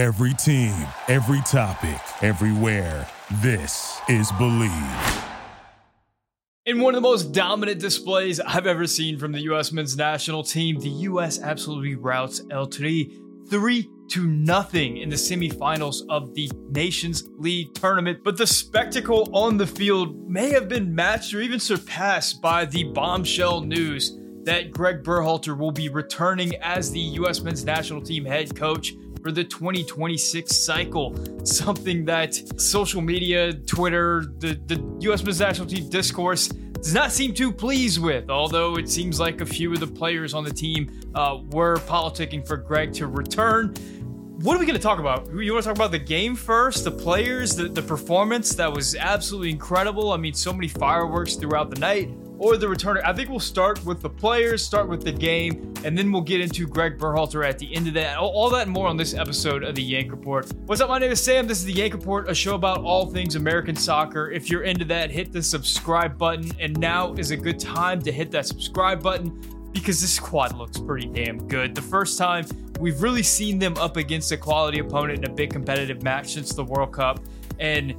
Every 0.00 0.32
team, 0.32 0.74
every 1.08 1.42
topic, 1.42 2.00
everywhere. 2.22 3.06
This 3.42 4.00
is 4.08 4.32
Believe. 4.38 5.24
In 6.64 6.80
one 6.80 6.94
of 6.94 7.02
the 7.02 7.06
most 7.06 7.32
dominant 7.32 7.80
displays 7.80 8.40
I've 8.40 8.66
ever 8.66 8.86
seen 8.86 9.18
from 9.18 9.32
the 9.32 9.40
U.S. 9.40 9.72
men's 9.72 9.98
national 9.98 10.42
team, 10.42 10.80
the 10.80 10.88
U.S. 10.88 11.38
absolutely 11.38 11.96
routs 11.96 12.40
El 12.50 12.66
Tri 12.66 13.10
3 13.50 13.90
to 14.12 14.26
nothing 14.26 14.96
in 14.96 15.10
the 15.10 15.16
semifinals 15.16 16.00
of 16.08 16.34
the 16.34 16.50
Nations 16.70 17.24
League 17.36 17.74
tournament. 17.74 18.20
But 18.24 18.38
the 18.38 18.46
spectacle 18.46 19.28
on 19.34 19.58
the 19.58 19.66
field 19.66 20.30
may 20.30 20.48
have 20.48 20.66
been 20.66 20.94
matched 20.94 21.34
or 21.34 21.42
even 21.42 21.60
surpassed 21.60 22.40
by 22.40 22.64
the 22.64 22.84
bombshell 22.84 23.60
news 23.60 24.16
that 24.44 24.70
Gregg 24.70 25.02
Berhalter 25.02 25.58
will 25.58 25.72
be 25.72 25.90
returning 25.90 26.56
as 26.62 26.90
the 26.90 27.00
U.S. 27.00 27.42
men's 27.42 27.66
national 27.66 28.00
team 28.00 28.24
head 28.24 28.56
coach 28.56 28.94
for 29.22 29.32
the 29.32 29.44
2026 29.44 30.56
cycle. 30.56 31.16
Something 31.44 32.04
that 32.06 32.34
social 32.60 33.00
media, 33.00 33.52
Twitter, 33.52 34.24
the, 34.38 34.60
the 34.66 34.82
U.S. 35.00 35.22
men's 35.22 35.40
national 35.40 35.66
team 35.66 35.88
discourse 35.88 36.48
does 36.48 36.94
not 36.94 37.12
seem 37.12 37.34
too 37.34 37.52
pleased 37.52 38.00
with, 38.00 38.30
although 38.30 38.76
it 38.76 38.88
seems 38.88 39.20
like 39.20 39.40
a 39.40 39.46
few 39.46 39.72
of 39.72 39.80
the 39.80 39.86
players 39.86 40.32
on 40.32 40.44
the 40.44 40.52
team 40.52 40.90
uh, 41.14 41.38
were 41.50 41.76
politicking 41.76 42.46
for 42.46 42.56
Gregg 42.56 42.92
to 42.94 43.06
return. 43.06 43.74
What 44.42 44.56
are 44.56 44.58
we 44.58 44.64
going 44.64 44.78
to 44.78 44.82
talk 44.82 44.98
about? 44.98 45.28
You 45.34 45.52
want 45.52 45.64
to 45.64 45.68
talk 45.68 45.76
about 45.76 45.90
the 45.90 45.98
game 45.98 46.34
first, 46.34 46.84
the 46.84 46.90
players, 46.90 47.54
the, 47.54 47.64
the 47.64 47.82
performance 47.82 48.54
that 48.54 48.72
was 48.72 48.96
absolutely 48.96 49.50
incredible. 49.50 50.12
I 50.12 50.16
mean, 50.16 50.32
so 50.32 50.50
many 50.50 50.68
fireworks 50.68 51.34
throughout 51.34 51.68
the 51.68 51.78
night 51.78 52.08
or 52.40 52.56
the 52.56 52.66
returner. 52.66 53.02
I 53.04 53.12
think 53.12 53.28
we'll 53.28 53.38
start 53.38 53.84
with 53.84 54.00
the 54.00 54.08
players, 54.08 54.64
start 54.64 54.88
with 54.88 55.04
the 55.04 55.12
game, 55.12 55.74
and 55.84 55.96
then 55.96 56.10
we'll 56.10 56.22
get 56.22 56.40
into 56.40 56.66
Gregg 56.66 56.96
Berhalter 56.96 57.46
at 57.46 57.58
the 57.58 57.72
end 57.74 57.86
of 57.86 57.94
that. 57.94 58.16
All, 58.16 58.30
all 58.30 58.48
that 58.50 58.62
and 58.62 58.70
more 58.70 58.88
on 58.88 58.96
this 58.96 59.12
episode 59.12 59.62
of 59.62 59.74
the 59.74 59.82
Yank 59.82 60.10
Report. 60.10 60.50
What's 60.64 60.80
up? 60.80 60.88
My 60.88 60.98
name 60.98 61.12
is 61.12 61.22
Sam. 61.22 61.46
This 61.46 61.58
is 61.58 61.66
the 61.66 61.74
Yank 61.74 61.92
Report, 61.92 62.30
a 62.30 62.34
show 62.34 62.54
about 62.54 62.78
all 62.78 63.04
things 63.04 63.34
American 63.34 63.76
soccer. 63.76 64.30
If 64.30 64.48
you're 64.48 64.62
into 64.62 64.86
that, 64.86 65.10
hit 65.10 65.32
the 65.32 65.42
subscribe 65.42 66.16
button. 66.16 66.50
And 66.58 66.78
now 66.78 67.12
is 67.12 67.30
a 67.30 67.36
good 67.36 67.60
time 67.60 68.00
to 68.02 68.10
hit 68.10 68.30
that 68.30 68.46
subscribe 68.46 69.02
button 69.02 69.38
because 69.72 70.00
this 70.00 70.14
squad 70.14 70.56
looks 70.56 70.78
pretty 70.78 71.08
damn 71.08 71.46
good. 71.46 71.74
The 71.74 71.82
first 71.82 72.16
time 72.16 72.46
we've 72.80 73.02
really 73.02 73.22
seen 73.22 73.58
them 73.58 73.76
up 73.76 73.98
against 73.98 74.32
a 74.32 74.38
quality 74.38 74.78
opponent 74.78 75.18
in 75.18 75.30
a 75.30 75.34
big 75.34 75.50
competitive 75.50 76.02
match 76.02 76.32
since 76.32 76.54
the 76.54 76.64
World 76.64 76.94
Cup. 76.94 77.20
And 77.58 77.94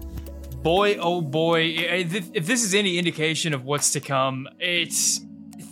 boy, 0.62 0.98
oh 0.98 1.22
boy, 1.22 1.73
if 1.78 2.45
this 2.45 2.64
is 2.64 2.73
any 2.73 2.98
indication 2.98 3.54
of 3.54 3.66
what's 3.66 3.92
to 3.92 4.00
come, 4.00 4.48
it's 4.59 5.22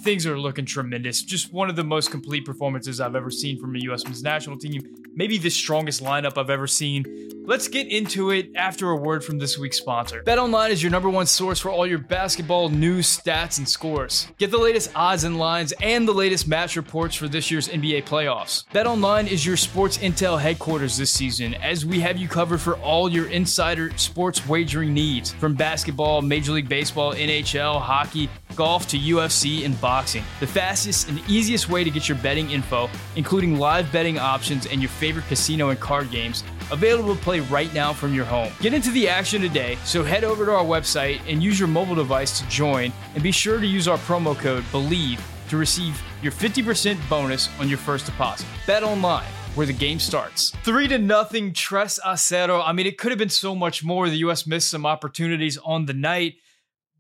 things 0.04 0.26
are 0.26 0.40
looking 0.40 0.66
tremendous. 0.66 1.22
Just 1.22 1.52
one 1.54 1.70
of 1.70 1.76
the 1.76 1.84
most 1.84 2.10
complete 2.10 2.46
performances 2.46 3.02
I've 3.02 3.16
ever 3.16 3.30
seen 3.30 3.60
from 3.60 3.76
a 3.76 3.80
U.S. 3.84 4.04
men's 4.06 4.24
national 4.24 4.58
team. 4.58 4.82
Maybe 5.14 5.38
the 5.38 5.50
strongest 5.50 6.04
lineup 6.04 6.38
I've 6.38 6.50
ever 6.50 6.68
seen. 6.68 7.30
Let's 7.46 7.68
get 7.68 7.88
into 7.88 8.30
it 8.30 8.52
after 8.56 8.92
a 8.92 8.96
word 8.96 9.24
from 9.24 9.40
this 9.40 9.58
week's 9.58 9.78
sponsor. 9.78 10.22
BetOnline 10.24 10.70
is 10.70 10.84
your 10.84 10.92
number 10.92 11.10
one 11.10 11.26
source 11.26 11.60
for 11.60 11.70
all 11.72 11.88
your 11.88 11.98
basketball 11.98 12.70
news, 12.70 13.18
stats, 13.18 13.58
and 13.58 13.68
scores. 13.68 14.28
Get 14.38 14.52
the 14.52 14.60
latest 14.60 14.92
odds 14.94 15.24
and 15.24 15.40
lines 15.40 15.74
and 15.82 16.08
the 16.08 16.14
latest 16.14 16.48
match 16.48 16.76
reports 16.76 17.16
for 17.16 17.28
this 17.28 17.50
year's 17.50 17.68
NBA 17.68 18.04
playoffs. 18.06 18.66
BetOnline 18.68 19.26
is 19.28 19.44
your 19.46 19.58
sports 19.58 19.98
intel 19.98 20.40
headquarters 20.40 20.96
this 20.96 21.12
season, 21.12 21.56
as 21.56 21.86
we 21.88 22.00
have 22.02 22.18
you 22.18 22.28
covered 22.28 22.62
for 22.62 22.76
all 22.78 23.10
your 23.10 23.28
insider 23.30 23.98
sports 23.98 24.48
wagering 24.48 24.94
needs, 24.94 25.32
from 25.32 25.56
basketball, 25.56 26.22
Major 26.22 26.52
League 26.52 26.70
Baseball, 26.70 27.14
NHL, 27.14 27.82
hockey, 27.82 28.30
golf 28.56 28.88
to 28.88 28.98
UFC 28.98 29.66
and 29.66 29.80
boxing. 29.80 30.24
The 30.40 30.48
fastest 30.48 31.10
and 31.10 31.22
easiest 31.30 31.70
way 31.70 31.84
to 31.84 31.90
get 31.90 32.10
your 32.10 32.18
betting 32.18 32.52
info, 32.52 32.90
including 33.16 33.58
live 33.58 33.92
betting 33.92 34.20
options 34.20 34.66
and 34.66 34.82
your 34.82 34.90
favorite 34.90 35.28
casino 35.28 35.70
and 35.70 35.80
card 35.80 36.12
games, 36.12 36.44
available 36.72 37.16
to 37.16 37.22
play 37.22 37.40
right 37.42 37.74
now 37.74 37.94
from 37.94 38.14
your 38.14 38.26
home. 38.26 38.52
Get 38.60 38.74
into 38.74 38.92
the 38.92 39.08
action 39.08 39.42
today, 39.42 39.78
so 39.86 40.04
head 40.04 40.24
over 40.24 40.46
to 40.46 40.52
our 40.52 40.66
website 40.66 41.22
and 41.28 41.42
use 41.42 41.60
your 41.60 41.68
mobile 41.68 41.96
device 41.96 42.40
to 42.40 42.48
join, 42.48 42.92
and 43.14 43.24
be 43.24 43.32
sure 43.32 43.60
to 43.60 43.68
use 43.68 43.88
our 43.88 43.98
promo 44.00 44.38
code 44.38 44.64
BELIEVE 44.72 45.22
to 45.50 45.58
receive 45.58 46.02
your 46.22 46.32
50% 46.32 46.98
bonus 47.10 47.50
on 47.60 47.70
your 47.70 47.78
first 47.78 48.06
deposit. 48.06 48.46
Bet 48.68 48.84
online 48.84 49.32
where 49.56 49.66
the 49.66 49.74
game 49.74 50.00
starts. 50.00 50.52
Three 50.64 50.88
to 50.88 50.98
nothing, 50.98 51.54
Tres 51.54 52.00
a 52.06 52.14
Cero. 52.14 52.62
I 52.64 52.72
mean, 52.72 52.86
it 52.86 52.98
could 52.98 53.12
have 53.12 53.18
been 53.18 53.30
so 53.30 53.56
much 53.56 53.84
more. 53.84 54.08
The 54.10 54.18
U.S. 54.18 54.46
missed 54.46 54.70
some 54.70 54.86
opportunities 54.86 55.58
on 55.58 55.86
the 55.86 55.94
night 55.94 56.36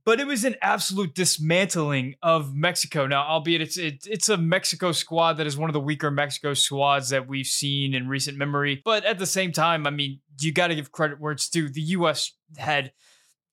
but 0.10 0.20
it 0.20 0.26
was 0.26 0.44
an 0.44 0.56
absolute 0.64 1.14
dismantling 1.14 2.16
of 2.24 2.56
Mexico. 2.56 3.06
Now, 3.06 3.28
albeit 3.28 3.62
it's 3.62 3.78
it, 3.78 4.08
it's 4.08 4.28
a 4.28 4.38
Mexico 4.38 4.92
squad 4.92 5.34
that 5.34 5.46
is 5.46 5.56
one 5.56 5.70
of 5.70 5.76
the 5.76 5.80
weaker 5.80 6.10
Mexico 6.10 6.56
squads 6.56 7.10
that 7.10 7.28
we've 7.28 7.46
seen 7.46 7.94
in 7.94 8.08
recent 8.08 8.36
memory. 8.36 8.82
But 8.84 9.06
at 9.06 9.20
the 9.20 9.28
same 9.28 9.52
time, 9.52 9.86
I 9.86 9.92
mean, 9.92 10.20
you 10.42 10.52
got 10.52 10.70
to 10.70 10.76
give 10.76 10.92
credit 10.92 11.20
where 11.20 11.32
it's 11.32 11.48
due. 11.48 11.70
The 11.70 11.82
U.S. 11.82 12.32
had 12.58 12.92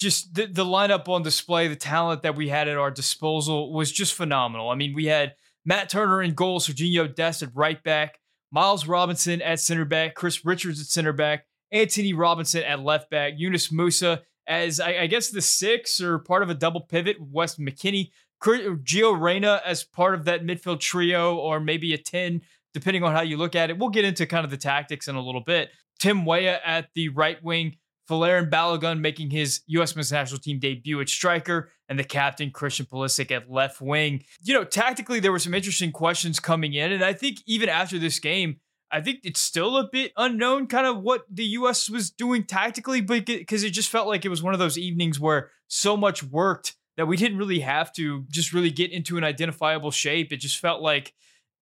just 0.01 0.33
the, 0.33 0.47
the 0.47 0.65
lineup 0.65 1.11
on 1.11 1.23
display, 1.23 1.69
the 1.69 1.77
talent 1.77 2.23
that 2.23 2.37
we 2.37 2.49
had 2.49 2.69
at 2.69 2.79
our 2.79 2.91
disposal 2.91 3.75
was 3.75 3.93
just 3.93 4.15
phenomenal. 4.15 4.71
I 4.71 4.77
mean, 4.77 4.95
we 4.95 5.05
had 5.05 5.35
Matt 5.67 5.91
Turner 5.91 6.23
in 6.23 6.33
goal, 6.33 6.59
Serginho 6.59 7.15
Dest 7.15 7.43
at 7.43 7.55
right 7.55 7.85
back, 7.85 8.19
Miles 8.51 8.87
Robinson 8.87 9.43
at 9.43 9.61
center 9.61 9.85
back, 9.85 10.15
Chris 10.15 10.43
Richards 10.43 10.81
at 10.81 10.87
center 10.87 11.13
back, 11.13 11.45
Antonee 11.71 12.15
Robinson 12.15 12.63
at 12.63 12.81
left 12.81 13.11
back, 13.11 13.35
Yunus 13.37 13.69
Musah 13.69 14.23
as 14.47 14.81
I, 14.81 15.03
I, 15.03 15.07
guess 15.07 15.31
the 15.31 15.43
six 15.43 16.01
or 16.01 16.19
part 16.19 16.43
of 16.43 16.51
a 16.51 16.55
double 16.55 16.81
pivot, 16.81 17.17
West 17.21 17.59
McKennie, 17.59 18.11
Gio 18.43 19.21
Reyna 19.21 19.61
as 19.65 19.85
part 19.85 20.15
of 20.15 20.25
that 20.27 20.45
midfield 20.45 20.81
trio, 20.81 21.37
or 21.37 21.59
maybe 21.61 21.93
a 21.95 21.99
10, 21.99 22.43
depending 22.75 23.03
on 23.03 23.13
how 23.13 23.23
you 23.23 23.37
look 23.37 23.55
at 23.55 23.71
it. 23.71 23.79
We'll 23.79 23.89
get 23.89 24.05
into 24.05 24.27
kind 24.27 24.45
of 24.45 24.51
the 24.51 24.57
tactics 24.57 25.09
in 25.09 25.17
a 25.17 25.21
little 25.21 25.41
bit. 25.41 25.71
Tim 25.99 26.25
Weah 26.25 26.61
at 26.65 26.89
the 26.95 27.09
right 27.09 27.43
wing, 27.43 27.77
Folarin 28.09 28.51
Balogun 28.51 29.01
making 29.01 29.31
his 29.31 29.63
U.S. 29.69 29.97
men's 29.97 30.13
national 30.13 30.41
team 30.41 30.59
debut 30.59 31.01
at 31.01 31.09
striker, 31.09 31.71
and 31.89 31.99
the 31.99 32.05
captain, 32.05 32.51
Christian 32.51 32.87
Pulisic, 32.87 33.31
at 33.31 33.51
left 33.51 33.81
wing. 33.81 34.25
You 34.43 34.55
know, 34.55 34.65
tactically, 34.65 35.21
there 35.21 35.33
were 35.33 35.39
some 35.39 35.55
interesting 35.55 35.93
questions 35.93 36.39
coming 36.39 36.75
in, 36.75 36.93
and 36.93 37.05
I 37.05 37.13
think 37.13 37.39
even 37.47 37.69
after 37.69 37.99
this 37.99 38.19
game, 38.19 38.61
I 38.91 39.01
think 39.01 39.21
it's 39.25 39.41
still 39.41 39.77
a 39.77 39.89
bit 39.91 40.13
unknown 40.17 40.67
kind 40.67 40.87
of 40.87 41.03
what 41.03 41.25
the 41.31 41.45
US 41.45 41.91
was 41.91 42.11
doing 42.11 42.45
tactically, 42.45 43.01
but 43.01 43.27
because 43.27 43.65
it 43.65 43.71
just 43.71 43.91
felt 43.91 44.07
like 44.07 44.25
it 44.25 44.29
was 44.29 44.43
one 44.43 44.55
of 44.55 44.61
those 44.61 44.79
evenings 44.79 45.19
where 45.19 45.51
so 45.69 45.97
much 45.97 46.23
worked 46.23 46.77
that 46.97 47.07
we 47.07 47.17
didn't 47.17 47.39
really 47.39 47.61
have 47.61 47.93
to 47.95 48.25
just 48.31 48.53
really 48.53 48.71
get 48.71 48.93
into 48.93 49.19
an 49.19 49.25
identifiable 49.25 49.91
shape. 49.91 50.33
It 50.33 50.39
just 50.39 50.59
felt 50.59 50.81
like 50.81 51.13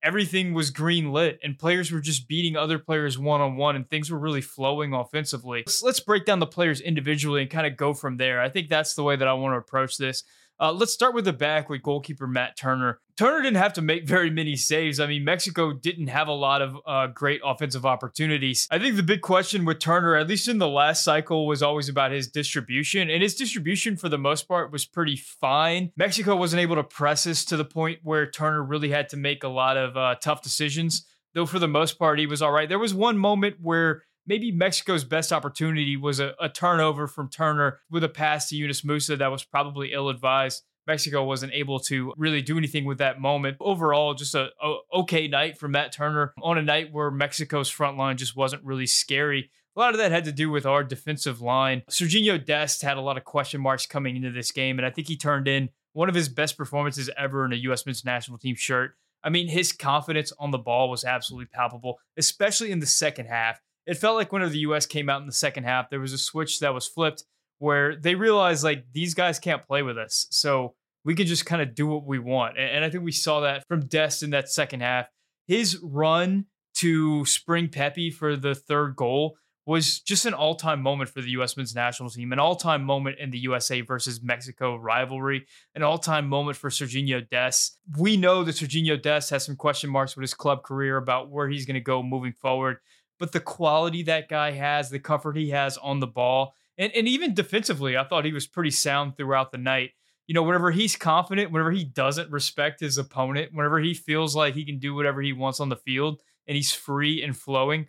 everything 0.03 0.53
was 0.53 0.71
green 0.71 1.13
lit 1.13 1.41
and 1.43 1.59
players 1.59 1.91
were 1.91 2.01
just 2.01 2.29
beating 2.29 2.57
other 2.57 2.79
players 2.79 3.19
one 3.19 3.41
on 3.41 3.57
one 3.57 3.75
and 3.75 3.89
things 3.89 4.11
were 4.11 4.19
really 4.19 4.43
flowing 4.43 4.93
offensively. 4.93 5.65
Let's, 5.67 5.83
let's 5.83 6.01
break 6.01 6.27
down 6.27 6.41
the 6.41 6.47
players 6.47 6.81
individually 6.81 7.41
and 7.41 7.51
kind 7.51 7.67
of 7.67 7.77
go 7.77 7.95
from 7.95 8.19
there. 8.19 8.41
I 8.41 8.51
think 8.51 8.69
that's 8.69 8.95
the 8.95 9.03
way 9.03 9.17
that 9.17 9.27
I 9.27 9.33
want 9.33 9.55
to 9.55 9.59
approach 9.59 9.97
this. 9.97 10.23
Uh, 10.61 10.73
let's 10.73 10.93
start 10.93 11.15
with 11.15 11.25
the 11.25 11.33
back 11.33 11.69
with 11.69 11.83
goalkeeper 11.83 12.27
Matt 12.27 12.57
Turner. 12.57 13.01
Turner 13.17 13.43
didn't 13.43 13.59
have 13.59 13.75
to 13.75 13.83
make 13.83 14.09
very 14.09 14.29
many 14.29 14.57
saves. 14.57 14.99
I 14.99 15.07
mean, 15.07 15.23
Mexico 15.23 15.73
didn't 15.73 16.09
have 16.09 16.27
a 16.27 16.33
lot 16.33 16.63
of 16.63 16.77
uh, 16.85 17.07
great 17.07 17.41
offensive 17.45 17.87
opportunities. 17.87 18.67
I 18.73 18.81
think 18.81 18.97
the 18.97 19.05
big 19.05 19.21
question 19.21 19.65
with 19.65 19.79
Turner, 19.79 20.17
at 20.17 20.27
least 20.27 20.49
in 20.49 20.59
the 20.59 20.69
last 20.69 21.05
cycle, 21.05 21.47
was 21.47 21.63
always 21.63 21.89
about 21.89 22.11
his 22.11 22.27
distribution. 22.27 23.11
And 23.11 23.23
his 23.23 23.37
distribution, 23.37 23.97
for 23.97 24.09
the 24.09 24.19
most 24.19 24.49
part, 24.49 24.73
was 24.73 24.85
pretty 24.85 25.17
fine. 25.17 25.93
Mexico 25.97 26.35
wasn't 26.35 26.63
able 26.63 26.75
to 26.75 26.83
press 26.83 27.25
us 27.27 27.45
to 27.47 27.57
the 27.57 27.65
point 27.65 28.01
where 28.03 28.29
Turner 28.29 28.65
really 28.65 28.91
had 28.91 29.09
to 29.11 29.17
make 29.17 29.45
a 29.45 29.49
lot 29.49 29.77
of 29.77 29.97
uh, 29.97 30.17
tough 30.21 30.43
decisions. 30.43 31.07
Though, 31.35 31.47
for 31.47 31.61
the 31.61 31.69
most 31.69 31.99
part, 32.01 32.19
he 32.19 32.27
was 32.27 32.43
all 32.43 32.53
right. 32.53 32.69
There 32.69 32.79
was 32.81 32.95
one 32.95 33.17
moment 33.17 33.57
where 33.61 34.03
maybe 34.27 34.51
Mexico's 34.51 35.05
best 35.05 35.33
opportunity 35.33 35.97
was 35.97 36.19
a, 36.19 36.35
a 36.41 36.49
turnover 36.49 37.07
from 37.07 37.29
Turner 37.29 37.81
with 37.91 38.03
a 38.03 38.09
pass 38.09 38.49
to 38.49 38.57
Yunus 38.57 38.83
Musah 38.83 39.19
that 39.19 39.31
was 39.31 39.45
probably 39.45 39.93
ill 39.93 40.09
advised. 40.09 40.65
Mexico 40.87 41.25
wasn't 41.25 41.53
able 41.53 41.81
to 41.81 42.13
really 42.17 42.43
do 42.43 42.59
anything 42.59 42.85
with 42.85 42.99
that 42.99 43.21
moment. 43.21 43.57
Overall, 43.61 44.15
just 44.15 44.35
a, 44.35 44.51
a, 44.63 44.77
okay 44.93 45.29
night 45.29 45.59
for 45.59 45.69
Matt 45.69 45.93
Turner 45.93 46.35
on 46.43 46.59
a 46.59 46.63
night 46.63 46.93
where 46.93 47.11
Mexico's 47.11 47.69
front 47.69 47.97
line 47.97 48.17
just 48.17 48.37
wasn't 48.37 48.65
really 48.65 48.87
scary. 48.87 49.51
A 49.77 49.81
lot 49.81 49.93
of 49.93 49.99
that 49.99 50.13
had 50.13 50.25
to 50.25 50.33
do 50.33 50.51
with 50.51 50.67
our 50.67 50.85
defensive 50.85 51.41
line. 51.41 51.83
Serginho 51.91 52.43
Dest 52.43 52.83
had 52.83 52.97
a 52.97 53.01
lot 53.01 53.17
of 53.17 53.25
question 53.25 53.61
marks 53.61 53.87
coming 53.87 54.17
into 54.17 54.31
this 54.31 54.53
game, 54.53 54.79
and 54.79 54.87
I 54.87 54.91
think 54.91 55.09
he 55.09 55.17
turned 55.17 55.49
in 55.49 55.71
one 55.93 56.09
of 56.09 56.15
his 56.15 56.29
best 56.29 56.57
performances 56.57 57.11
ever 57.17 57.45
in 57.45 57.53
a 57.53 57.57
U.S. 57.57 57.87
men's 57.87 58.05
national 58.05 58.39
team 58.39 58.55
shirt. 58.55 58.97
I 59.23 59.31
mean, 59.31 59.49
his 59.49 59.73
confidence 59.73 60.33
on 60.39 60.51
the 60.51 60.59
ball 60.59 60.91
was 60.91 61.05
absolutely 61.05 61.47
palpable, 61.47 61.99
especially 62.17 62.71
in 62.71 62.81
the 62.81 62.87
second 62.87 63.27
half 63.27 63.61
it 63.87 63.99
felt 63.99 64.17
like 64.17 64.33
whenever 64.33 64.51
the 64.51 64.59
US 64.61 64.87
came 64.87 65.09
out 65.09 65.21
in 65.21 65.27
the 65.27 65.33
second 65.33 65.65
half, 65.65 65.91
there 65.91 66.01
was 66.01 66.13
a 66.13 66.19
switch 66.19 66.61
that 66.61 66.75
was 66.75 66.87
flipped 66.87 67.25
where 67.65 67.97
they 67.97 68.15
realized 68.15 68.63
like 68.63 68.85
these 68.93 69.15
guys 69.15 69.39
can't 69.39 69.63
play 69.63 69.81
with 69.81 69.97
us. 69.97 70.27
So 70.31 70.75
we 71.03 71.15
can 71.15 71.27
just 71.27 71.47
kind 71.47 71.63
of 71.63 71.75
do 71.75 71.87
what 71.87 72.05
we 72.05 72.19
want. 72.19 72.59
And, 72.59 72.69
and 72.69 72.85
I 72.85 72.91
think 72.91 73.05
we 73.05 73.13
saw 73.13 73.41
that 73.41 73.67
from 73.67 73.87
Dest 73.87 74.23
in 74.23 74.31
that 74.31 74.51
second 74.51 74.81
half. 74.81 75.07
His 75.49 75.79
run 75.83 76.45
to 76.75 77.25
spring 77.25 77.69
Pepi 77.69 78.11
for 78.11 78.37
the 78.37 78.55
third 78.55 78.97
goal 78.97 79.39
was 79.65 80.01
just 80.01 80.27
an 80.27 80.35
all-time 80.35 80.83
moment 80.83 81.09
for 81.09 81.23
the 81.23 81.31
U.S. 81.31 81.57
men's 81.57 81.75
national 81.75 82.11
team, 82.11 82.35
an 82.35 82.39
all-time 82.39 82.85
moment 82.85 83.19
in 83.19 83.31
the 83.31 83.39
USA 83.39 83.81
versus 83.81 84.23
Mexico 84.23 84.77
rivalry, 84.77 85.47
an 85.75 85.83
all-time 85.83 86.29
moment 86.29 86.59
for 86.59 86.69
Serginho 86.69 87.27
Dest. 87.31 87.79
We 87.97 88.19
know 88.19 88.45
that 88.45 88.57
Serginho 88.57 89.01
Dest 89.01 89.31
has 89.31 89.47
some 89.47 89.57
question 89.57 89.89
marks 89.89 90.17
with 90.17 90.23
his 90.23 90.35
club 90.35 90.65
career 90.65 90.99
about 90.99 91.31
where 91.31 91.49
he's 91.49 91.65
going 91.65 91.75
to 91.75 91.81
go 91.81 92.03
moving 92.03 92.35
forward. 92.35 92.77
but 93.19 93.33
the 93.33 93.41
quality 93.41 94.03
that 94.03 94.29
guy 94.29 94.51
has, 94.51 94.91
the 94.91 94.99
comfort 94.99 95.37
he 95.37 95.49
has 95.49 95.79
on 95.79 96.01
the 96.01 96.07
ball, 96.07 96.53
and, 96.79 96.93
and 96.93 97.09
even 97.09 97.35
defensively, 97.35 97.97
I 97.97 98.05
thought 98.05 98.25
he 98.25 98.33
was 98.33 98.47
pretty 98.47 98.71
sound 98.71 99.17
throughout 99.17 99.53
the 99.53 99.59
night. 99.59 99.91
You 100.27 100.35
know, 100.35 100.43
whenever 100.43 100.71
he's 100.71 100.97
confident, 100.97 101.53
whenever 101.53 101.71
he 101.71 101.85
doesn't 101.85 102.31
respect 102.31 102.81
his 102.81 102.97
opponent, 102.97 103.51
whenever 103.53 103.79
he 103.79 103.93
feels 103.95 104.35
like 104.35 104.55
he 104.55 104.65
can 104.65 104.79
do 104.79 104.95
whatever 104.95 105.21
he 105.21 105.33
wants 105.33 105.61
on 105.61 105.69
the 105.69 105.77
field 105.77 106.23
and 106.47 106.57
he's 106.57 106.73
free 106.73 107.23
and 107.23 107.37
flowing, 107.37 107.89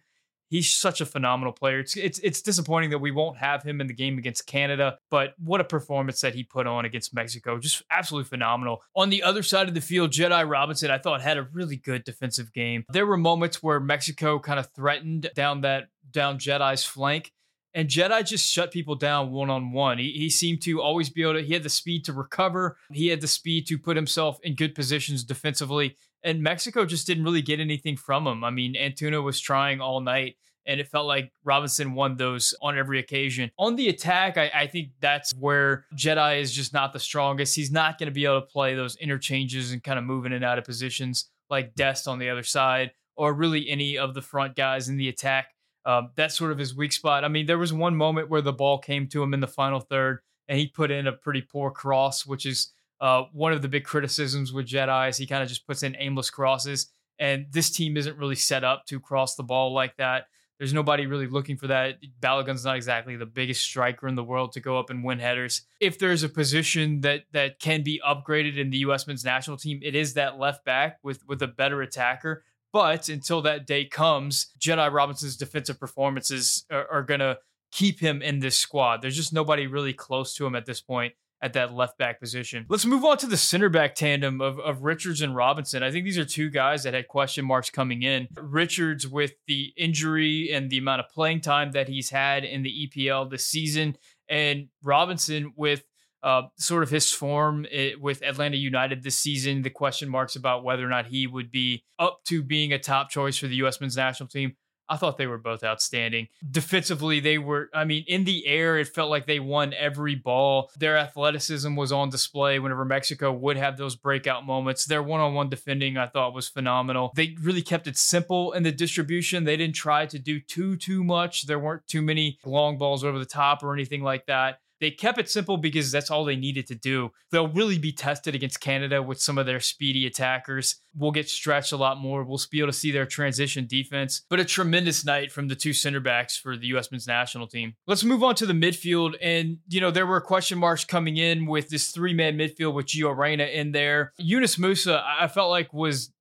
he's 0.49 0.73
such 0.73 1.01
a 1.01 1.05
phenomenal 1.05 1.53
player. 1.53 1.79
It's 1.79 1.95
it's 1.95 2.19
it's 2.19 2.41
disappointing 2.41 2.89
that 2.91 2.99
we 2.99 3.11
won't 3.11 3.37
have 3.37 3.63
him 3.63 3.81
in 3.81 3.87
the 3.87 3.93
game 3.93 4.17
against 4.17 4.47
Canada, 4.47 4.97
but 5.09 5.33
what 5.39 5.61
a 5.61 5.63
performance 5.63 6.21
that 6.21 6.35
he 6.35 6.43
put 6.43 6.67
on 6.67 6.85
against 6.85 7.13
Mexico. 7.13 7.59
Just 7.59 7.83
absolutely 7.89 8.27
phenomenal. 8.27 8.81
On 8.95 9.09
the 9.09 9.23
other 9.23 9.43
side 9.43 9.67
of 9.67 9.73
the 9.73 9.81
field, 9.81 10.11
Jedi 10.11 10.47
Robinson, 10.49 10.91
I 10.91 10.97
thought 10.97 11.21
had 11.21 11.37
a 11.37 11.43
really 11.43 11.77
good 11.77 12.03
defensive 12.03 12.53
game. 12.53 12.85
There 12.89 13.05
were 13.05 13.17
moments 13.17 13.61
where 13.61 13.79
Mexico 13.79 14.39
kind 14.39 14.59
of 14.59 14.69
threatened 14.75 15.29
down 15.35 15.61
that 15.61 15.87
down 16.11 16.37
Jedi's 16.37 16.83
flank. 16.83 17.31
And 17.75 17.89
Jedi 17.89 18.25
just 18.25 18.49
shut 18.49 18.71
people 18.71 18.95
down 18.95 19.31
one 19.31 19.51
on 19.51 19.71
one. 19.71 19.99
He, 19.99 20.29
seemed 20.29 20.61
to 20.61 20.81
always 20.81 21.09
be 21.09 21.21
able 21.21 21.33
to, 21.33 21.41
he 21.41 21.53
had 21.53 21.61
the 21.61 21.69
speed 21.69 22.05
to 22.05 22.13
recover. 22.13 22.77
He 22.91 23.09
had 23.09 23.21
the 23.21 23.27
speed 23.27 23.67
to 23.67 23.77
put 23.77 23.97
himself 23.97 24.39
in 24.43 24.55
good 24.55 24.73
positions 24.73 25.23
defensively 25.25 25.97
and 26.25 26.41
Mexico 26.41 26.85
just 26.85 27.05
didn't 27.05 27.23
really 27.23 27.43
get 27.43 27.59
anything 27.59 27.95
from 27.95 28.25
him. 28.25 28.43
I 28.43 28.49
mean, 28.49 28.73
Antuna 28.73 29.23
was 29.23 29.39
trying 29.39 29.79
all 29.79 30.01
night, 30.01 30.37
and 30.65 30.79
it 30.79 30.87
felt 30.87 31.05
like 31.05 31.31
Robinson 31.43 31.93
won 31.93 32.17
those 32.17 32.55
on 32.63 32.75
every 32.75 32.97
occasion. 32.97 33.51
On 33.59 33.75
the 33.75 33.89
attack, 33.89 34.35
I, 34.35 34.51
I 34.53 34.67
think 34.67 34.89
that's 34.99 35.31
where 35.35 35.85
Jedi 35.95 36.41
is 36.41 36.51
just 36.51 36.73
not 36.73 36.93
the 36.93 36.99
strongest. 36.99 37.55
He's 37.55 37.71
not 37.71 37.99
going 37.99 38.07
to 38.07 38.13
be 38.13 38.25
able 38.25 38.41
to 38.41 38.47
play 38.47 38.73
those 38.73 38.95
interchanges 38.97 39.71
and 39.71 39.83
kind 39.83 39.99
of 39.99 40.03
moving 40.03 40.31
in 40.31 40.37
and 40.37 40.45
out 40.45 40.57
of 40.57 40.65
positions 40.65 41.29
like 41.51 41.75
Dest 41.75 42.07
on 42.07 42.17
the 42.17 42.29
other 42.29 42.43
side, 42.43 42.91
or 43.15 43.31
really 43.31 43.69
any 43.69 43.95
of 43.95 44.15
the 44.15 44.21
front 44.23 44.55
guys 44.55 44.89
in 44.89 44.97
the 44.97 45.09
attack. 45.09 45.49
Um, 45.85 46.11
that's 46.15 46.35
sort 46.35 46.51
of 46.51 46.57
his 46.57 46.75
weak 46.75 46.91
spot. 46.91 47.23
I 47.23 47.27
mean, 47.27 47.45
there 47.45 47.59
was 47.59 47.71
one 47.71 47.95
moment 47.95 48.29
where 48.29 48.41
the 48.41 48.53
ball 48.53 48.79
came 48.79 49.07
to 49.09 49.21
him 49.21 49.33
in 49.33 49.39
the 49.39 49.47
final 49.47 49.79
third, 49.79 50.19
and 50.47 50.57
he 50.57 50.67
put 50.67 50.91
in 50.91 51.07
a 51.07 51.11
pretty 51.11 51.41
poor 51.41 51.69
cross, 51.69 52.25
which 52.25 52.45
is 52.45 52.71
uh, 53.01 53.23
one 53.33 53.53
of 53.53 53.61
the 53.61 53.67
big 53.67 53.83
criticisms 53.83 54.51
with 54.51 54.67
Jedi 54.67 55.09
is 55.09 55.17
he 55.17 55.27
kind 55.27 55.43
of 55.43 55.49
just 55.49 55.67
puts 55.67 55.83
in 55.83 55.95
aimless 55.99 56.29
crosses, 56.29 56.87
and 57.19 57.45
this 57.51 57.69
team 57.69 57.97
isn't 57.97 58.17
really 58.17 58.35
set 58.35 58.63
up 58.63 58.85
to 58.87 58.99
cross 58.99 59.35
the 59.35 59.43
ball 59.43 59.73
like 59.73 59.95
that. 59.97 60.25
There's 60.57 60.73
nobody 60.73 61.05
really 61.05 61.27
looking 61.27 61.57
for 61.57 61.67
that. 61.67 61.97
Balogun's 62.21 62.63
not 62.63 62.77
exactly 62.77 63.17
the 63.17 63.25
biggest 63.25 63.61
striker 63.61 64.07
in 64.07 64.15
the 64.15 64.23
world 64.23 64.53
to 64.53 64.61
go 64.61 64.79
up 64.79 64.89
and 64.89 65.03
win 65.03 65.19
headers. 65.19 65.63
If 65.81 65.99
there's 65.99 66.23
a 66.23 66.29
position 66.29 67.01
that 67.01 67.25
that 67.33 67.59
can 67.59 67.83
be 67.83 68.01
upgraded 68.07 68.57
in 68.57 68.69
the 68.69 68.77
U.S. 68.79 69.05
men's 69.05 69.25
national 69.25 69.57
team, 69.57 69.81
it 69.83 69.95
is 69.95 70.13
that 70.13 70.39
left 70.39 70.63
back 70.63 70.99
with 71.03 71.27
with 71.27 71.41
a 71.41 71.47
better 71.47 71.81
attacker. 71.81 72.43
But 72.75 73.07
until 73.07 73.41
that 73.43 73.65
day 73.65 73.85
comes, 73.85 74.47
Jedi 74.59 74.91
Robinson's 74.91 75.37
defensive 75.37 75.79
performances 75.79 76.65
are, 76.69 76.85
are 76.91 77.03
going 77.03 77.21
to 77.21 77.37
keep 77.71 78.01
him 78.01 78.21
in 78.21 78.39
this 78.39 78.57
squad. 78.57 79.01
There's 79.01 79.15
just 79.15 79.31
nobody 79.31 79.65
really 79.65 79.93
close 79.93 80.35
to 80.35 80.45
him 80.45 80.55
at 80.57 80.65
this 80.65 80.81
point 80.81 81.13
at 81.41 81.53
that 81.53 81.73
left 81.73 81.97
back 81.97 82.19
position. 82.19 82.65
Let's 82.67 82.85
move 82.85 83.05
on 83.05 83.17
to 83.19 83.27
the 83.27 83.37
center 83.37 83.69
back 83.69 83.95
tandem 83.95 84.41
of, 84.41 84.59
of 84.59 84.83
Richards 84.83 85.21
and 85.21 85.33
Robinson. 85.33 85.83
I 85.83 85.91
think 85.91 86.03
these 86.03 86.17
are 86.17 86.25
two 86.25 86.49
guys 86.49 86.83
that 86.83 86.93
had 86.93 87.07
question 87.07 87.45
marks 87.45 87.69
coming 87.69 88.03
in. 88.03 88.27
Richards, 88.35 89.07
with 89.07 89.35
the 89.47 89.71
injury 89.77 90.51
and 90.51 90.69
the 90.69 90.79
amount 90.79 90.99
of 90.99 91.07
playing 91.07 91.39
time 91.39 91.71
that 91.71 91.87
he's 91.87 92.09
had 92.09 92.43
in 92.43 92.63
the 92.63 92.89
EPL 92.89 93.29
this 93.31 93.47
season, 93.47 93.95
and 94.27 94.67
Robinson 94.83 95.53
with 95.55 95.85
uh, 96.25 96.41
sort 96.57 96.81
of 96.81 96.89
his 96.89 97.13
form 97.13 97.65
it, 97.65 97.93
eh, 97.93 97.95
with 98.01 98.23
Atlanta 98.23 98.57
United 98.57 99.03
this 99.03 99.15
season, 99.15 99.61
the 99.61 99.69
question 99.69 100.09
marks 100.09 100.35
about 100.35 100.63
whether 100.63 100.83
or 100.83 100.89
not 100.89 101.05
he 101.05 101.27
would 101.27 101.51
be 101.51 101.83
up 101.99 102.21
to 102.25 102.41
being 102.41 102.73
a 102.73 102.79
top 102.79 103.11
choice 103.11 103.37
for 103.37 103.47
the 103.47 103.55
U.S. 103.57 103.79
men's 103.79 103.95
national 103.95 104.27
team. 104.27 104.55
I 104.87 104.97
thought 104.97 105.17
they 105.17 105.27
were 105.27 105.37
both 105.37 105.63
outstanding. 105.63 106.27
Defensively, 106.49 107.19
they 107.19 107.37
were, 107.37 107.69
I 107.73 107.85
mean, 107.85 108.05
in 108.07 108.23
the 108.23 108.45
air, 108.45 108.77
it 108.77 108.87
felt 108.87 109.09
like 109.09 109.25
they 109.25 109.39
won 109.39 109.73
every 109.73 110.15
ball. 110.15 110.69
Their 110.77 110.97
athleticism 110.97 111.75
was 111.75 111.91
on 111.91 112.09
display 112.09 112.59
whenever 112.59 112.85
Mexico 112.85 113.31
would 113.31 113.57
have 113.57 113.77
those 113.77 113.95
breakout 113.95 114.45
moments. 114.45 114.85
Their 114.85 115.01
one 115.01 115.21
on 115.21 115.33
one 115.33 115.49
defending, 115.49 115.97
I 115.97 116.07
thought, 116.07 116.33
was 116.33 116.47
phenomenal. 116.47 117.13
They 117.15 117.35
really 117.41 117.63
kept 117.63 117.87
it 117.87 117.97
simple 117.97 118.51
in 118.51 118.63
the 118.63 118.71
distribution. 118.71 119.43
They 119.43 119.57
didn't 119.57 119.75
try 119.75 120.05
to 120.05 120.19
do 120.19 120.39
too, 120.39 120.77
too 120.77 121.03
much. 121.03 121.47
There 121.47 121.59
weren't 121.59 121.87
too 121.87 122.01
many 122.01 122.37
long 122.45 122.77
balls 122.77 123.03
over 123.03 123.17
the 123.17 123.25
top 123.25 123.63
or 123.63 123.73
anything 123.73 124.03
like 124.03 124.27
that. 124.27 124.59
They 124.79 124.91
kept 124.91 125.19
it 125.19 125.29
simple 125.29 125.57
because 125.57 125.91
that's 125.91 126.11
all 126.11 126.25
they 126.25 126.35
needed 126.35 126.67
to 126.67 126.75
do. 126.75 127.11
They'll 127.31 127.47
really 127.47 127.77
be 127.77 127.91
tested 127.91 128.35
against 128.35 128.59
Canada 128.59 129.01
with 129.01 129.21
some 129.21 129.37
of 129.37 129.45
their 129.45 129.59
speedy 129.59 130.05
attackers. 130.05 130.75
We'll 130.95 131.11
get 131.11 131.29
stretched 131.29 131.71
a 131.71 131.77
lot 131.77 131.97
more. 131.97 132.23
We'll 132.23 132.39
be 132.49 132.59
able 132.59 132.69
to 132.69 132.77
see 132.77 132.91
their 132.91 133.05
transition 133.05 133.67
defense. 133.67 134.23
But 134.29 134.39
a 134.39 134.45
tremendous 134.45 135.05
night 135.05 135.31
from 135.31 135.47
the 135.47 135.55
two 135.55 135.73
center 135.73 135.99
backs 135.99 136.37
for 136.37 136.57
the 136.57 136.67
U.S. 136.67 136.91
men's 136.91 137.07
national 137.07 137.47
team. 137.47 137.75
Let's 137.87 138.03
move 138.03 138.23
on 138.23 138.35
to 138.35 138.45
the 138.45 138.53
midfield. 138.53 139.15
And, 139.21 139.57
you 139.67 139.81
know, 139.81 139.91
there 139.91 140.05
were 140.05 140.21
question 140.21 140.57
marks 140.57 140.85
coming 140.85 141.17
in 141.17 141.45
with 141.45 141.69
this 141.69 141.91
three 141.91 142.13
man 142.13 142.37
midfield 142.37 142.73
with 142.73 142.87
Gio 142.87 143.15
Reyna 143.15 143.45
in 143.45 143.71
there. 143.71 144.13
Yunus 144.17 144.57
Musah, 144.57 145.03
I 145.03 145.27
felt 145.27 145.49
like 145.49 145.73
was 145.73 146.11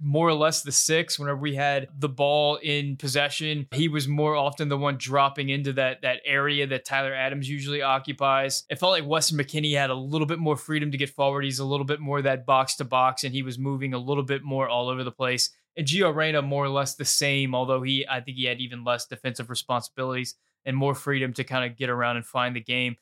more 0.00 0.28
or 0.28 0.34
less 0.34 0.62
the 0.62 0.72
six 0.72 1.18
whenever 1.18 1.38
we 1.38 1.54
had 1.54 1.88
the 1.98 2.08
ball 2.08 2.56
in 2.56 2.96
possession. 2.96 3.66
He 3.72 3.88
was 3.88 4.06
more 4.06 4.36
often 4.36 4.68
the 4.68 4.76
one 4.76 4.96
dropping 4.98 5.48
into 5.48 5.72
that 5.74 6.02
that 6.02 6.20
area 6.24 6.66
that 6.66 6.84
Tyler 6.84 7.14
Adams 7.14 7.48
usually 7.48 7.82
occupies. 7.82 8.64
It 8.68 8.78
felt 8.78 8.92
like 8.92 9.06
Weston 9.06 9.38
McKennie 9.38 9.76
had 9.76 9.90
a 9.90 9.94
little 9.94 10.26
bit 10.26 10.38
more 10.38 10.56
freedom 10.56 10.90
to 10.90 10.98
get 10.98 11.10
forward. 11.10 11.44
He's 11.44 11.58
a 11.58 11.64
little 11.64 11.86
bit 11.86 12.00
more 12.00 12.22
that 12.22 12.46
box 12.46 12.76
to 12.76 12.84
box, 12.84 13.24
and 13.24 13.34
he 13.34 13.42
was 13.42 13.58
moving 13.58 13.94
a 13.94 13.98
little 13.98 14.24
bit 14.24 14.42
more 14.42 14.68
all 14.68 14.88
over 14.88 15.04
the 15.04 15.12
place. 15.12 15.50
And 15.76 15.86
Gio 15.86 16.14
Reyna 16.14 16.42
more 16.42 16.64
or 16.64 16.68
less 16.68 16.94
the 16.94 17.04
same, 17.04 17.54
although 17.54 17.82
he 17.82 18.06
I 18.08 18.20
think 18.20 18.36
he 18.36 18.44
had 18.44 18.60
even 18.60 18.84
less 18.84 19.06
defensive 19.06 19.50
responsibilities 19.50 20.34
and 20.64 20.76
more 20.76 20.94
freedom 20.94 21.32
to 21.34 21.44
kind 21.44 21.70
of 21.70 21.76
get 21.76 21.90
around 21.90 22.16
and 22.16 22.24
find 22.24 22.56
the 22.56 22.60
game. 22.60 22.96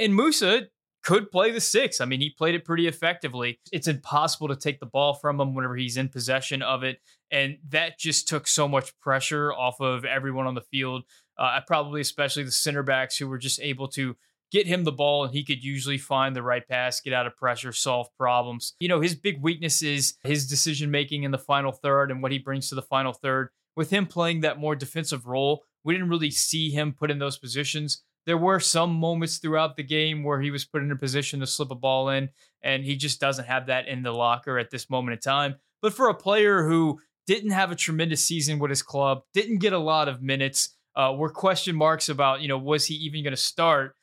And 0.00 0.12
Musah, 0.12 0.66
could 1.06 1.30
play 1.30 1.52
the 1.52 1.60
six. 1.60 2.00
I 2.00 2.04
mean, 2.04 2.20
he 2.20 2.30
played 2.30 2.56
it 2.56 2.64
pretty 2.64 2.88
effectively. 2.88 3.60
It's 3.70 3.86
impossible 3.86 4.48
to 4.48 4.56
take 4.56 4.80
the 4.80 4.86
ball 4.86 5.14
from 5.14 5.40
him 5.40 5.54
whenever 5.54 5.76
he's 5.76 5.96
in 5.96 6.08
possession 6.08 6.62
of 6.62 6.82
it. 6.82 7.00
And 7.30 7.58
that 7.68 7.96
just 7.96 8.26
took 8.26 8.48
so 8.48 8.66
much 8.66 8.98
pressure 8.98 9.52
off 9.52 9.80
of 9.80 10.04
everyone 10.04 10.48
on 10.48 10.56
the 10.56 10.62
field. 10.62 11.04
Uh, 11.38 11.60
probably 11.64 12.00
especially 12.00 12.42
the 12.42 12.50
center 12.50 12.82
backs 12.82 13.16
who 13.16 13.28
were 13.28 13.38
just 13.38 13.60
able 13.60 13.86
to 13.86 14.16
get 14.50 14.66
him 14.66 14.82
the 14.82 14.90
ball 14.90 15.24
and 15.24 15.32
he 15.32 15.44
could 15.44 15.62
usually 15.62 15.98
find 15.98 16.34
the 16.34 16.42
right 16.42 16.66
pass, 16.66 17.00
get 17.00 17.12
out 17.12 17.26
of 17.26 17.36
pressure, 17.36 17.72
solve 17.72 18.08
problems. 18.16 18.74
You 18.80 18.88
know, 18.88 19.00
his 19.00 19.14
big 19.14 19.40
weakness 19.40 19.82
is 19.82 20.14
his 20.24 20.48
decision 20.48 20.90
making 20.90 21.22
in 21.22 21.30
the 21.30 21.38
final 21.38 21.70
third 21.70 22.10
and 22.10 22.20
what 22.20 22.32
he 22.32 22.38
brings 22.38 22.68
to 22.70 22.74
the 22.74 22.82
final 22.82 23.12
third. 23.12 23.50
With 23.76 23.90
him 23.90 24.06
playing 24.06 24.40
that 24.40 24.58
more 24.58 24.74
defensive 24.74 25.26
role, 25.26 25.62
we 25.84 25.94
didn't 25.94 26.08
really 26.08 26.32
see 26.32 26.70
him 26.70 26.92
put 26.92 27.12
in 27.12 27.20
those 27.20 27.38
positions 27.38 28.02
there 28.26 28.36
were 28.36 28.60
some 28.60 28.92
moments 28.92 29.38
throughout 29.38 29.76
the 29.76 29.82
game 29.82 30.24
where 30.24 30.40
he 30.40 30.50
was 30.50 30.64
put 30.64 30.82
in 30.82 30.90
a 30.90 30.96
position 30.96 31.40
to 31.40 31.46
slip 31.46 31.70
a 31.70 31.76
ball 31.76 32.08
in, 32.10 32.28
and 32.62 32.84
he 32.84 32.96
just 32.96 33.20
doesn't 33.20 33.46
have 33.46 33.66
that 33.66 33.86
in 33.86 34.02
the 34.02 34.12
locker 34.12 34.58
at 34.58 34.70
this 34.70 34.90
moment 34.90 35.14
in 35.14 35.20
time. 35.20 35.54
But 35.80 35.94
for 35.94 36.08
a 36.08 36.14
player 36.14 36.66
who 36.66 37.00
didn't 37.26 37.50
have 37.50 37.70
a 37.70 37.76
tremendous 37.76 38.24
season 38.24 38.58
with 38.58 38.70
his 38.70 38.82
club, 38.82 39.22
didn't 39.32 39.58
get 39.58 39.72
a 39.72 39.78
lot 39.78 40.08
of 40.08 40.22
minutes, 40.22 40.76
uh, 40.96 41.14
were 41.16 41.30
question 41.30 41.76
marks 41.76 42.08
about, 42.08 42.40
you 42.40 42.48
know, 42.48 42.58
was 42.58 42.86
he 42.86 42.94
even 42.94 43.22
going 43.22 43.32
to 43.32 43.36
start? 43.36 43.94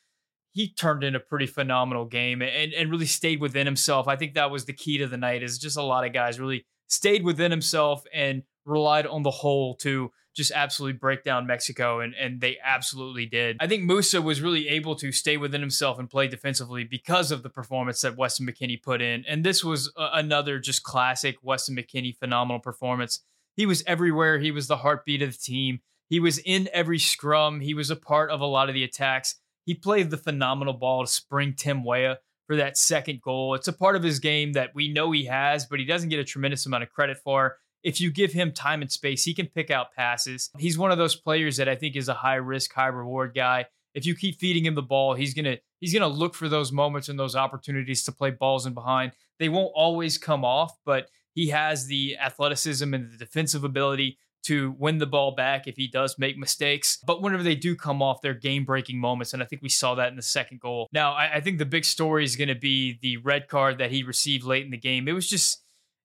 He 0.53 0.71
turned 0.71 1.03
in 1.03 1.15
a 1.15 1.19
pretty 1.19 1.47
phenomenal 1.47 2.05
game 2.05 2.41
and, 2.41 2.73
and 2.73 2.91
really 2.91 3.07
stayed 3.07 3.41
within 3.41 3.65
himself. 3.65 4.07
I 4.07 4.15
think 4.15 4.35
that 4.35 4.51
was 4.51 4.65
the 4.65 4.73
key 4.73 4.99
to 4.99 5.07
the 5.07 5.17
night 5.17 5.41
is 5.41 5.57
just 5.57 5.77
a 5.77 5.81
lot 5.81 6.05
of 6.05 6.13
guys 6.13 6.39
really 6.39 6.65
stayed 6.87 7.23
within 7.23 7.49
himself 7.49 8.03
and 8.13 8.43
relied 8.65 9.07
on 9.07 9.23
the 9.23 9.31
whole 9.31 9.75
to 9.77 10.11
just 10.33 10.51
absolutely 10.51 10.97
break 10.97 11.23
down 11.23 11.45
Mexico, 11.45 11.99
and, 11.99 12.13
and 12.15 12.41
they 12.41 12.57
absolutely 12.63 13.25
did. 13.25 13.57
I 13.59 13.67
think 13.67 13.89
Musah 13.89 14.23
was 14.23 14.41
really 14.41 14.67
able 14.67 14.95
to 14.95 15.11
stay 15.11 15.37
within 15.37 15.61
himself 15.61 15.99
and 15.99 16.09
play 16.09 16.27
defensively 16.27 16.83
because 16.83 17.31
of 17.31 17.43
the 17.43 17.49
performance 17.49 18.01
that 18.01 18.17
Weston 18.17 18.47
McKennie 18.47 18.81
put 18.81 19.01
in. 19.01 19.23
And 19.27 19.43
this 19.43 19.63
was 19.63 19.91
a, 19.95 20.09
another 20.13 20.59
just 20.59 20.83
classic 20.83 21.37
Weston 21.41 21.75
McKennie 21.75 22.17
phenomenal 22.17 22.59
performance. 22.59 23.19
He 23.55 23.65
was 23.65 23.83
everywhere, 23.85 24.39
he 24.39 24.51
was 24.51 24.67
the 24.67 24.77
heartbeat 24.77 25.21
of 25.21 25.31
the 25.31 25.37
team. 25.37 25.81
He 26.09 26.19
was 26.19 26.39
in 26.39 26.69
every 26.73 26.99
scrum, 26.99 27.59
he 27.59 27.73
was 27.73 27.89
a 27.89 27.95
part 27.95 28.31
of 28.31 28.41
a 28.41 28.45
lot 28.45 28.69
of 28.69 28.75
the 28.75 28.83
attacks. 28.83 29.35
He 29.65 29.75
played 29.75 30.09
the 30.09 30.17
phenomenal 30.17 30.73
ball 30.73 31.05
to 31.05 31.11
spring 31.11 31.53
Tim 31.55 31.83
Weah 31.83 32.19
for 32.47 32.57
that 32.57 32.77
second 32.77 33.21
goal. 33.21 33.55
It's 33.55 33.67
a 33.67 33.73
part 33.73 33.95
of 33.95 34.03
his 34.03 34.19
game 34.19 34.53
that 34.53 34.75
we 34.75 34.91
know 34.91 35.11
he 35.11 35.25
has, 35.25 35.65
but 35.65 35.79
he 35.79 35.85
doesn't 35.85 36.09
get 36.09 36.19
a 36.19 36.25
tremendous 36.25 36.65
amount 36.65 36.83
of 36.83 36.89
credit 36.89 37.17
for 37.17 37.57
if 37.83 37.99
you 37.99 38.11
give 38.11 38.33
him 38.33 38.51
time 38.51 38.81
and 38.81 38.91
space, 38.91 39.23
he 39.23 39.33
can 39.33 39.47
pick 39.47 39.69
out 39.69 39.93
passes. 39.93 40.49
He's 40.57 40.77
one 40.77 40.91
of 40.91 40.97
those 40.97 41.15
players 41.15 41.57
that 41.57 41.67
I 41.67 41.75
think 41.75 41.95
is 41.95 42.09
a 42.09 42.13
high 42.13 42.35
risk, 42.35 42.73
high 42.73 42.87
reward 42.87 43.33
guy. 43.35 43.67
If 43.93 44.05
you 44.05 44.15
keep 44.15 44.39
feeding 44.39 44.65
him 44.65 44.75
the 44.75 44.81
ball, 44.81 45.13
he's 45.13 45.33
gonna 45.33 45.57
he's 45.79 45.93
gonna 45.93 46.07
look 46.07 46.33
for 46.33 46.49
those 46.49 46.71
moments 46.71 47.09
and 47.09 47.19
those 47.19 47.35
opportunities 47.35 48.03
to 48.05 48.11
play 48.11 48.31
balls 48.31 48.65
in 48.65 48.73
behind. 48.73 49.11
They 49.37 49.49
won't 49.49 49.71
always 49.75 50.17
come 50.17 50.43
off, 50.43 50.77
but 50.85 51.09
he 51.35 51.49
has 51.49 51.87
the 51.87 52.17
athleticism 52.17 52.93
and 52.93 53.11
the 53.11 53.17
defensive 53.17 53.63
ability 53.63 54.17
to 54.43 54.75
win 54.77 54.97
the 54.97 55.05
ball 55.05 55.31
back 55.31 55.67
if 55.67 55.77
he 55.77 55.87
does 55.87 56.19
make 56.19 56.37
mistakes. 56.37 56.99
But 57.05 57.21
whenever 57.21 57.43
they 57.43 57.55
do 57.55 57.75
come 57.75 58.01
off, 58.01 58.21
they're 58.21 58.33
game 58.33 58.65
breaking 58.65 58.99
moments. 58.99 59.33
And 59.33 59.41
I 59.41 59.45
think 59.45 59.61
we 59.61 59.69
saw 59.69 59.95
that 59.95 60.09
in 60.09 60.15
the 60.15 60.21
second 60.21 60.59
goal. 60.59 60.89
Now, 60.91 61.13
I, 61.13 61.35
I 61.35 61.39
think 61.39 61.59
the 61.59 61.65
big 61.65 61.85
story 61.85 62.23
is 62.23 62.35
going 62.35 62.49
to 62.49 62.55
be 62.55 62.99
the 63.01 63.17
red 63.17 63.47
card 63.47 63.77
that 63.77 63.91
he 63.91 64.03
received 64.03 64.43
late 64.43 64.65
in 64.65 64.71
the 64.71 64.77
game. 64.77 65.07
It 65.07 65.13
was 65.13 65.29
just 65.29 65.62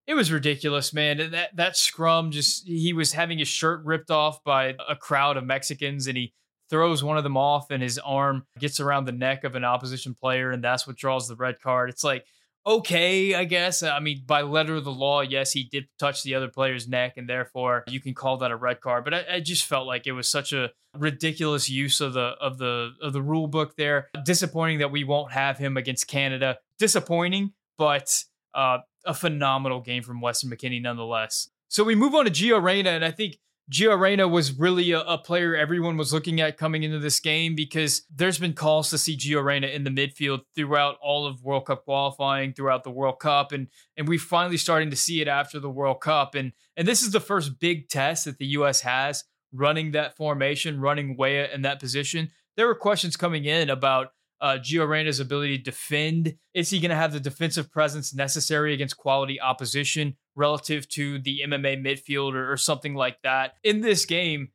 it 0.08 0.14
was 0.14 0.32
ridiculous, 0.32 0.94
man. 0.94 1.30
That 1.30 1.54
that 1.54 1.76
scrum 1.76 2.30
just 2.30 2.66
he 2.66 2.94
was 2.94 3.12
having 3.12 3.38
his 3.38 3.46
shirt 3.46 3.84
ripped 3.84 4.10
off 4.10 4.42
by 4.42 4.74
a 4.88 4.96
crowd 4.96 5.36
of 5.36 5.44
Mexicans 5.44 6.06
and 6.06 6.16
he 6.16 6.32
throws 6.70 7.04
one 7.04 7.18
of 7.18 7.24
them 7.24 7.36
off 7.36 7.70
and 7.70 7.82
his 7.82 7.98
arm 7.98 8.46
gets 8.58 8.80
around 8.80 9.04
the 9.04 9.12
neck 9.12 9.44
of 9.44 9.54
an 9.54 9.64
opposition 9.64 10.14
player 10.14 10.50
and 10.50 10.64
that's 10.64 10.86
what 10.86 10.96
draws 10.96 11.28
the 11.28 11.36
red 11.36 11.60
card. 11.60 11.90
It's 11.90 12.02
like 12.02 12.24
okay, 12.66 13.34
I 13.34 13.44
guess. 13.44 13.82
I 13.82 13.98
mean, 14.00 14.22
by 14.26 14.42
letter 14.42 14.74
of 14.76 14.84
the 14.84 14.92
law, 14.92 15.22
yes, 15.22 15.52
he 15.52 15.64
did 15.64 15.88
touch 15.98 16.22
the 16.22 16.34
other 16.34 16.48
player's 16.48 16.86
neck, 16.86 17.14
and 17.16 17.28
therefore 17.28 17.84
you 17.88 18.00
can 18.00 18.14
call 18.14 18.36
that 18.38 18.50
a 18.50 18.56
red 18.56 18.80
card. 18.80 19.04
But 19.04 19.14
I, 19.14 19.24
I, 19.34 19.40
just 19.40 19.64
felt 19.64 19.86
like 19.86 20.06
it 20.06 20.12
was 20.12 20.28
such 20.28 20.52
a 20.52 20.70
ridiculous 20.94 21.70
use 21.70 22.00
of 22.00 22.12
the 22.12 22.34
of 22.40 22.58
the 22.58 22.92
of 23.02 23.12
the 23.12 23.22
rule 23.22 23.46
book 23.46 23.76
there. 23.76 24.08
Disappointing 24.24 24.78
that 24.78 24.90
we 24.90 25.04
won't 25.04 25.32
have 25.32 25.58
him 25.58 25.76
against 25.76 26.08
Canada. 26.08 26.58
Disappointing, 26.78 27.52
but 27.78 28.22
uh, 28.54 28.78
a 29.08 29.14
phenomenal 29.14 29.80
game 29.80 30.02
from 30.04 30.20
Weston 30.20 30.50
McKennie 30.50 30.82
nonetheless. 30.82 31.48
So 31.68 31.82
we 31.82 31.94
move 31.94 32.14
on 32.14 32.26
to 32.26 32.30
Gio 32.30 32.62
Reyna, 32.62 32.90
and 32.90 33.04
I 33.04 33.10
think 33.10 33.38
Gio 33.70 33.98
Reyna 33.98 34.28
was 34.28 34.58
really 34.58 34.92
a, 34.92 35.00
a, 35.00 35.18
player 35.18 35.54
everyone 35.54 35.96
was 35.96 36.12
looking 36.12 36.40
at 36.40 36.56
coming 36.56 36.84
into 36.84 36.98
this 36.98 37.20
game 37.20 37.54
because 37.54 38.02
there's 38.14 38.38
been 38.38 38.54
calls 38.54 38.88
to 38.90 38.98
see 38.98 39.16
Gio 39.16 39.44
Reyna 39.44 39.66
in 39.66 39.84
the 39.84 39.90
midfield 39.90 40.40
throughout 40.54 40.96
all 41.02 41.26
of 41.26 41.42
World 41.42 41.66
Cup 41.66 41.84
qualifying, 41.84 42.52
throughout 42.52 42.84
the 42.84 42.90
World 42.90 43.18
Cup, 43.18 43.52
and 43.52 43.68
and 43.96 44.06
we're 44.06 44.18
finally 44.18 44.56
starting 44.56 44.90
to 44.90 44.96
see 44.96 45.20
it 45.20 45.28
after 45.28 45.58
the 45.58 45.70
World 45.70 46.00
Cup. 46.00 46.34
And 46.34 46.52
and 46.76 46.86
this 46.86 47.02
is 47.02 47.10
the 47.10 47.20
first 47.20 47.58
big 47.58 47.88
test 47.88 48.26
that 48.26 48.38
the 48.38 48.46
US 48.46 48.82
has 48.82 49.24
running 49.52 49.92
that 49.92 50.16
formation, 50.16 50.80
running 50.80 51.16
Weah 51.16 51.48
in 51.52 51.62
that 51.62 51.80
position. 51.80 52.30
There 52.56 52.66
were 52.66 52.74
questions 52.74 53.16
coming 53.16 53.44
in 53.44 53.70
about 53.70 54.12
uh, 54.40 54.58
Gio 54.60 54.86
Reyna's 54.86 55.20
ability 55.20 55.58
to 55.58 55.64
defend. 55.64 56.36
Is 56.54 56.70
he 56.70 56.80
going 56.80 56.90
to 56.90 56.96
have 56.96 57.12
the 57.12 57.20
defensive 57.20 57.70
presence 57.70 58.14
necessary 58.14 58.72
against 58.74 58.96
quality 58.96 59.40
opposition? 59.40 60.16
relative 60.38 60.88
to 60.88 61.18
the 61.18 61.42
MMA 61.46 61.84
midfield 61.84 62.34
or, 62.34 62.50
or 62.50 62.56
something 62.56 62.94
like 62.94 63.20
that. 63.22 63.54
In 63.64 63.80
this 63.80 64.06
game, 64.06 64.48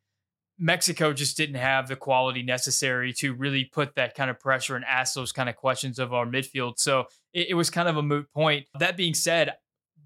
Mexico 0.57 1.13
just 1.13 1.35
didn't 1.35 1.57
have 1.57 1.87
the 1.87 1.95
quality 1.95 2.41
necessary 2.41 3.11
to 3.13 3.33
really 3.33 3.65
put 3.65 3.95
that 3.95 4.15
kind 4.15 4.29
of 4.29 4.39
pressure 4.39 4.75
and 4.75 4.85
ask 4.85 5.13
those 5.13 5.33
kind 5.33 5.49
of 5.49 5.57
questions 5.57 5.99
of 5.99 6.13
our 6.13 6.25
midfield. 6.25 6.75
So 6.77 7.05
it, 7.33 7.49
it 7.49 7.53
was 7.55 7.69
kind 7.69 7.89
of 7.89 7.97
a 7.97 8.01
moot 8.01 8.31
point. 8.33 8.65
That 8.79 8.95
being 8.95 9.13
said, 9.13 9.53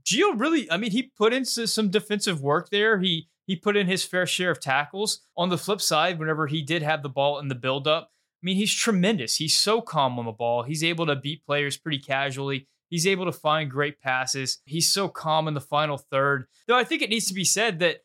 Gio 0.03 0.37
really, 0.37 0.69
I 0.71 0.77
mean, 0.77 0.91
he 0.91 1.11
put 1.15 1.31
in 1.31 1.45
some 1.45 1.89
defensive 1.89 2.41
work 2.41 2.69
there. 2.69 2.99
He 2.99 3.27
he 3.45 3.55
put 3.55 3.77
in 3.77 3.87
his 3.87 4.03
fair 4.03 4.25
share 4.25 4.51
of 4.51 4.59
tackles. 4.59 5.21
On 5.37 5.47
the 5.47 5.57
flip 5.57 5.79
side, 5.79 6.19
whenever 6.19 6.47
he 6.47 6.61
did 6.61 6.81
have 6.81 7.01
the 7.01 7.09
ball 7.09 7.39
in 7.39 7.47
the 7.47 7.55
buildup, 7.55 8.11
I 8.41 8.45
mean, 8.45 8.55
he's 8.55 8.73
tremendous. 8.73 9.35
He's 9.35 9.57
so 9.57 9.81
calm 9.81 10.19
on 10.19 10.25
the 10.25 10.31
ball. 10.31 10.63
He's 10.63 10.83
able 10.83 11.05
to 11.07 11.15
beat 11.15 11.45
players 11.45 11.77
pretty 11.77 11.99
casually. 11.99 12.67
He's 12.89 13.07
able 13.07 13.25
to 13.25 13.31
find 13.31 13.69
great 13.69 13.99
passes. 13.99 14.59
He's 14.65 14.87
so 14.87 15.09
calm 15.09 15.47
in 15.47 15.53
the 15.53 15.61
final 15.61 15.97
third. 15.97 16.45
Though 16.67 16.77
I 16.77 16.83
think 16.83 17.01
it 17.01 17.09
needs 17.09 17.27
to 17.27 17.33
be 17.33 17.43
said 17.43 17.79
that 17.79 18.03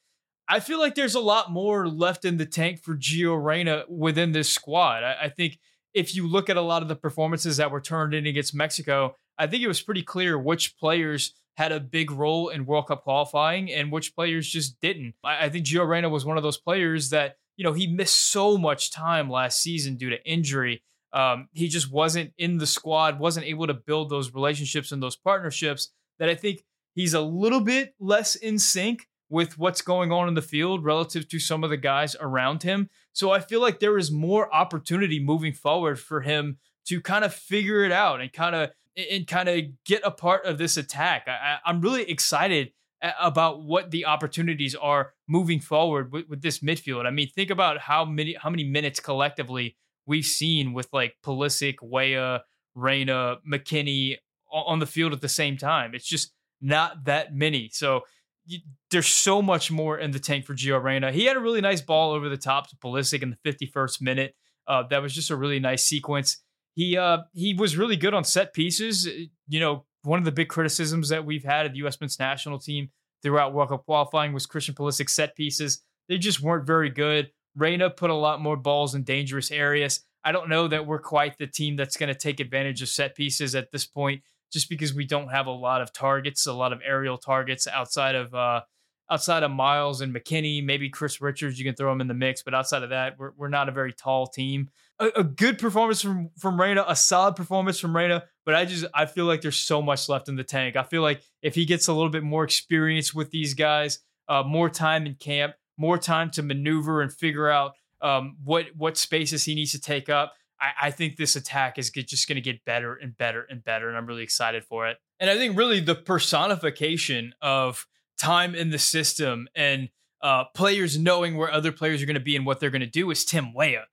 I 0.49 0.61
feel 0.61 0.81
like 0.81 0.95
there's 0.95 1.15
a 1.15 1.21
lot 1.21 1.53
more 1.53 1.87
left 1.87 2.25
in 2.25 2.37
the 2.37 2.47
tank 2.47 2.83
for 2.83 2.97
Gio 2.97 3.43
Reyna 3.43 3.85
within 3.89 4.33
this 4.33 4.51
squad. 4.51 5.05
I, 5.05 5.25
I 5.25 5.29
think 5.29 5.59
if 5.95 6.17
you 6.17 6.27
look 6.27 6.51
at 6.51 6.57
a 6.57 6.63
lot 6.63 6.83
of 6.83 6.89
the 6.89 6.97
performances 6.97 7.59
that 7.59 7.71
were 7.71 7.81
turned 7.81 8.15
in 8.15 8.27
against 8.27 8.55
Mexico, 8.55 9.15
I 9.39 9.47
think 9.47 9.63
it 9.63 9.69
was 9.69 9.81
pretty 9.81 10.03
clear 10.03 10.39
which 10.39 10.77
players 10.79 11.35
had 11.57 11.71
a 11.71 11.81
big 11.81 12.11
role 12.11 12.49
in 12.49 12.65
World 12.65 12.89
Cup 12.89 13.03
qualifying 13.03 13.71
and 13.71 13.93
which 13.93 14.15
players 14.15 14.49
just 14.49 14.81
didn't. 14.81 15.15
I, 15.23 15.47
I 15.47 15.49
think 15.49 15.67
Gio 15.67 15.87
Reyna 15.87 16.09
was 16.09 16.25
one 16.25 16.39
of 16.39 16.43
those 16.43 16.59
players 16.59 17.11
that, 17.11 17.37
you 17.57 17.65
know, 17.65 17.73
he 17.73 17.87
missed 17.87 18.31
so 18.31 18.57
much 18.57 18.91
time 18.91 19.31
last 19.31 19.61
season 19.61 19.97
due 19.97 20.11
to 20.11 20.25
injury. 20.25 20.83
Um, 21.13 21.49
he 21.53 21.69
just 21.69 21.93
wasn't 21.93 22.33
in 22.39 22.59
the 22.59 22.67
squad, 22.67 23.19
wasn't 23.19 23.47
able 23.47 23.67
to 23.67 23.75
build 23.75 24.11
those 24.11 24.33
relationships 24.33 24.93
and 24.93 25.03
those 25.03 25.17
partnerships 25.17 25.91
that 26.19 26.29
I 26.29 26.35
think 26.35 26.65
he's 26.95 27.15
a 27.15 27.21
little 27.21 27.61
bit 27.61 27.95
less 28.01 28.35
in 28.35 28.59
sync 28.59 29.07
with 29.29 29.59
what's 29.59 29.81
going 29.81 30.13
on 30.13 30.29
in 30.29 30.35
the 30.35 30.43
field 30.43 30.85
relative 30.85 31.27
to 31.29 31.39
some 31.39 31.65
of 31.65 31.71
the 31.71 31.77
guys 31.77 32.15
around 32.21 32.63
him. 32.63 32.89
So 33.13 33.31
I 33.31 33.41
feel 33.41 33.61
like 33.61 33.81
there 33.81 33.97
is 33.97 34.11
more 34.11 34.55
opportunity 34.55 35.23
moving 35.25 35.55
forward 35.55 35.99
for 35.99 36.21
him 36.21 36.59
to 36.87 37.01
kind 37.01 37.25
of 37.25 37.33
figure 37.33 37.85
it 37.85 37.93
out 37.93 38.21
and 38.21 38.33
kind 38.33 38.55
of 38.55 38.71
and 38.95 39.27
kind 39.27 39.49
of 39.49 39.63
get 39.87 40.03
a 40.05 40.11
part 40.11 40.45
of 40.45 40.59
this 40.59 40.77
attack. 40.77 41.27
I, 41.27 41.59
am 41.65 41.81
really 41.81 42.03
excited 42.11 42.73
about 43.21 43.63
what 43.63 43.91
the 43.91 44.05
opportunities 44.05 44.75
are 44.75 45.13
moving 45.29 45.61
forward 45.61 46.13
with, 46.13 46.29
with 46.29 46.43
this 46.43 46.61
midfield. 46.61 47.07
I 47.07 47.11
mean, 47.11 47.29
think 47.29 47.51
about 47.51 47.79
how 47.79 48.05
many 48.05 48.37
how 48.41 48.51
many 48.51 48.65
minutes 48.65 49.01
collectively 49.01 49.77
we've 50.07 50.25
seen 50.25 50.73
with 50.73 50.89
like 50.93 51.17
Pulisic, 51.25 51.77
Weah, 51.83 52.43
Reyna, 52.75 53.37
McKennie 53.51 54.17
on 54.51 54.79
the 54.79 54.87
field 54.87 55.13
at 55.13 55.21
the 55.21 55.29
same 55.29 55.57
time. 55.57 55.95
It's 55.95 56.07
just 56.07 56.33
not 56.61 57.05
that 57.05 57.35
many. 57.35 57.71
So 57.73 58.03
you, 58.45 58.61
there's 58.91 59.07
so 59.07 59.41
much 59.41 59.71
more 59.71 59.99
in 59.99 60.11
the 60.11 60.19
tank 60.19 60.47
for 60.47 60.55
Gio 60.55 60.83
Reyna. 60.83 61.13
He 61.13 61.25
had 61.25 61.37
a 61.37 61.41
really 61.41 61.61
nice 61.61 61.81
ball 61.81 62.13
over 62.13 62.29
the 62.29 62.37
top 62.37 62.69
to 62.71 62.77
Pulisic 62.77 63.23
in 63.23 63.37
the 63.43 63.53
51st 63.53 64.03
minute. 64.03 64.35
Uh, 64.67 64.85
that 64.91 65.03
was 65.03 65.15
just 65.15 65.31
a 65.31 65.37
really 65.37 65.59
nice 65.59 65.85
sequence. 65.85 66.39
He 66.75 66.97
uh, 66.97 67.19
he 67.35 67.55
was 67.55 67.77
really 67.77 67.97
good 67.97 68.15
on 68.15 68.25
set 68.25 68.55
pieces. 68.55 69.07
You 69.49 69.61
know, 69.61 69.85
one 70.05 70.19
of 70.19 70.25
the 70.25 70.33
big 70.33 70.49
criticisms 70.49 71.09
that 71.09 71.25
we've 71.25 71.45
had 71.45 71.67
of 71.67 71.73
the 71.73 71.79
U.S. 71.79 72.01
men's 72.01 72.19
national 72.19 72.59
team 72.59 72.91
throughout 73.23 73.55
World 73.55 73.71
Cup 73.71 73.85
qualifying 73.85 74.33
was 74.33 74.47
Christian 74.47 74.75
Pulisic 74.75 75.09
set 75.09 75.37
pieces. 75.37 75.81
They 76.09 76.19
just 76.19 76.43
weren't 76.43 76.67
very 76.67 76.91
good. 76.91 77.31
Reyna 77.57 77.91
put 77.91 78.11
a 78.11 78.15
lot 78.15 78.41
more 78.41 78.57
balls 78.57 78.95
in 78.95 79.05
dangerous 79.05 79.51
areas. 79.51 80.01
I 80.25 80.33
don't 80.33 80.49
know 80.49 80.69
that 80.69 80.87
we're 80.87 81.01
quite 81.01 81.39
the 81.39 81.47
team 81.47 81.77
that's 81.77 81.97
going 81.97 82.09
to 82.09 82.19
take 82.19 82.41
advantage 82.41 82.83
of 82.83 82.89
set 82.89 83.15
pieces 83.15 83.55
at 83.55 83.71
this 83.71 83.85
point, 83.85 84.23
just 84.53 84.69
because 84.69 84.95
we 84.95 85.05
don't 85.05 85.29
have 85.29 85.47
a 85.47 85.53
lot 85.53 85.83
of 85.83 85.93
targets, 85.93 86.47
a 86.47 86.53
lot 86.53 86.73
of 86.73 86.81
aerial 86.85 87.19
targets 87.19 87.67
outside 87.67 88.15
of 88.15 88.35
uh, 88.35 88.63
outside 89.11 89.43
of 89.43 89.51
Miles 89.51 90.01
and 90.01 90.15
McKennie. 90.15 90.65
Maybe 90.65 90.89
Chris 90.89 91.21
Richards, 91.21 91.59
you 91.59 91.65
can 91.65 91.75
throw 91.75 91.93
him 91.93 92.01
in 92.01 92.09
the 92.09 92.15
mix, 92.15 92.43
but 92.43 92.55
outside 92.55 92.83
of 92.83 92.91
that, 92.91 93.19
we're, 93.19 93.33
we're 93.37 93.49
not 93.49 93.69
a 93.69 93.73
very 93.73 93.93
tall 93.93 94.27
team. 94.27 94.71
A, 94.99 95.09
a 95.17 95.25
good 95.25 95.59
performance 95.59 96.01
from 96.01 96.31
from 96.39 96.61
Reyna, 96.61 96.85
a 96.87 96.97
solid 96.97 97.37
performance 97.37 97.79
from 97.79 97.97
Reyna, 97.97 98.25
but 98.45 98.55
I 98.55 98.65
just 98.65 98.85
I 98.95 99.07
feel 99.07 99.25
like 99.25 99.41
there's 99.41 99.59
so 99.59 99.83
much 99.83 100.09
left 100.09 100.29
in 100.29 100.37
the 100.37 100.45
tank. 100.45 100.77
I 100.77 100.83
feel 100.83 101.03
like 101.03 101.23
if 101.43 101.55
he 101.55 101.65
gets 101.65 101.89
a 101.89 101.93
little 101.93 102.11
bit 102.11 102.23
more 102.23 102.45
experience 102.45 103.15
with 103.15 103.31
these 103.31 103.55
guys, 103.55 104.01
uh, 104.29 104.43
more 104.43 104.69
time 104.69 105.07
in 105.07 105.15
camp, 105.15 105.55
more 105.77 105.99
time 105.99 106.31
to 106.33 106.43
maneuver 106.43 107.03
and 107.03 107.13
figure 107.13 107.49
out 107.49 107.73
um, 108.01 108.37
what 108.45 108.67
what 108.77 108.97
spaces 108.97 109.45
he 109.45 109.55
needs 109.55 109.73
to 109.73 109.81
take 109.81 110.09
up. 110.09 110.35
I, 110.61 110.89
I 110.89 110.91
think 110.91 111.17
this 111.17 111.37
attack 111.37 111.79
is 111.79 111.91
just 111.91 112.29
going 112.29 112.37
to 112.37 112.43
get 112.43 112.65
better 112.65 112.95
and 112.95 113.17
better 113.17 113.47
and 113.49 113.65
better, 113.65 113.89
and 113.89 113.97
I'm 113.97 114.07
really 114.07 114.23
excited 114.23 114.65
for 114.65 114.89
it. 114.89 114.99
And 115.21 115.31
I 115.31 115.37
think 115.37 115.57
really 115.57 115.81
the 115.81 115.95
personification 115.95 117.35
of 117.41 117.87
time 118.19 118.55
in 118.55 118.71
the 118.71 118.79
system 118.79 119.49
and 119.55 119.89
uh, 120.23 120.45
players 120.55 120.99
knowing 120.99 121.37
where 121.37 121.51
other 121.51 121.73
players 121.73 122.03
are 122.03 122.07
going 122.07 122.15
to 122.15 122.21
be 122.21 122.37
and 122.37 122.47
what 122.47 122.61
they're 122.61 122.71
going 122.71 122.81
to 122.81 122.87
do 122.87 123.11
is 123.11 123.25
Tim 123.25 123.53
Weah, 123.55 123.87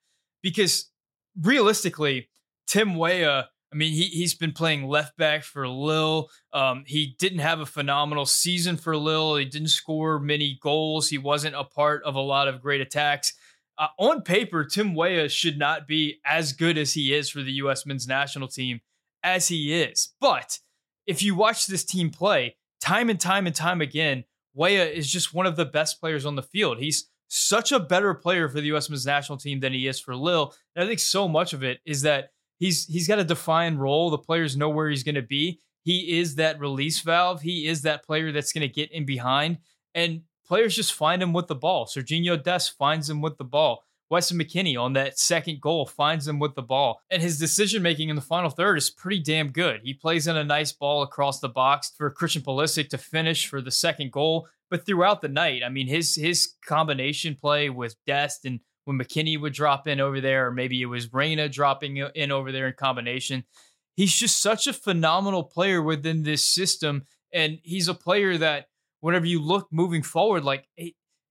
because 0.43 0.91
realistically, 1.39 2.29
Tim 2.67 2.95
Weah 2.95 3.49
I 3.71 3.75
mean, 3.75 3.91
he 3.91 4.05
he's 4.05 4.33
been 4.33 4.51
playing 4.51 4.87
left 4.87 5.15
back 5.17 5.43
for 5.43 5.67
Lille. 5.67 6.29
Um, 6.53 6.83
he 6.87 7.15
didn't 7.19 7.39
have 7.39 7.59
a 7.59 7.65
phenomenal 7.65 8.25
season 8.25 8.77
for 8.77 8.97
Lille. 8.97 9.35
He 9.35 9.45
didn't 9.45 9.67
score 9.67 10.19
many 10.19 10.57
goals. 10.61 11.09
He 11.09 11.17
wasn't 11.17 11.55
a 11.55 11.63
part 11.63 12.03
of 12.03 12.15
a 12.15 12.21
lot 12.21 12.47
of 12.47 12.61
great 12.61 12.81
attacks. 12.81 13.33
Uh, 13.77 13.87
on 13.97 14.23
paper, 14.23 14.65
Tim 14.65 14.93
Weah 14.93 15.29
should 15.29 15.57
not 15.57 15.87
be 15.87 16.19
as 16.25 16.51
good 16.51 16.77
as 16.77 16.93
he 16.93 17.13
is 17.13 17.29
for 17.29 17.41
the 17.41 17.53
U.S. 17.53 17.85
men's 17.85 18.07
national 18.07 18.47
team 18.47 18.81
as 19.23 19.47
he 19.47 19.73
is. 19.81 20.13
But 20.19 20.59
if 21.07 21.23
you 21.23 21.35
watch 21.35 21.67
this 21.67 21.85
team 21.85 22.09
play 22.09 22.57
time 22.81 23.09
and 23.09 23.19
time 23.19 23.47
and 23.47 23.55
time 23.55 23.81
again, 23.81 24.25
Weah 24.53 24.85
is 24.85 25.09
just 25.09 25.33
one 25.33 25.45
of 25.45 25.55
the 25.55 25.65
best 25.65 25.99
players 25.99 26.25
on 26.25 26.35
the 26.35 26.43
field. 26.43 26.79
He's 26.79 27.09
such 27.29 27.71
a 27.71 27.79
better 27.79 28.13
player 28.13 28.49
for 28.49 28.59
the 28.59 28.67
U.S. 28.67 28.89
men's 28.89 29.05
national 29.05 29.37
team 29.37 29.59
than 29.59 29.71
he 29.71 29.87
is 29.87 29.99
for 29.99 30.15
Lille. 30.15 30.53
And 30.75 30.83
I 30.83 30.87
think 30.87 30.99
so 30.99 31.27
much 31.27 31.53
of 31.53 31.63
it 31.63 31.79
is 31.85 32.01
that 32.01 32.31
he's 32.59 32.85
he's 32.85 33.07
got 33.07 33.19
a 33.19 33.23
defined 33.23 33.81
role. 33.81 34.09
The 34.09 34.17
players 34.17 34.55
know 34.55 34.69
where 34.69 34.89
he's 34.89 35.03
going 35.03 35.15
to 35.15 35.21
be. 35.21 35.59
He 35.83 36.19
is 36.19 36.35
that 36.35 36.59
release 36.59 36.99
valve. 37.01 37.41
He 37.41 37.65
is 37.65 37.81
that 37.81 38.05
player 38.05 38.31
that's 38.31 38.53
going 38.53 38.67
to 38.67 38.73
get 38.73 38.91
in 38.91 39.05
behind, 39.05 39.57
and 39.95 40.21
players 40.45 40.75
just 40.75 40.93
find 40.93 41.23
him 41.23 41.33
with 41.33 41.47
the 41.47 41.55
ball. 41.55 41.87
Serginho 41.87 42.41
Dest 42.41 42.77
finds 42.77 43.09
him 43.09 43.21
with 43.21 43.37
the 43.37 43.43
ball. 43.43 43.83
Weston 44.09 44.39
McKennie 44.39 44.79
on 44.79 44.93
that 44.93 45.19
second 45.19 45.61
goal 45.61 45.85
finds 45.85 46.27
him 46.27 46.39
with 46.39 46.55
the 46.55 46.63
ball. 46.63 47.01
And 47.11 47.21
his 47.21 47.37
decision 47.37 47.83
making 47.83 48.09
in 48.09 48.15
the 48.15 48.21
final 48.23 48.49
third 48.49 48.77
is 48.77 48.89
pretty 48.89 49.19
damn 49.19 49.51
good. 49.51 49.81
He 49.83 49.93
plays 49.93 50.25
in 50.25 50.35
a 50.35 50.43
nice 50.43 50.71
ball 50.71 51.03
across 51.03 51.39
the 51.39 51.49
box 51.49 51.93
for 51.95 52.09
Christian 52.09 52.41
Pulisic 52.41 52.89
to 52.89 52.97
finish 52.97 53.47
for 53.47 53.61
the 53.61 53.71
second 53.71 54.11
goal. 54.11 54.47
But 54.69 54.85
throughout 54.85 55.21
the 55.21 55.27
night, 55.27 55.61
I 55.63 55.69
mean, 55.69 55.87
his 55.87 56.15
his 56.15 56.55
combination 56.65 57.35
play 57.35 57.69
with 57.69 57.95
Dest 58.05 58.45
and 58.45 58.59
when 58.89 58.97
McKennie 58.97 59.39
would 59.39 59.53
drop 59.53 59.87
in 59.87 59.99
over 59.99 60.19
there, 60.19 60.47
or 60.47 60.51
maybe 60.51 60.81
it 60.81 60.87
was 60.87 61.13
Reyna 61.13 61.47
dropping 61.47 61.97
in 61.97 62.31
over 62.31 62.51
there 62.51 62.67
in 62.67 62.73
combination. 62.73 63.43
He's 63.95 64.15
just 64.15 64.41
such 64.41 64.65
a 64.65 64.73
phenomenal 64.73 65.43
player 65.43 65.79
within 65.79 66.23
this 66.23 66.43
system. 66.43 67.05
And 67.31 67.59
he's 67.61 67.87
a 67.87 67.93
player 67.93 68.35
that, 68.39 68.65
whenever 69.01 69.27
you 69.27 69.43
look 69.43 69.67
moving 69.71 70.01
forward, 70.01 70.43
like, 70.43 70.67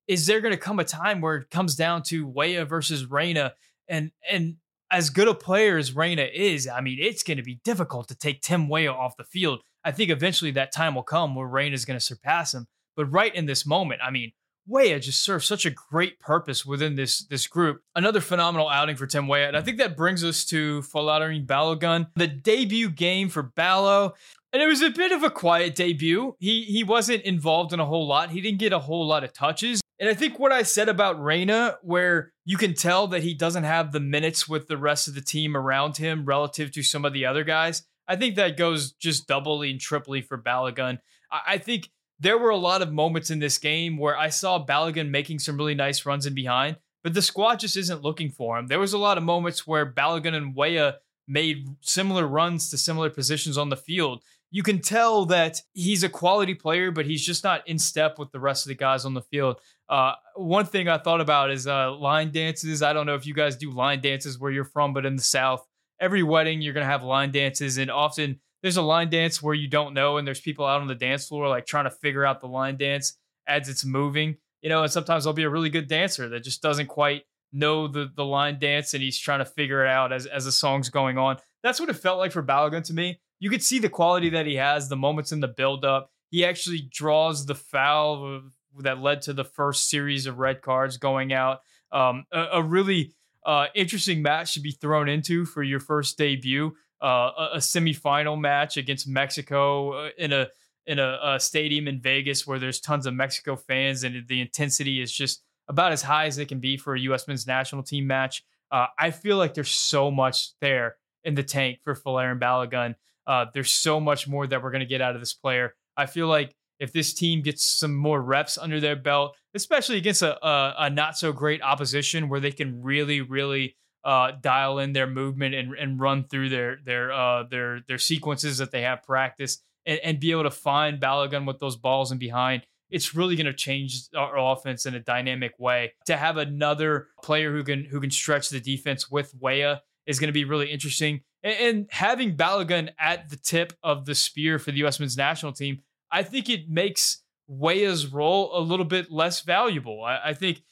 is 0.07 0.27
there 0.27 0.41
going 0.41 0.55
to 0.55 0.61
come 0.61 0.79
a 0.79 0.85
time 0.85 1.21
where 1.21 1.35
it 1.35 1.51
comes 1.51 1.75
down 1.75 2.05
to 2.05 2.29
Weah 2.29 2.65
versus 2.65 3.07
Reyna? 3.07 3.55
And, 3.89 4.13
and 4.31 4.59
as 4.89 5.11
good 5.11 5.27
a 5.27 5.35
player 5.35 5.79
as 5.79 5.97
Reyna 5.97 6.29
is, 6.33 6.69
I 6.69 6.81
mean, 6.81 6.99
it's 7.01 7.25
going 7.25 7.39
to 7.39 7.43
be 7.43 7.61
difficult 7.65 8.07
to 8.07 8.15
take 8.15 8.41
Tim 8.41 8.69
Weah 8.69 8.93
off 8.93 9.17
the 9.17 9.25
field. 9.25 9.63
I 9.83 9.91
think 9.91 10.11
eventually 10.11 10.53
that 10.53 10.71
time 10.71 10.95
will 10.95 11.03
come 11.03 11.35
where 11.35 11.49
Reyna 11.49 11.75
is 11.75 11.85
going 11.85 11.99
to 11.99 12.05
surpass 12.05 12.55
him. 12.55 12.69
But 12.95 13.07
right 13.07 13.35
in 13.35 13.47
this 13.47 13.67
moment, 13.67 14.01
I 14.01 14.13
mean, 14.13 14.31
Weah 14.69 15.01
just 15.01 15.23
serves 15.23 15.47
such 15.47 15.65
a 15.65 15.71
great 15.71 16.21
purpose 16.21 16.67
within 16.67 16.95
this 16.95 17.25
this 17.25 17.47
group. 17.47 17.83
Another 17.97 18.21
phenomenal 18.21 18.69
outing 18.69 18.97
for 18.97 19.07
Tim 19.07 19.27
Weah. 19.27 19.49
And 19.49 19.57
I 19.57 19.63
think 19.63 19.79
that 19.79 19.97
brings 19.97 20.23
us 20.23 20.45
to 20.47 20.83
Folarin 20.83 21.47
Balogun, 21.47 22.09
the 22.15 22.27
debut 22.27 22.91
game 22.91 23.29
for 23.29 23.43
Ballo. 23.43 24.15
And 24.53 24.63
it 24.63 24.67
was 24.67 24.81
a 24.81 24.91
bit 24.91 25.13
of 25.13 25.23
a 25.23 25.31
quiet 25.31 25.75
debut. 25.75 26.37
He 26.39 26.65
he 26.65 26.85
wasn't 26.85 27.23
involved 27.23 27.73
in 27.73 27.81
a 27.81 27.87
whole 27.87 28.07
lot. 28.07 28.31
He 28.31 28.41
didn't 28.41 28.59
get 28.59 28.73
a 28.73 28.79
whole 28.79 29.07
lot 29.07 29.25
of 29.25 29.33
touches. 29.33 29.81
And 30.01 30.09
I 30.09 30.15
think 30.15 30.39
what 30.39 30.53
I 30.53 30.63
said 30.63 30.89
about 30.89 31.23
Reyna, 31.23 31.77
where 31.83 32.33
you 32.45 32.57
can 32.57 32.75
tell 32.75 33.09
that 33.09 33.23
he 33.25 33.35
doesn't 33.35 33.65
have 33.65 33.91
the 33.91 34.01
minutes 34.01 34.49
with 34.49 34.69
the 34.69 34.77
rest 34.77 35.09
of 35.09 35.15
the 35.15 35.21
team 35.21 35.57
around 35.57 35.97
him 35.97 36.25
relative 36.25 36.71
to 36.73 36.83
some 36.83 37.05
of 37.05 37.13
the 37.13 37.27
other 37.27 37.43
guys, 37.43 37.83
I 38.07 38.17
think 38.17 38.37
that 38.37 38.57
goes 38.57 38.93
just 38.93 39.27
doubly 39.27 39.71
and 39.71 39.81
triply 39.81 40.23
for 40.23 40.39
Balogun. 40.39 40.99
I, 41.31 41.41
I 41.47 41.59
think 41.59 41.91
there 42.21 42.39
were 42.39 42.51
a 42.51 42.57
lot 42.57 42.83
of 42.83 42.93
moments 42.93 43.31
in 43.31 43.39
this 43.39 43.59
game 43.59 43.97
where 43.97 44.17
I 44.17 44.29
saw 44.29 44.65
Balogun 44.65 45.11
making 45.11 45.39
some 45.39 45.57
really 45.57 45.75
nice 45.75 46.05
runs 46.05 46.27
in 46.27 46.35
behind, 46.35 46.77
but 47.03 47.15
the 47.15 47.23
squad 47.23 47.61
just 47.61 47.77
isn't 47.77 48.03
looking 48.03 48.31
for 48.31 48.59
him. 48.59 48.67
There 48.67 48.81
was 48.81 48.93
a 48.93 48.99
lot 48.99 49.19
of 49.19 49.25
moments 49.25 49.67
where 49.67 49.93
Balogun 49.93 50.35
and 50.35 50.55
Weah 50.55 50.97
made 51.27 51.67
similar 51.81 52.27
runs 52.27 52.71
to 52.71 52.79
similar 52.79 53.11
positions 53.11 53.59
on 53.59 53.69
the 53.69 53.77
field 53.77 54.23
you 54.51 54.63
can 54.63 54.81
tell 54.81 55.27
that 55.27 55.61
he's 55.75 56.03
a 56.03 56.09
quality 56.09 56.55
player, 56.55 56.91
but 56.91 57.07
he's 57.07 57.25
just 57.25 57.45
not 57.45 57.67
in 57.69 57.79
step 57.79 58.19
with 58.19 58.33
the 58.33 58.41
rest 58.41 58.65
of 58.65 58.69
the 58.69 58.75
guys 58.75 59.05
on 59.05 59.15
the 59.15 59.23
field. 59.23 59.61
Uh, 59.89 60.13
one 60.37 60.65
thing 60.65 60.89
I 60.89 60.99
thought 60.99 61.21
about 61.21 61.51
is 61.51 61.67
uh, 61.67 61.93
line 61.95 62.31
dances. 62.31 62.83
I 62.83 62.93
don't 62.93 63.07
know 63.07 63.15
if 63.15 63.27
you 63.27 63.35
guys 63.35 63.57
do 63.57 63.71
line 63.71 64.01
dances 64.01 64.39
where 64.39 64.51
you're 64.51 64.65
from, 64.65 64.95
but 64.95 65.05
in 65.05 65.17
the 65.17 65.23
South, 65.23 65.67
every 66.01 66.23
wedding 66.23 66.63
you're 66.63 66.73
gonna 66.73 66.87
have 66.87 67.03
line 67.03 67.31
dances, 67.31 67.77
and 67.77 67.91
often 67.91 68.41
there's 68.63 68.77
a 68.77 68.83
line 68.83 69.11
dance 69.11 69.43
where 69.43 69.55
you 69.55 69.69
don't 69.69 69.95
know, 69.95 70.17
and 70.17 70.27
there's 70.27 70.41
people 70.41 70.67
out 70.67 70.81
on 70.81 70.87
the 70.87 70.95
dance 70.95 71.29
floor 71.29 71.49
like 71.49 71.67
trying 71.67 71.85
to 71.85 71.91
figure 71.91 72.25
out 72.25 72.41
the 72.41 72.49
line 72.49 72.77
dance 72.77 73.17
as 73.47 73.69
it's 73.69 73.85
moving. 73.85 74.37
You 74.63 74.69
know, 74.69 74.83
and 74.83 74.91
sometimes 74.91 75.25
there'll 75.25 75.35
be 75.35 75.45
a 75.45 75.51
really 75.51 75.71
good 75.71 75.89
dancer 75.89 76.29
that 76.31 76.43
just 76.43 76.63
doesn't 76.63 76.89
quite 76.89 77.23
know 77.53 77.89
the 77.89 78.11
the 78.15 78.25
line 78.25 78.59
dance, 78.59 78.95
and 78.95 79.03
he's 79.03 79.19
trying 79.19 79.39
to 79.39 79.45
figure 79.45 79.85
it 79.85 79.89
out 79.89 80.13
as 80.13 80.27
as 80.27 80.45
the 80.45 80.53
song's 80.53 80.91
going 80.91 81.19
on. 81.19 81.37
That's 81.63 81.81
what 81.81 81.89
it 81.89 81.95
felt 81.95 82.19
like 82.19 82.33
for 82.33 82.43
Balogun 82.43 82.85
to 82.85 82.95
me 82.95 83.21
you 83.41 83.51
could 83.51 83.63
see 83.63 83.79
the 83.79 83.89
quality 83.89 84.31
that 84.31 84.47
he 84.47 84.57
has, 84.57 84.89
the 84.89 84.97
moments 84.97 85.33
in 85.33 85.41
the 85.41 85.49
build 85.49 85.85
up 85.85 86.11
He 86.31 86.45
actually 86.45 86.81
draws 86.81 87.47
the 87.47 87.55
foul 87.55 88.43
that 88.81 89.01
led 89.01 89.23
to 89.23 89.33
the 89.33 89.45
first 89.45 89.89
series 89.89 90.27
of 90.27 90.39
red 90.39 90.63
cards 90.63 90.97
going 90.97 91.33
out. 91.33 91.61
Um, 91.91 92.25
a, 92.33 92.47
a, 92.55 92.63
really 92.63 93.15
uh, 93.47 93.67
interesting 93.75 94.21
match 94.21 94.55
to 94.55 94.61
be 94.61 94.73
thrown 94.73 95.09
into 95.09 95.47
for 95.47 95.63
your 95.63 95.81
first 95.81 96.19
debut. 96.19 96.75
Uh, 97.01 97.51
a, 97.55 97.59
semifinal 97.59 98.39
match 98.39 98.77
against 98.77 99.07
Mexico 99.07 100.07
uh, 100.07 100.11
in 100.19 100.33
a 100.33 100.49
in 100.85 100.99
a, 100.99 101.19
a, 101.23 101.39
stadium 101.39 101.87
in 101.87 102.01
Vegas 102.01 102.45
where 102.45 102.59
there's 102.59 102.81
tons 102.81 103.07
of 103.07 103.15
Mexico 103.15 103.55
fans 103.55 104.03
and 104.03 104.27
the 104.27 104.41
intensity 104.41 105.01
is 105.01 105.13
just 105.13 105.43
about 105.69 105.93
as 105.93 106.03
high 106.03 106.27
as 106.27 106.39
it 106.39 106.49
can 106.49 106.59
be 106.59 106.77
for 106.77 106.95
a 106.95 107.01
U.S. 107.01 107.29
men's 107.29 107.47
national 107.47 107.83
team 107.85 108.07
match. 108.07 108.43
Uh, 108.73 108.87
I 108.99 109.11
feel 109.13 109.37
like 109.37 109.55
there's 109.55 109.71
so 109.71 110.11
much 110.11 110.59
there 110.61 110.97
in 111.25 111.35
the 111.35 111.43
tank 111.43 111.79
for 111.85 111.95
Folarin 111.95 112.41
Balogun. 112.41 112.95
Uh, 113.27 113.47
there's 113.53 113.73
so 113.73 114.01
much 114.01 114.27
more 114.27 114.47
that 114.47 114.63
we're 114.63 114.71
going 114.71 114.81
to 114.81 114.87
get 114.87 115.01
out 115.01 115.15
of 115.15 115.21
this 115.21 115.35
player. 115.35 115.75
I 115.97 116.07
feel 116.07 116.27
like 116.27 116.55
if 116.81 116.93
this 116.93 117.13
team 117.13 117.43
gets 117.43 117.65
some 117.65 117.95
more 117.95 118.23
reps 118.23 118.57
under 118.57 118.81
their 118.81 118.97
belt, 118.97 119.37
especially 119.55 119.99
against 119.99 120.23
a, 120.23 120.45
a, 120.47 120.75
a 120.79 120.91
not 120.91 121.19
so 121.19 121.33
great 121.33 121.61
opposition 121.63 122.29
where 122.29 122.41
they 122.41 122.53
can 122.53 122.83
really, 122.83 123.21
really 123.21 123.77
uh, 124.05 124.33
dial 124.41 124.79
in 124.79 124.93
their 124.93 125.07
movement 125.07 125.55
and, 125.55 125.75
and 125.75 126.01
run 126.01 126.25
through 126.25 126.49
their 126.49 126.79
their 126.85 127.13
uh, 127.13 127.45
their 127.45 127.81
their 127.89 127.99
sequences 127.99 128.59
that 128.59 128.71
they 128.71 128.83
have 128.83 129.03
practiced 129.03 129.63
and, 129.87 129.99
and 130.05 130.21
be 130.21 130.31
able 130.31 130.45
to 130.45 130.51
find 130.51 131.01
Balogun 131.01 131.47
with 131.47 131.59
those 131.59 131.77
balls 131.77 132.11
and 132.11 132.21
behind, 132.21 132.63
it's 132.91 133.15
really 133.15 133.37
going 133.37 133.47
to 133.47 133.53
change 133.53 134.05
our 134.17 134.39
offense 134.39 134.87
in 134.87 134.95
a 134.95 135.01
dynamic 135.01 135.59
way. 135.59 135.95
To 136.07 136.17
have 136.17 136.37
another 136.37 137.09
player 137.23 137.53
who 137.53 137.65
can 137.65 137.85
who 137.85 138.01
can 138.01 138.11
stretch 138.11 138.51
the 138.51 138.61
defense 138.61 139.11
with 139.11 139.35
Weah 139.39 139.83
is 140.07 140.19
going 140.19 140.29
to 140.29 140.33
be 140.33 140.45
really 140.45 140.71
interesting. 140.71 141.23
And, 141.43 141.55
and 141.61 141.87
having 141.91 142.37
Balogun 142.37 142.91
at 142.99 143.29
the 143.29 143.37
tip 143.37 143.73
of 143.83 144.07
the 144.07 144.15
spear 144.15 144.59
for 144.59 144.71
the 144.71 144.79
U.S. 144.79 145.01
men's 145.01 145.17
national 145.17 145.53
team, 145.53 145.81
I 146.11 146.23
think 146.23 146.49
it 146.49 146.69
makes 146.69 147.23
Weah's 147.47 148.07
role 148.07 148.57
a 148.57 148.61
little 148.61 148.85
bit 148.85 149.11
less 149.11 149.41
valuable. 149.41 150.05
I, 150.05 150.21
I 150.27 150.35
think 150.35 150.63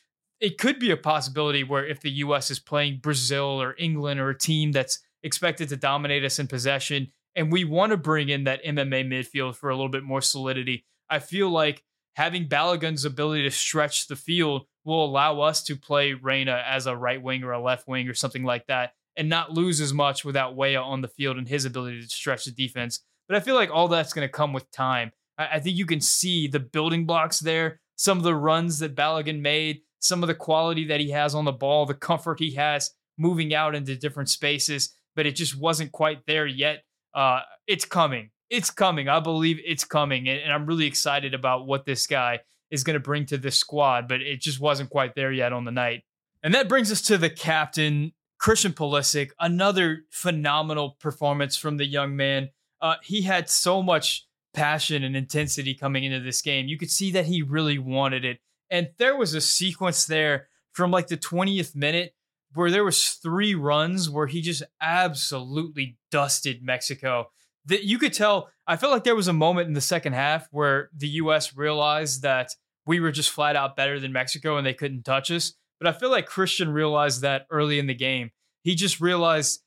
it 0.40 0.58
could 0.58 0.78
be 0.78 0.90
a 0.90 0.96
possibility 0.96 1.64
where 1.64 1.86
if 1.86 2.00
the 2.00 2.10
U.S. 2.10 2.50
is 2.50 2.58
playing 2.58 3.00
Brazil 3.02 3.60
or 3.60 3.74
England 3.78 4.20
or 4.20 4.30
a 4.30 4.38
team 4.38 4.72
that's 4.72 5.00
expected 5.22 5.68
to 5.70 5.76
dominate 5.76 6.24
us 6.24 6.38
in 6.38 6.46
possession, 6.46 7.12
and 7.34 7.52
we 7.52 7.64
want 7.64 7.90
to 7.90 7.96
bring 7.96 8.28
in 8.28 8.44
that 8.44 8.64
MMA 8.64 9.06
midfield 9.06 9.56
for 9.56 9.70
a 9.70 9.74
little 9.74 9.90
bit 9.90 10.02
more 10.02 10.20
solidity, 10.20 10.84
I 11.08 11.18
feel 11.18 11.50
like 11.50 11.82
having 12.14 12.48
Balogun's 12.48 13.04
ability 13.04 13.42
to 13.42 13.50
stretch 13.50 14.08
the 14.08 14.16
field 14.16 14.66
will 14.84 15.04
allow 15.04 15.40
us 15.40 15.62
to 15.64 15.76
play 15.76 16.14
Reyna 16.14 16.62
as 16.66 16.86
a 16.86 16.96
right 16.96 17.20
wing 17.20 17.42
or 17.42 17.52
a 17.52 17.62
left 17.62 17.86
wing 17.88 18.08
or 18.08 18.14
something 18.14 18.44
like 18.44 18.66
that 18.66 18.92
and 19.16 19.28
not 19.28 19.52
lose 19.52 19.80
as 19.80 19.92
much 19.92 20.24
without 20.24 20.56
Weah 20.56 20.80
on 20.80 21.00
the 21.00 21.08
field 21.08 21.38
and 21.38 21.48
his 21.48 21.64
ability 21.64 22.02
to 22.02 22.08
stretch 22.08 22.44
the 22.44 22.50
defense. 22.50 23.00
But 23.28 23.36
I 23.36 23.40
feel 23.40 23.54
like 23.54 23.70
all 23.70 23.88
that's 23.88 24.12
going 24.12 24.26
to 24.26 24.32
come 24.32 24.52
with 24.52 24.70
time. 24.70 25.10
I, 25.38 25.48
I, 25.54 25.60
think 25.60 25.76
you 25.76 25.86
can 25.86 26.00
see 26.00 26.46
the 26.46 26.60
building 26.60 27.06
blocks 27.06 27.40
there, 27.40 27.80
some 27.96 28.18
of 28.18 28.24
the 28.24 28.34
runs 28.34 28.78
that 28.78 28.94
Balogun 28.94 29.40
made, 29.40 29.80
some 30.00 30.22
of 30.22 30.26
the 30.26 30.34
quality 30.34 30.86
that 30.86 31.00
he 31.00 31.10
has 31.10 31.34
on 31.34 31.44
the 31.44 31.52
ball, 31.52 31.86
the 31.86 31.94
comfort 31.94 32.38
he 32.38 32.52
has 32.52 32.90
moving 33.18 33.54
out 33.54 33.74
into 33.74 33.96
different 33.96 34.28
spaces, 34.28 34.94
but 35.14 35.26
it 35.26 35.36
just 35.36 35.58
wasn't 35.58 35.92
quite 35.92 36.26
there 36.26 36.46
yet. 36.46 36.84
Uh, 37.14 37.40
it's 37.66 37.84
coming. 37.84 38.30
It's 38.50 38.70
coming. 38.70 39.08
I 39.08 39.20
believe 39.20 39.58
it's 39.64 39.84
coming. 39.84 40.28
And, 40.28 40.38
and 40.40 40.52
I'm 40.52 40.66
really 40.66 40.86
excited 40.86 41.34
about 41.34 41.66
what 41.66 41.86
this 41.86 42.06
guy 42.06 42.40
is 42.70 42.84
going 42.84 42.94
to 42.94 43.00
bring 43.00 43.26
to 43.26 43.38
this 43.38 43.56
squad, 43.56 44.08
but 44.08 44.20
it 44.20 44.40
just 44.40 44.60
wasn't 44.60 44.90
quite 44.90 45.14
there 45.14 45.32
yet 45.32 45.52
on 45.52 45.64
the 45.64 45.70
night. 45.70 46.02
And 46.42 46.54
that 46.54 46.68
brings 46.68 46.92
us 46.92 47.00
to 47.02 47.18
the 47.18 47.30
captain, 47.30 48.12
Christian 48.38 48.72
Pulisic, 48.72 49.30
another 49.40 50.04
phenomenal 50.10 50.96
performance 51.00 51.56
from 51.56 51.76
the 51.76 51.86
young 51.86 52.14
man. 52.16 52.50
Uh, 52.80 52.96
he 53.02 53.22
had 53.22 53.48
so 53.48 53.82
much 53.82 54.26
passion 54.52 55.02
and 55.02 55.16
intensity 55.16 55.74
coming 55.74 56.04
into 56.04 56.20
this 56.20 56.42
game. 56.42 56.66
You 56.66 56.78
could 56.78 56.90
see 56.90 57.10
that 57.12 57.26
he 57.26 57.42
really 57.42 57.78
wanted 57.78 58.24
it. 58.24 58.38
And 58.70 58.90
there 58.98 59.16
was 59.16 59.34
a 59.34 59.40
sequence 59.40 60.06
there 60.06 60.48
from 60.72 60.90
like 60.90 61.06
the 61.06 61.16
20th 61.16 61.74
minute 61.74 62.14
where 62.54 62.70
there 62.70 62.84
was 62.84 63.10
three 63.10 63.54
runs 63.54 64.08
where 64.08 64.26
he 64.26 64.40
just 64.40 64.62
absolutely 64.80 65.98
dusted 66.10 66.62
Mexico. 66.62 67.30
That 67.66 67.84
you 67.84 67.98
could 67.98 68.12
tell. 68.12 68.48
I 68.66 68.76
felt 68.76 68.92
like 68.92 69.04
there 69.04 69.16
was 69.16 69.28
a 69.28 69.32
moment 69.32 69.68
in 69.68 69.74
the 69.74 69.80
second 69.80 70.14
half 70.14 70.48
where 70.50 70.90
the 70.96 71.08
U.S. 71.08 71.56
realized 71.56 72.22
that 72.22 72.50
we 72.86 73.00
were 73.00 73.12
just 73.12 73.30
flat 73.30 73.56
out 73.56 73.76
better 73.76 73.98
than 73.98 74.12
Mexico 74.12 74.56
and 74.56 74.66
they 74.66 74.74
couldn't 74.74 75.02
touch 75.02 75.30
us. 75.30 75.52
But 75.78 75.88
I 75.88 75.92
feel 75.92 76.10
like 76.10 76.26
Christian 76.26 76.70
realized 76.70 77.22
that 77.22 77.46
early 77.50 77.78
in 77.78 77.86
the 77.86 77.94
game. 77.94 78.30
He 78.62 78.74
just 78.74 79.00
realized, 79.00 79.60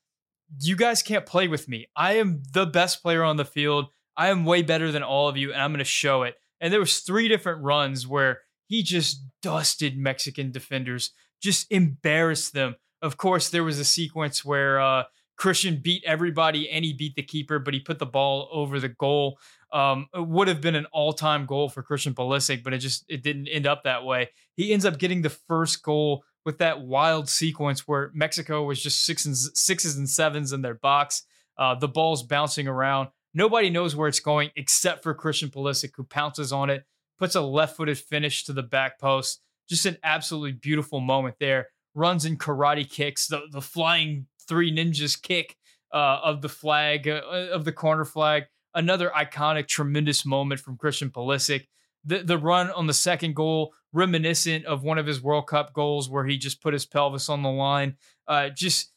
you 0.60 0.76
guys 0.76 1.02
can't 1.02 1.26
play 1.26 1.46
with 1.46 1.68
me. 1.68 1.86
I 1.94 2.14
am 2.14 2.42
the 2.52 2.66
best 2.66 3.02
player 3.02 3.22
on 3.22 3.36
the 3.36 3.44
field. 3.44 3.86
I 4.16 4.28
am 4.28 4.44
way 4.44 4.62
better 4.62 4.90
than 4.90 5.02
all 5.02 5.28
of 5.28 5.36
you, 5.36 5.52
and 5.52 5.62
I'm 5.62 5.70
going 5.70 5.78
to 5.78 5.84
show 5.84 6.24
it. 6.24 6.34
And 6.60 6.72
there 6.72 6.80
was 6.80 6.98
three 6.98 7.28
different 7.28 7.62
runs 7.62 8.06
where 8.06 8.40
he 8.70 8.84
just 8.84 9.24
dusted 9.42 9.98
Mexican 9.98 10.52
defenders, 10.52 11.10
just 11.42 11.66
embarrassed 11.72 12.54
them. 12.54 12.76
Of 13.02 13.16
course, 13.16 13.50
there 13.50 13.64
was 13.64 13.80
a 13.80 13.84
sequence 13.84 14.44
where 14.44 14.80
uh, 14.80 15.02
Christian 15.36 15.80
beat 15.82 16.04
everybody 16.06 16.70
and 16.70 16.84
he 16.84 16.92
beat 16.92 17.16
the 17.16 17.22
keeper, 17.22 17.58
but 17.58 17.74
he 17.74 17.80
put 17.80 17.98
the 17.98 18.06
ball 18.06 18.48
over 18.52 18.78
the 18.78 18.88
goal. 18.88 19.40
Um, 19.72 20.06
it 20.14 20.24
would 20.24 20.46
have 20.46 20.60
been 20.60 20.76
an 20.76 20.86
all-time 20.92 21.46
goal 21.46 21.68
for 21.68 21.82
Christian 21.82 22.14
Pulisic, 22.14 22.62
but 22.62 22.72
it 22.72 22.78
just 22.78 23.04
it 23.08 23.24
didn't 23.24 23.48
end 23.48 23.66
up 23.66 23.82
that 23.82 24.04
way. 24.04 24.30
He 24.54 24.72
ends 24.72 24.84
up 24.84 24.98
getting 24.98 25.22
the 25.22 25.30
first 25.30 25.82
goal 25.82 26.22
with 26.44 26.58
that 26.58 26.82
wild 26.82 27.28
sequence 27.28 27.88
where 27.88 28.12
Mexico 28.14 28.62
was 28.62 28.80
just 28.80 29.04
six 29.04 29.26
and 29.26 29.36
sixes 29.36 29.96
and 29.96 30.08
sevens 30.08 30.52
in 30.52 30.62
their 30.62 30.74
box. 30.74 31.24
Uh, 31.58 31.74
the 31.74 31.88
ball's 31.88 32.22
bouncing 32.22 32.68
around. 32.68 33.08
Nobody 33.34 33.68
knows 33.68 33.96
where 33.96 34.08
it's 34.08 34.20
going 34.20 34.50
except 34.54 35.02
for 35.02 35.12
Christian 35.12 35.50
Pulisic, 35.50 35.90
who 35.96 36.04
pounces 36.04 36.52
on 36.52 36.70
it, 36.70 36.84
puts 37.20 37.36
a 37.36 37.40
left-footed 37.40 37.98
finish 37.98 38.42
to 38.44 38.52
the 38.52 38.64
back 38.64 38.98
post. 38.98 39.40
Just 39.68 39.86
an 39.86 39.98
absolutely 40.02 40.52
beautiful 40.52 40.98
moment 40.98 41.36
there. 41.38 41.68
Runs 41.94 42.24
in 42.24 42.36
karate 42.36 42.90
kicks, 42.90 43.28
the 43.28 43.42
the 43.52 43.60
flying 43.60 44.26
three 44.48 44.72
ninjas 44.72 45.20
kick 45.20 45.56
uh, 45.92 46.18
of 46.24 46.42
the 46.42 46.48
flag 46.48 47.06
uh, 47.06 47.20
of 47.52 47.64
the 47.64 47.72
corner 47.72 48.04
flag 48.04 48.46
another 48.74 49.10
iconic, 49.10 49.68
tremendous 49.68 50.24
moment 50.24 50.60
from 50.60 50.76
Christian 50.76 51.10
Pulisic. 51.10 51.66
The 52.04 52.18
the 52.18 52.38
run 52.38 52.70
on 52.70 52.86
the 52.86 52.94
second 52.94 53.36
goal, 53.36 53.74
reminiscent 53.92 54.64
of 54.64 54.82
one 54.82 54.98
of 54.98 55.06
his 55.06 55.22
World 55.22 55.46
Cup 55.46 55.72
goals 55.72 56.08
where 56.08 56.24
he 56.24 56.38
just 56.38 56.62
put 56.62 56.72
his 56.72 56.86
pelvis 56.86 57.28
on 57.28 57.42
the 57.42 57.50
line. 57.50 57.96
Uh, 58.26 58.48
just 58.48 58.92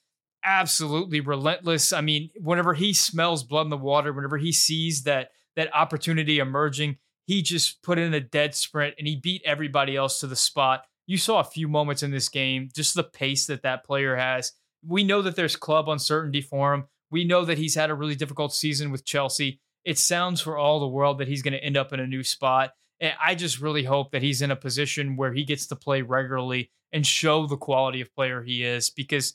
absolutely 0.45 1.19
relentless. 1.19 1.91
I 1.91 2.01
mean, 2.01 2.29
whenever 2.37 2.73
he 2.73 2.93
smells 2.93 3.43
blood 3.43 3.63
in 3.63 3.69
the 3.69 3.77
water, 3.77 4.13
whenever 4.13 4.37
he 4.37 4.51
sees 4.51 5.03
that 5.03 5.31
that 5.55 5.73
opportunity 5.75 6.39
emerging, 6.39 6.97
he 7.25 7.41
just 7.41 7.81
put 7.81 7.99
in 7.99 8.13
a 8.13 8.19
dead 8.19 8.55
sprint 8.55 8.95
and 8.97 9.07
he 9.07 9.15
beat 9.15 9.41
everybody 9.45 9.95
else 9.95 10.19
to 10.19 10.27
the 10.27 10.35
spot. 10.35 10.85
You 11.05 11.17
saw 11.17 11.39
a 11.39 11.45
few 11.45 11.67
moments 11.67 12.03
in 12.03 12.11
this 12.11 12.29
game, 12.29 12.69
just 12.73 12.95
the 12.95 13.03
pace 13.03 13.45
that 13.47 13.63
that 13.63 13.83
player 13.83 14.15
has. 14.15 14.51
We 14.85 15.03
know 15.03 15.21
that 15.21 15.35
there's 15.35 15.55
club 15.55 15.89
uncertainty 15.89 16.41
for 16.41 16.73
him. 16.73 16.85
We 17.11 17.23
know 17.23 17.45
that 17.45 17.57
he's 17.57 17.75
had 17.75 17.89
a 17.89 17.95
really 17.95 18.15
difficult 18.15 18.53
season 18.53 18.91
with 18.91 19.05
Chelsea. 19.05 19.59
It 19.85 19.97
sounds 19.97 20.41
for 20.41 20.57
all 20.57 20.79
the 20.79 20.87
world 20.87 21.19
that 21.19 21.27
he's 21.27 21.41
going 21.41 21.53
to 21.53 21.63
end 21.63 21.77
up 21.77 21.93
in 21.93 21.99
a 21.99 22.07
new 22.07 22.23
spot. 22.23 22.71
And 22.99 23.13
I 23.23 23.35
just 23.35 23.59
really 23.59 23.83
hope 23.83 24.11
that 24.11 24.21
he's 24.21 24.41
in 24.41 24.51
a 24.51 24.55
position 24.55 25.15
where 25.15 25.33
he 25.33 25.43
gets 25.43 25.67
to 25.67 25.75
play 25.75 26.01
regularly 26.01 26.71
and 26.91 27.05
show 27.05 27.47
the 27.47 27.57
quality 27.57 28.01
of 28.01 28.13
player 28.15 28.41
he 28.41 28.63
is 28.63 28.89
because 28.89 29.33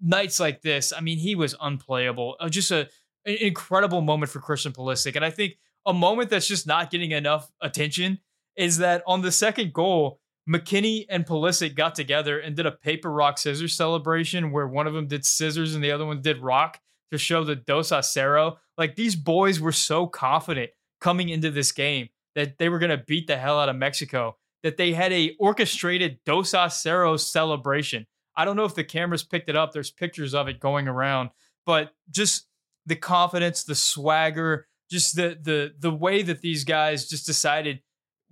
nights 0.00 0.38
like 0.38 0.62
this, 0.62 0.92
I 0.96 1.00
mean, 1.00 1.18
he 1.18 1.34
was 1.34 1.54
unplayable. 1.60 2.36
Uh, 2.40 2.48
just 2.48 2.70
a, 2.70 2.88
an 3.24 3.36
incredible 3.40 4.02
moment 4.02 4.30
for 4.30 4.40
Christian 4.40 4.72
Pulisic. 4.72 5.16
And 5.16 5.24
I 5.24 5.30
think 5.30 5.56
a 5.86 5.92
moment 5.92 6.30
that's 6.30 6.48
just 6.48 6.66
not 6.66 6.90
getting 6.90 7.12
enough 7.12 7.50
attention 7.62 8.18
is 8.56 8.78
that 8.78 9.02
on 9.06 9.22
the 9.22 9.32
second 9.32 9.72
goal, 9.72 10.20
McKennie 10.48 11.06
and 11.08 11.26
Pulisic 11.26 11.74
got 11.74 11.94
together 11.94 12.38
and 12.38 12.56
did 12.56 12.66
a 12.66 12.72
paper 12.72 13.10
rock 13.10 13.38
scissors 13.38 13.74
celebration 13.74 14.50
where 14.50 14.66
one 14.66 14.86
of 14.86 14.94
them 14.94 15.06
did 15.06 15.24
scissors 15.24 15.74
and 15.74 15.82
the 15.82 15.90
other 15.90 16.06
one 16.06 16.22
did 16.22 16.38
rock 16.38 16.80
to 17.10 17.18
show 17.18 17.44
the 17.44 17.56
Dos 17.56 17.92
a 17.92 17.96
Cero. 17.96 18.56
Like 18.76 18.96
these 18.96 19.16
boys 19.16 19.60
were 19.60 19.72
so 19.72 20.06
confident 20.06 20.70
coming 21.00 21.28
into 21.28 21.50
this 21.50 21.72
game 21.72 22.08
that 22.34 22.58
they 22.58 22.68
were 22.68 22.78
going 22.78 22.96
to 22.96 23.04
beat 23.04 23.26
the 23.26 23.36
hell 23.36 23.58
out 23.58 23.68
of 23.68 23.76
Mexico 23.76 24.36
that 24.62 24.76
they 24.76 24.92
had 24.92 25.12
a 25.12 25.34
orchestrated 25.38 26.18
Dos 26.24 26.54
a 26.54 26.68
Cero 26.68 27.16
celebration. 27.16 28.06
I 28.36 28.44
don't 28.44 28.56
know 28.56 28.64
if 28.64 28.74
the 28.74 28.84
cameras 28.84 29.22
picked 29.22 29.48
it 29.48 29.56
up. 29.56 29.72
There's 29.72 29.90
pictures 29.90 30.34
of 30.34 30.48
it 30.48 30.60
going 30.60 30.88
around, 30.88 31.30
but 31.64 31.92
just 32.10 32.46
the 32.84 32.96
confidence, 32.96 33.64
the 33.64 33.74
swagger, 33.74 34.68
just 34.90 35.16
the 35.16 35.38
the 35.40 35.72
the 35.78 35.90
way 35.90 36.22
that 36.22 36.40
these 36.40 36.64
guys 36.64 37.08
just 37.08 37.26
decided 37.26 37.80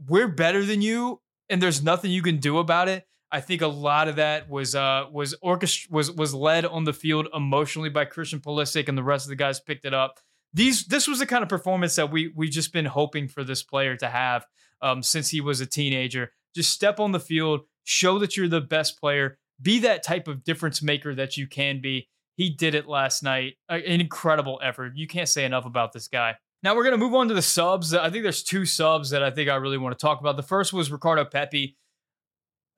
we're 0.08 0.28
better 0.28 0.64
than 0.64 0.82
you 0.82 1.20
and 1.48 1.62
there's 1.62 1.82
nothing 1.82 2.10
you 2.10 2.22
can 2.22 2.38
do 2.38 2.58
about 2.58 2.88
it. 2.88 3.06
I 3.30 3.40
think 3.40 3.62
a 3.62 3.66
lot 3.66 4.08
of 4.08 4.16
that 4.16 4.48
was 4.48 4.74
uh 4.74 5.06
was 5.10 5.34
orchestra 5.42 5.88
was 5.92 6.10
was 6.12 6.34
led 6.34 6.64
on 6.64 6.84
the 6.84 6.92
field 6.92 7.28
emotionally 7.34 7.90
by 7.90 8.04
Christian 8.04 8.40
Pulisic 8.40 8.88
and 8.88 8.96
the 8.96 9.02
rest 9.02 9.26
of 9.26 9.30
the 9.30 9.36
guys 9.36 9.60
picked 9.60 9.84
it 9.84 9.94
up. 9.94 10.20
These 10.52 10.86
this 10.86 11.08
was 11.08 11.18
the 11.18 11.26
kind 11.26 11.42
of 11.42 11.48
performance 11.48 11.96
that 11.96 12.12
we 12.12 12.32
we 12.34 12.48
just 12.48 12.72
been 12.72 12.84
hoping 12.84 13.28
for 13.28 13.42
this 13.42 13.62
player 13.62 13.96
to 13.96 14.08
have 14.08 14.46
um, 14.82 15.02
since 15.02 15.30
he 15.30 15.40
was 15.40 15.60
a 15.60 15.66
teenager. 15.66 16.32
Just 16.54 16.70
step 16.70 17.00
on 17.00 17.10
the 17.10 17.20
field, 17.20 17.62
show 17.82 18.18
that 18.20 18.36
you're 18.36 18.46
the 18.46 18.60
best 18.60 19.00
player, 19.00 19.38
be 19.60 19.80
that 19.80 20.04
type 20.04 20.28
of 20.28 20.44
difference 20.44 20.82
maker 20.82 21.14
that 21.14 21.36
you 21.36 21.48
can 21.48 21.80
be. 21.80 22.08
He 22.36 22.50
did 22.50 22.74
it 22.74 22.86
last 22.88 23.22
night. 23.22 23.54
An 23.68 23.82
incredible 23.82 24.60
effort. 24.62 24.92
You 24.96 25.06
can't 25.06 25.28
say 25.28 25.44
enough 25.44 25.66
about 25.66 25.92
this 25.92 26.08
guy. 26.08 26.36
Now 26.64 26.74
we're 26.74 26.84
going 26.84 26.98
to 26.98 27.04
move 27.04 27.14
on 27.14 27.28
to 27.28 27.34
the 27.34 27.42
subs. 27.42 27.92
I 27.92 28.08
think 28.08 28.22
there's 28.22 28.42
two 28.42 28.64
subs 28.64 29.10
that 29.10 29.22
I 29.22 29.30
think 29.30 29.50
I 29.50 29.56
really 29.56 29.76
want 29.76 29.96
to 29.96 30.02
talk 30.02 30.20
about. 30.20 30.38
The 30.38 30.42
first 30.42 30.72
was 30.72 30.90
Ricardo 30.90 31.26
Pepi. 31.26 31.76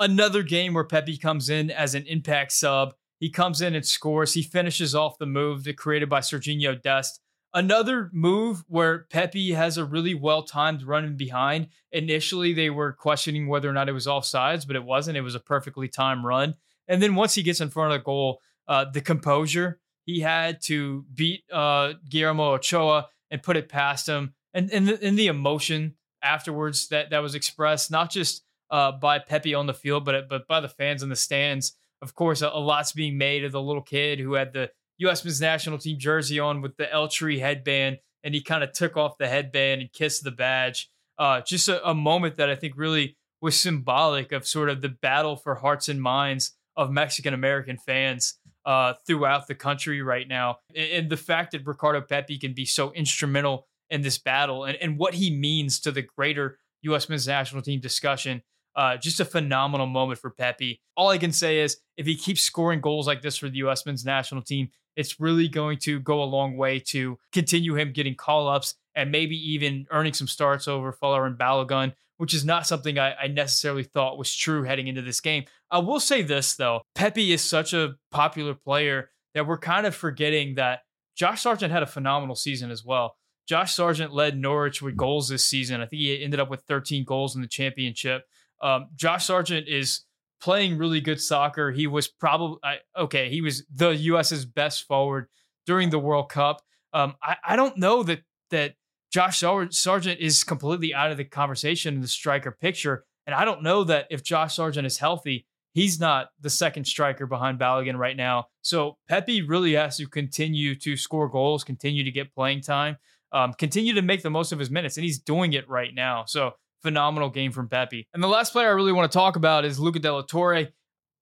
Another 0.01 0.43
game 0.43 0.75
where 0.75 0.83
Pepi 0.83 1.17
comes 1.17 1.49
in 1.49 1.71
as 1.71 1.95
an 1.95 2.05
impact 2.09 2.51
sub. 2.51 2.95
He 3.21 3.31
comes 3.31 3.63
in 3.63 3.77
and 3.77 3.87
scores. 3.87 4.35
He 4.35 4.43
finishes 4.43 4.97
off 4.97 5.19
the 5.19 5.27
move 5.27 5.63
that 5.65 5.79
created 5.79 6.09
by 6.09 6.19
Serginho 6.19 6.83
Dest. 6.83 7.21
Another 7.55 8.11
move 8.13 8.65
where 8.67 9.07
Pepi 9.09 9.53
has 9.53 9.79
a 9.79 9.85
really 9.85 10.15
well 10.15 10.43
timed 10.43 10.83
run 10.83 11.17
behind. 11.17 11.69
Initially, 11.93 12.53
they 12.55 12.71
were 12.71 12.93
questioning 12.93 13.47
whether 13.47 13.71
or 13.71 13.73
not 13.73 13.89
it 13.89 13.93
was 13.93 14.09
offsides, 14.09 14.67
but 14.67 14.75
it 14.75 14.83
wasn't. 14.83 15.17
It 15.17 15.23
was 15.23 15.37
a 15.37 15.41
perfectly 15.41 15.87
timed 15.87 16.25
run. 16.25 16.55
And 16.89 17.01
then 17.01 17.15
once 17.15 17.35
he 17.35 17.45
gets 17.45 17.61
in 17.61 17.71
front 17.71 17.93
of 17.93 18.01
the 18.01 18.05
goal, 18.05 18.41
uh, 18.67 18.87
the 18.93 19.01
composure 19.01 19.79
he 20.07 20.21
had 20.21 20.61
to 20.63 21.05
beat 21.15 21.45
uh, 21.53 21.95
Guillermo 22.09 22.55
Ochoa 22.55 23.07
and 23.31 23.43
put 23.43 23.57
it 23.57 23.69
past 23.69 24.09
him, 24.09 24.35
and 24.55 24.71
and 24.71 24.89
the, 24.89 25.05
and 25.05 25.19
the 25.19 25.27
emotion 25.27 25.97
afterwards 26.23 26.89
that 26.89 27.11
that 27.11 27.19
was 27.21 27.35
expressed 27.35 27.91
not 27.91 28.11
just 28.11 28.45
uh, 28.71 28.93
by 28.93 29.19
Pepi 29.19 29.55
on 29.55 29.67
the 29.67 29.75
field, 29.75 30.05
but 30.05 30.29
but 30.29 30.47
by 30.49 30.61
the 30.61 30.69
fans 30.69 31.03
in 31.03 31.09
the 31.09 31.17
stands. 31.17 31.77
Of 32.03 32.15
course, 32.15 32.43
a, 32.43 32.49
a, 32.49 32.61
lot's 32.61 32.93
being 32.93 33.17
made 33.17 33.45
of 33.45 33.53
the 33.53 33.63
little 33.63 33.83
kid 33.83 34.21
who 34.21 34.35
had 34.35 34.53
the 34.53 34.71
U.S. 34.99 35.25
men's 35.25 35.41
national 35.41 35.79
team 35.79 35.99
jersey 35.99 36.39
on 36.39 36.61
with 36.61 36.77
the 36.77 36.93
El 36.93 37.09
Tri 37.09 37.37
headband, 37.37 37.99
and 38.23 38.35
he 38.35 38.43
kind 38.43 38.63
of 38.63 38.73
took 38.73 38.97
off 38.97 39.19
the 39.19 39.29
headband 39.29 39.81
and 39.81 39.93
kissed 39.93 40.23
the 40.23 40.31
badge. 40.31 40.91
Uh, 41.19 41.41
just 41.41 41.69
a, 41.69 41.89
a 41.89 41.95
moment 41.95 42.37
that 42.37 42.51
I 42.51 42.55
think 42.55 42.75
really 42.77 43.17
was 43.41 43.59
symbolic 43.59 44.33
of 44.33 44.47
sort 44.47 44.69
of 44.69 44.83
the 44.83 44.89
battle 44.89 45.37
for 45.37 45.57
hearts 45.57 45.89
and 45.89 46.03
minds 46.03 46.53
of 46.77 46.91
Mexican 46.91 47.33
American 47.33 47.79
fans 47.79 48.39
uh, 48.67 48.95
throughout 49.07 49.47
the 49.47 49.55
country 49.55 50.03
right 50.03 50.29
now. 50.29 50.59
And 50.75 51.09
the 51.09 51.17
fact 51.17 51.53
that 51.53 51.67
Ricardo 51.67 52.01
Pepi 52.03 52.37
can 52.39 52.53
be 52.53 52.67
so 52.67 52.93
instrumental 52.93 53.67
in 53.89 54.03
this 54.03 54.19
battle 54.19 54.65
and, 54.65 54.77
and 54.81 54.99
what 54.99 55.15
he 55.15 55.31
means 55.31 55.79
to 55.81 55.93
the 55.93 56.03
greater 56.03 56.59
U.S. 56.83 57.09
men's 57.09 57.27
national 57.27 57.63
team 57.63 57.81
discussion. 57.81 58.43
Uh, 58.77 58.97
just 58.97 59.21
a 59.21 59.25
phenomenal 59.25 59.87
moment 59.87 60.21
for 60.21 60.31
Pepi. 60.31 60.81
All 60.97 61.09
I 61.09 61.17
can 61.17 61.33
say 61.33 61.61
is 61.61 61.79
if 61.97 62.05
he 62.05 62.15
keeps 62.15 62.43
scoring 62.43 62.83
goals 62.83 63.07
like 63.07 63.23
this 63.23 63.39
for 63.39 63.49
the 63.49 63.57
U.S. 63.59 63.87
men's 63.87 64.05
national 64.05 64.43
team, 64.43 64.69
it's 64.97 65.19
really 65.19 65.49
going 65.49 65.79
to 65.79 65.99
go 66.01 66.23
a 66.23 66.25
long 66.25 66.57
way 66.57 66.79
to 66.79 67.19
continue 67.33 67.75
him 67.77 67.93
getting 67.93 68.15
call 68.15 68.49
ups 68.49 68.75
and 68.95 69.13
maybe 69.13 69.37
even 69.53 69.87
earning 69.91 70.15
some 70.15 70.27
starts 70.27 70.69
over 70.69 70.93
Folarin 70.93 71.37
Balogun, 71.37 71.95
which 72.17 72.35
is 72.35 72.45
not 72.45 72.67
something 72.67 72.99
I, 72.99 73.15
I, 73.15 73.27
necessarily 73.29 73.85
thought 73.85 74.19
was 74.19 74.35
true 74.35 74.63
heading 74.63 74.89
into 74.89 75.03
this 75.03 75.21
game. 75.21 75.45
I 75.71 75.79
will 75.79 76.01
say 76.01 76.23
this 76.23 76.57
though 76.57 76.83
Pepi 76.95 77.33
is 77.33 77.43
such 77.43 77.75
a 77.75 77.97
popular 78.11 78.55
player 78.55 79.11
that 79.35 79.47
we're 79.47 79.59
kind 79.59 79.87
of 79.87 79.95
forgetting 79.95 80.55
that 80.55 80.81
Josh 81.15 81.43
Sargent 81.43 81.73
had 81.73 81.83
a 81.83 81.87
phenomenal 81.87 82.35
season 82.35 82.71
as 82.71 82.85
well. 82.85 83.17
Josh 83.47 83.75
Sargent 83.75 84.13
led 84.13 84.37
Norwich 84.37 84.83
with 84.83 84.97
goals 84.97 85.29
this 85.29 85.47
season. 85.47 85.81
I 85.81 85.87
think 85.87 86.01
he 86.01 86.23
ended 86.23 86.41
up 86.41 86.51
with 86.51 86.63
13 86.63 87.05
goals 87.05 87.37
in 87.37 87.43
the 87.43 87.49
championship. 87.49 88.25
Um, 88.63 88.89
Josh 88.95 89.27
Sargent 89.27 89.69
is 89.69 90.03
playing 90.41 90.79
really 90.79 91.01
good 91.01 91.21
soccer. 91.21 91.71
He 91.73 91.87
was 91.87 92.09
probably 92.09 92.59
okay. 92.97 93.31
He 93.31 93.41
was 93.41 93.65
the 93.75 93.91
U.S.'s 93.91 94.45
best 94.45 94.87
forward 94.87 95.29
during 95.67 95.91
the 95.91 95.99
World 95.99 96.29
Cup. 96.29 96.63
Um, 96.93 97.15
I, 97.23 97.37
I 97.45 97.57
don't 97.57 97.77
know 97.79 98.03
that 98.03 98.21
that 98.51 98.75
Josh 99.13 99.41
Sargent 99.71 100.21
is 100.21 100.45
completely 100.45 100.95
out 100.95 101.11
of 101.11 101.17
the 101.17 101.25
conversation 101.25 101.95
in 101.95 102.01
the 102.01 102.09
striker 102.09 102.51
picture. 102.51 103.05
And 103.27 103.35
I 103.35 103.45
don't 103.45 103.63
know 103.63 103.85
that 103.85 104.07
if 104.11 104.23
Josh 104.23 104.57
Sargent 104.57 104.87
is 104.87 104.99
healthy, 104.99 105.47
he's 105.73 105.99
not 105.99 106.29
the 106.41 106.51
second 106.51 106.85
striker 106.87 107.27
behind 107.27 107.59
Balogun 107.59 107.97
right 107.97 108.17
now. 108.17 108.47
So 108.63 108.99
Pepi 109.09 109.43
really 109.43 109.75
has 109.75 109.97
to 109.97 110.07
continue 110.07 110.75
to 110.77 110.97
score 110.97 111.29
goals, 111.29 111.65
continue 111.65 112.05
to 112.05 112.11
get 112.11 112.35
playing 112.35 112.63
time, 112.63 112.99
um, 113.33 113.53
continue 113.55 113.95
to 113.95 114.03
make 114.03 114.23
the 114.23 114.31
most 114.31 114.53
of 114.53 114.59
his 114.59 114.71
minutes. 114.71 114.97
And 114.97 115.05
he's 115.05 115.19
doing 115.19 115.55
it 115.55 115.69
right 115.69 115.95
now. 115.95 116.25
So 116.27 116.53
phenomenal 116.83 117.31
game 117.31 117.53
from 117.53 117.69
Pepi. 117.69 118.07
And 118.15 118.23
the 118.23 118.29
last 118.29 118.53
player 118.53 118.69
I 118.69 118.73
really 118.73 118.93
want 118.93 119.11
to 119.11 119.17
talk 119.17 119.37
about 119.37 119.65
is 119.65 119.79
Luca 119.79 119.99
de 119.99 120.13
la 120.13 120.23
Torre. 120.23 120.69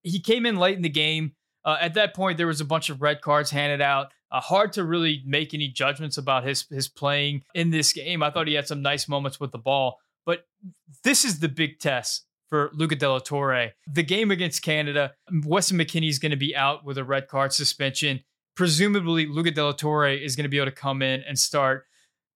He 0.03 0.19
came 0.19 0.45
in 0.45 0.57
late 0.57 0.75
in 0.75 0.83
the 0.83 0.89
game. 0.89 1.33
Uh, 1.63 1.77
at 1.81 1.95
that 1.95 2.13
point, 2.13 2.37
there 2.37 2.47
was 2.47 2.61
a 2.61 2.65
bunch 2.65 2.89
of 2.89 3.01
red 3.01 3.21
cards 3.21 3.49
handed 3.49 3.81
out. 3.81 4.11
Uh, 4.31 4.39
hard 4.39 4.73
to 4.73 4.83
really 4.83 5.23
make 5.25 5.53
any 5.53 5.67
judgments 5.67 6.17
about 6.17 6.43
his 6.43 6.65
his 6.69 6.87
playing 6.87 7.43
in 7.53 7.71
this 7.71 7.93
game. 7.93 8.21
I 8.21 8.29
thought 8.29 8.47
he 8.47 8.53
had 8.53 8.67
some 8.67 8.81
nice 8.81 9.07
moments 9.07 9.39
with 9.39 9.51
the 9.51 9.57
ball, 9.57 9.99
but 10.25 10.45
this 11.03 11.25
is 11.25 11.39
the 11.39 11.49
big 11.49 11.79
test 11.79 12.25
for 12.49 12.69
Luca 12.73 12.95
de 12.95 13.09
la 13.09 13.19
Torre. 13.19 13.71
The 13.91 14.03
game 14.03 14.31
against 14.31 14.61
Canada, 14.61 15.13
Weston 15.43 15.77
McKennie 15.77 16.09
is 16.09 16.19
going 16.19 16.31
to 16.31 16.37
be 16.37 16.55
out 16.55 16.85
with 16.85 16.97
a 16.97 17.03
red 17.03 17.27
card 17.27 17.53
suspension. 17.53 18.23
Presumably, 18.55 19.25
Luca 19.25 19.51
de 19.51 19.63
la 19.63 19.71
Torre 19.71 20.09
is 20.09 20.35
going 20.35 20.43
to 20.43 20.49
be 20.49 20.57
able 20.57 20.67
to 20.67 20.71
come 20.71 21.01
in 21.01 21.21
and 21.21 21.37
start. 21.37 21.85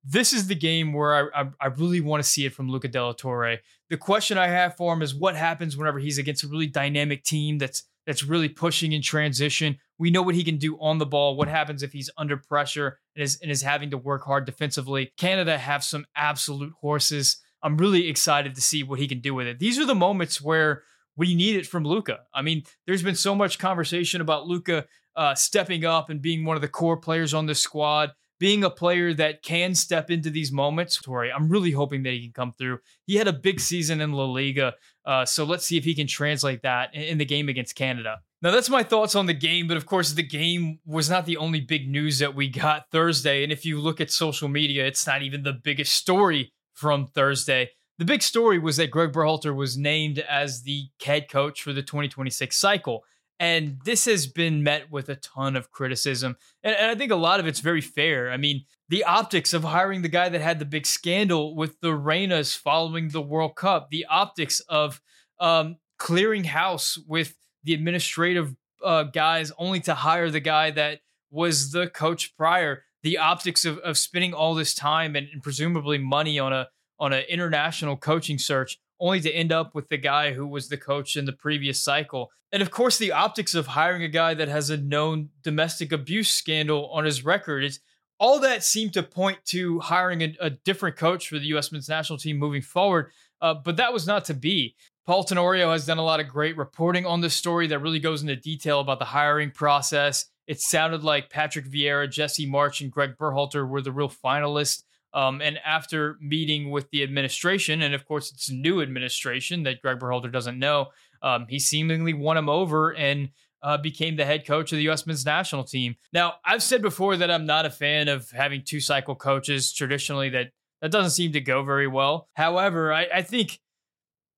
This 0.03 0.33
is 0.33 0.47
the 0.47 0.55
game 0.55 0.93
where 0.93 1.13
I, 1.35 1.41
I, 1.41 1.49
I 1.61 1.67
really 1.67 2.01
want 2.01 2.23
to 2.23 2.29
see 2.29 2.45
it 2.45 2.53
from 2.53 2.69
Luca 2.69 2.87
de 2.87 3.03
la 3.03 3.11
Torre. 3.11 3.57
The 3.89 3.97
question 3.97 4.37
I 4.37 4.47
have 4.47 4.77
for 4.77 4.93
him 4.93 5.01
is 5.01 5.13
what 5.13 5.35
happens 5.35 5.75
whenever 5.75 5.99
he's 5.99 6.17
against 6.17 6.43
a 6.43 6.47
really 6.47 6.67
dynamic 6.67 7.23
team 7.23 7.57
that's 7.57 7.83
that's 8.07 8.23
really 8.23 8.49
pushing 8.49 8.91
in 8.93 9.03
transition. 9.03 9.77
We 9.99 10.09
know 10.09 10.23
what 10.23 10.33
he 10.33 10.43
can 10.43 10.57
do 10.57 10.79
on 10.79 10.97
the 10.97 11.05
ball. 11.05 11.35
What 11.35 11.47
happens 11.47 11.83
if 11.83 11.93
he's 11.93 12.09
under 12.17 12.37
pressure 12.37 12.97
and 13.15 13.21
is, 13.21 13.37
and 13.41 13.51
is 13.51 13.61
having 13.61 13.91
to 13.91 13.97
work 13.97 14.23
hard 14.23 14.45
defensively? 14.45 15.11
Canada 15.17 15.59
have 15.59 15.83
some 15.83 16.07
absolute 16.15 16.73
horses. 16.81 17.37
I'm 17.61 17.77
really 17.77 18.07
excited 18.07 18.55
to 18.55 18.61
see 18.61 18.81
what 18.81 18.99
he 18.99 19.07
can 19.07 19.19
do 19.19 19.35
with 19.35 19.45
it. 19.45 19.59
These 19.59 19.77
are 19.77 19.85
the 19.85 19.93
moments 19.93 20.41
where 20.41 20.83
we 21.17 21.35
need 21.35 21.57
it 21.57 21.67
from 21.67 21.83
Luca. 21.83 22.21
I 22.33 22.41
mean, 22.41 22.63
there's 22.87 23.03
been 23.03 23.13
so 23.13 23.35
much 23.35 23.59
conversation 23.59 24.21
about 24.21 24.47
Luca 24.47 24.85
uh, 25.15 25.35
stepping 25.35 25.85
up 25.85 26.09
and 26.09 26.21
being 26.21 26.45
one 26.45 26.55
of 26.55 26.61
the 26.61 26.67
core 26.67 26.97
players 26.97 27.33
on 27.33 27.45
this 27.45 27.59
squad 27.59 28.13
being 28.39 28.63
a 28.63 28.69
player 28.69 29.13
that 29.13 29.43
can 29.43 29.75
step 29.75 30.09
into 30.09 30.29
these 30.29 30.51
moments. 30.51 30.99
Tori, 30.99 31.31
I'm 31.31 31.49
really 31.49 31.71
hoping 31.71 32.03
that 32.03 32.13
he 32.13 32.23
can 32.23 32.33
come 32.33 32.53
through. 32.57 32.79
He 33.05 33.15
had 33.15 33.27
a 33.27 33.33
big 33.33 33.59
season 33.59 34.01
in 34.01 34.13
La 34.13 34.25
Liga, 34.25 34.73
uh, 35.05 35.25
so 35.25 35.43
let's 35.43 35.65
see 35.65 35.77
if 35.77 35.83
he 35.83 35.93
can 35.93 36.07
translate 36.07 36.61
that 36.63 36.95
in, 36.95 37.17
the 37.17 37.25
game 37.25 37.49
against 37.49 37.75
Canada. 37.75 38.19
Now, 38.41 38.51
that's 38.51 38.69
my 38.69 38.83
thoughts 38.83 39.15
on 39.15 39.25
the 39.25 39.33
game, 39.33 39.67
but 39.67 39.75
of 39.75 39.85
course, 39.85 40.13
the 40.13 40.23
game 40.23 40.79
was 40.85 41.09
not 41.09 41.25
the 41.25 41.37
only 41.37 41.59
big 41.59 41.89
news 41.89 42.19
that 42.19 42.35
we 42.35 42.47
got 42.47 42.89
Thursday. 42.91 43.43
And 43.43 43.51
if 43.51 43.65
you 43.65 43.79
look 43.79 43.99
at 43.99 44.11
social 44.11 44.47
media, 44.47 44.85
it's 44.85 45.05
not 45.05 45.21
even 45.21 45.43
the 45.43 45.53
biggest 45.53 45.93
story 45.93 46.53
from 46.73 47.07
Thursday. 47.07 47.71
The 47.97 48.05
big 48.05 48.21
story 48.21 48.59
was 48.59 48.77
that 48.77 48.91
Gregg 48.91 49.11
Berhalter 49.11 49.53
was 49.53 49.77
named 49.77 50.19
as 50.19 50.61
the 50.61 50.85
head 51.03 51.29
coach 51.29 51.61
for 51.61 51.73
the 51.73 51.81
2026 51.81 52.55
cycle. 52.55 53.03
And 53.39 53.79
this 53.85 54.05
has 54.05 54.27
been 54.27 54.63
met 54.63 54.91
with 54.91 55.07
a 55.07 55.15
ton 55.15 55.55
of 55.55 55.71
criticism. 55.71 56.35
And, 56.61 56.75
and, 56.75 56.91
I 56.91 56.95
think 56.95 57.11
a 57.11 57.15
lot 57.15 57.39
of 57.39 57.47
it's 57.47 57.61
very 57.61 57.79
fair. 57.79 58.31
I 58.31 58.37
mean, 58.37 58.65
the 58.89 59.05
optics 59.05 59.53
of 59.53 59.63
hiring 59.63 60.01
the 60.01 60.09
guy 60.09 60.27
that 60.27 60.41
had 60.41 60.59
the 60.59 60.65
big 60.65 60.85
scandal 60.85 61.55
with 61.55 61.79
the 61.79 61.89
Reynas 61.91 62.57
following 62.57 63.09
the 63.09 63.21
World 63.21 63.55
Cup, 63.55 63.89
the 63.91 64.05
optics 64.09 64.59
of 64.61 65.01
um, 65.39 65.77
clearing 65.97 66.43
house 66.43 66.97
with 67.07 67.35
the 67.63 67.73
administrative 67.73 68.55
uh, 68.83 69.03
guys 69.03 69.51
only 69.57 69.79
to 69.81 69.93
hire 69.93 70.29
the 70.29 70.39
guy 70.39 70.71
that 70.71 70.99
was 71.31 71.71
the 71.71 71.87
coach 71.87 72.35
prior. 72.35 72.83
The 73.03 73.17
optics 73.17 73.63
of, 73.63 73.77
of 73.79 73.97
spending 73.97 74.33
all 74.33 74.55
this 74.55 74.73
time 74.73 75.15
and, 75.15 75.27
and 75.31 75.41
presumably 75.41 75.97
money 75.97 76.39
on 76.39 76.51
a 76.51 76.67
on 76.99 77.13
an 77.13 77.23
international 77.29 77.95
coaching 77.95 78.37
search 78.37 78.77
only 78.99 79.21
to 79.21 79.31
end 79.31 79.51
up 79.51 79.75
with 79.75 79.89
the 79.89 79.97
guy 79.97 80.33
who 80.33 80.45
was 80.45 80.69
the 80.69 80.77
coach 80.77 81.15
in 81.15 81.25
the 81.25 81.33
previous 81.33 81.81
cycle. 81.81 82.31
And 82.51 82.61
of 82.61 82.71
course, 82.71 82.97
the 82.97 83.11
optics 83.11 83.55
of 83.55 83.67
hiring 83.67 84.03
a 84.03 84.09
guy 84.09 84.33
that 84.33 84.47
has 84.47 84.69
a 84.69 84.77
known 84.77 85.29
domestic 85.43 85.91
abuse 85.91 86.29
scandal 86.29 86.89
on 86.89 87.05
his 87.05 87.23
record. 87.23 87.63
It's 87.63 87.79
all 88.19 88.39
that 88.39 88.63
seemed 88.63 88.93
to 88.93 89.03
point 89.03 89.37
to 89.45 89.79
hiring 89.79 90.21
a, 90.21 90.35
a 90.41 90.49
different 90.49 90.97
coach 90.97 91.29
for 91.29 91.39
the 91.39 91.47
U.S. 91.47 91.71
men's 91.71 91.87
national 91.87 92.19
team 92.19 92.37
moving 92.37 92.61
forward. 92.61 93.11
Uh, 93.41 93.53
but 93.53 93.77
that 93.77 93.93
was 93.93 94.05
not 94.05 94.25
to 94.25 94.33
be. 94.33 94.75
Paul 95.05 95.23
Tenorio 95.23 95.71
has 95.71 95.85
done 95.85 95.97
a 95.97 96.03
lot 96.03 96.19
of 96.19 96.27
great 96.27 96.57
reporting 96.57 97.05
on 97.05 97.21
this 97.21 97.33
story 97.33 97.67
that 97.67 97.79
really 97.79 97.99
goes 97.99 98.21
into 98.21 98.35
detail 98.35 98.79
about 98.79 98.99
the 98.99 99.05
hiring 99.05 99.49
process. 99.49 100.25
It 100.45 100.59
sounded 100.59 101.03
like 101.03 101.29
Patrick 101.29 101.65
Vieira, 101.65 102.09
Jesse 102.09 102.49
Marsch, 102.49 102.81
and 102.81 102.91
Gregg 102.91 103.17
Berhalter 103.17 103.67
were 103.67 103.81
the 103.81 103.91
real 103.91 104.09
finalists. 104.09 104.83
Um, 105.13 105.41
and 105.41 105.57
after 105.65 106.17
meeting 106.21 106.69
with 106.69 106.89
the 106.91 107.03
administration, 107.03 107.81
and 107.81 107.93
of 107.93 108.05
course 108.05 108.31
it's 108.31 108.49
a 108.49 108.53
new 108.53 108.81
administration 108.81 109.63
that 109.63 109.81
Gregg 109.81 109.99
Berhalter 109.99 110.31
doesn't 110.31 110.59
know, 110.59 110.87
um, 111.21 111.45
he 111.49 111.59
seemingly 111.59 112.13
won 112.13 112.37
him 112.37 112.49
over 112.49 112.95
and 112.95 113.29
uh, 113.61 113.77
became 113.77 114.15
the 114.15 114.25
head 114.25 114.45
coach 114.45 114.71
of 114.71 114.77
the 114.77 114.83
U.S. 114.83 115.05
men's 115.05 115.25
national 115.25 115.63
team. 115.63 115.95
Now, 116.13 116.35
I've 116.45 116.63
said 116.63 116.81
before 116.81 117.17
that 117.17 117.31
I'm 117.31 117.45
not 117.45 117.65
a 117.65 117.69
fan 117.69 118.07
of 118.07 118.29
having 118.31 118.63
two 118.63 118.79
cycle 118.79 119.15
coaches. 119.15 119.73
Traditionally, 119.73 120.29
that 120.29 120.51
that 120.81 120.91
doesn't 120.91 121.11
seem 121.11 121.33
to 121.33 121.41
go 121.41 121.63
very 121.63 121.87
well. 121.87 122.29
However, 122.35 122.93
I, 122.93 123.07
I 123.15 123.21
think 123.21 123.59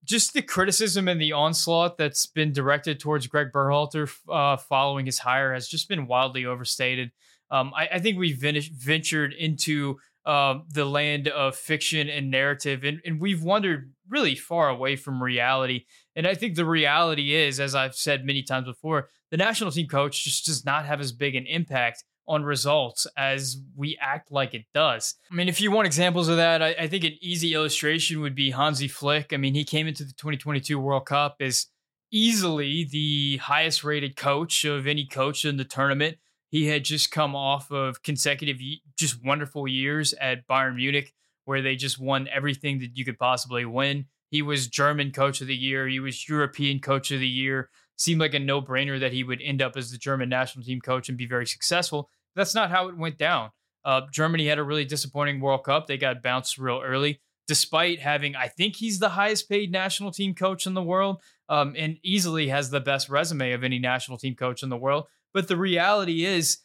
just 0.03 0.33
the 0.33 0.41
criticism 0.41 1.07
and 1.07 1.21
the 1.21 1.33
onslaught 1.33 1.97
that's 1.97 2.25
been 2.25 2.51
directed 2.51 2.99
towards 2.99 3.27
Gregg 3.27 3.51
Berhalter 3.51 4.11
uh, 4.29 4.57
following 4.57 5.05
his 5.05 5.19
hire 5.19 5.53
has 5.53 5.67
just 5.67 5.87
been 5.87 6.07
wildly 6.07 6.45
overstated. 6.45 7.11
Um, 7.51 7.71
I, 7.75 7.89
I, 7.93 7.99
think 7.99 8.17
we've 8.17 8.37
ventured 8.37 9.33
into 9.33 9.99
uh, 10.25 10.59
the 10.69 10.85
land 10.85 11.27
of 11.27 11.55
fiction 11.55 12.09
and 12.09 12.29
narrative, 12.29 12.83
and, 12.83 13.01
and 13.05 13.19
we've 13.19 13.43
wandered 13.43 13.93
really 14.07 14.35
far 14.35 14.69
away 14.69 14.95
from 14.95 15.21
reality. 15.21 15.85
And 16.15 16.27
I 16.27 16.35
think 16.35 16.55
the 16.55 16.65
reality 16.65 17.33
is, 17.33 17.59
as 17.59 17.73
I've 17.73 17.95
said 17.95 18.25
many 18.25 18.43
times 18.43 18.65
before, 18.65 19.09
the 19.31 19.37
national 19.37 19.71
team 19.71 19.87
coach 19.87 20.23
just 20.23 20.45
does 20.45 20.65
not 20.65 20.85
have 20.85 20.99
as 20.99 21.11
big 21.11 21.35
an 21.35 21.45
impact 21.47 22.03
on 22.27 22.43
results 22.43 23.07
as 23.17 23.57
we 23.75 23.97
act 23.99 24.31
like 24.31 24.53
it 24.53 24.65
does. 24.73 25.15
I 25.31 25.35
mean, 25.35 25.49
if 25.49 25.59
you 25.59 25.71
want 25.71 25.87
examples 25.87 26.29
of 26.29 26.37
that, 26.37 26.61
I, 26.61 26.75
I 26.79 26.87
think 26.87 27.03
an 27.03 27.17
easy 27.19 27.53
illustration 27.53 28.21
would 28.21 28.35
be 28.35 28.51
Hansi 28.51 28.87
Flick. 28.87 29.33
I 29.33 29.37
mean, 29.37 29.55
he 29.55 29.63
came 29.63 29.87
into 29.87 30.03
the 30.03 30.13
2022 30.13 30.79
World 30.79 31.05
Cup 31.05 31.37
as 31.39 31.67
easily 32.11 32.87
the 32.89 33.37
highest 33.37 33.83
rated 33.83 34.15
coach 34.15 34.65
of 34.65 34.85
any 34.85 35.05
coach 35.05 35.45
in 35.45 35.57
the 35.57 35.65
tournament. 35.65 36.17
He 36.51 36.67
had 36.67 36.83
just 36.83 37.11
come 37.11 37.35
off 37.35 37.71
of 37.71 38.03
consecutive, 38.03 38.57
just 38.97 39.25
wonderful 39.25 39.67
years 39.67 40.13
at 40.19 40.45
Bayern 40.47 40.75
Munich, 40.75 41.13
where 41.45 41.61
they 41.61 41.77
just 41.77 41.97
won 41.97 42.27
everything 42.27 42.79
that 42.79 42.95
you 42.95 43.05
could 43.05 43.17
possibly 43.17 43.65
win. 43.65 44.05
He 44.29 44.41
was 44.41 44.67
German 44.67 45.11
coach 45.11 45.41
of 45.41 45.47
the 45.47 45.55
year. 45.55 45.87
He 45.87 45.99
was 45.99 46.27
European 46.27 46.79
coach 46.79 47.11
of 47.11 47.19
the 47.19 47.27
year. 47.27 47.69
Seemed 47.97 48.19
like 48.19 48.33
a 48.33 48.39
no 48.39 48.61
brainer 48.61 48.99
that 48.99 49.13
he 49.13 49.23
would 49.23 49.41
end 49.41 49.61
up 49.61 49.77
as 49.77 49.91
the 49.91 49.97
German 49.97 50.27
national 50.27 50.65
team 50.65 50.81
coach 50.81 51.07
and 51.07 51.17
be 51.17 51.25
very 51.25 51.47
successful. 51.47 52.09
That's 52.35 52.55
not 52.55 52.69
how 52.69 52.89
it 52.89 52.97
went 52.97 53.17
down. 53.17 53.51
Uh, 53.85 54.01
Germany 54.11 54.47
had 54.47 54.59
a 54.59 54.63
really 54.63 54.85
disappointing 54.85 55.39
World 55.39 55.63
Cup. 55.63 55.87
They 55.87 55.97
got 55.97 56.21
bounced 56.21 56.57
real 56.57 56.81
early, 56.83 57.21
despite 57.47 57.99
having, 57.99 58.35
I 58.35 58.47
think 58.47 58.75
he's 58.75 58.99
the 58.99 59.09
highest 59.09 59.49
paid 59.49 59.71
national 59.71 60.11
team 60.11 60.35
coach 60.35 60.67
in 60.67 60.73
the 60.73 60.83
world 60.83 61.21
um, 61.49 61.75
and 61.77 61.97
easily 62.03 62.47
has 62.49 62.69
the 62.69 62.79
best 62.79 63.09
resume 63.09 63.53
of 63.53 63.63
any 63.63 63.79
national 63.79 64.17
team 64.17 64.35
coach 64.35 64.63
in 64.63 64.69
the 64.69 64.77
world. 64.77 65.05
But 65.33 65.47
the 65.47 65.57
reality 65.57 66.25
is, 66.25 66.59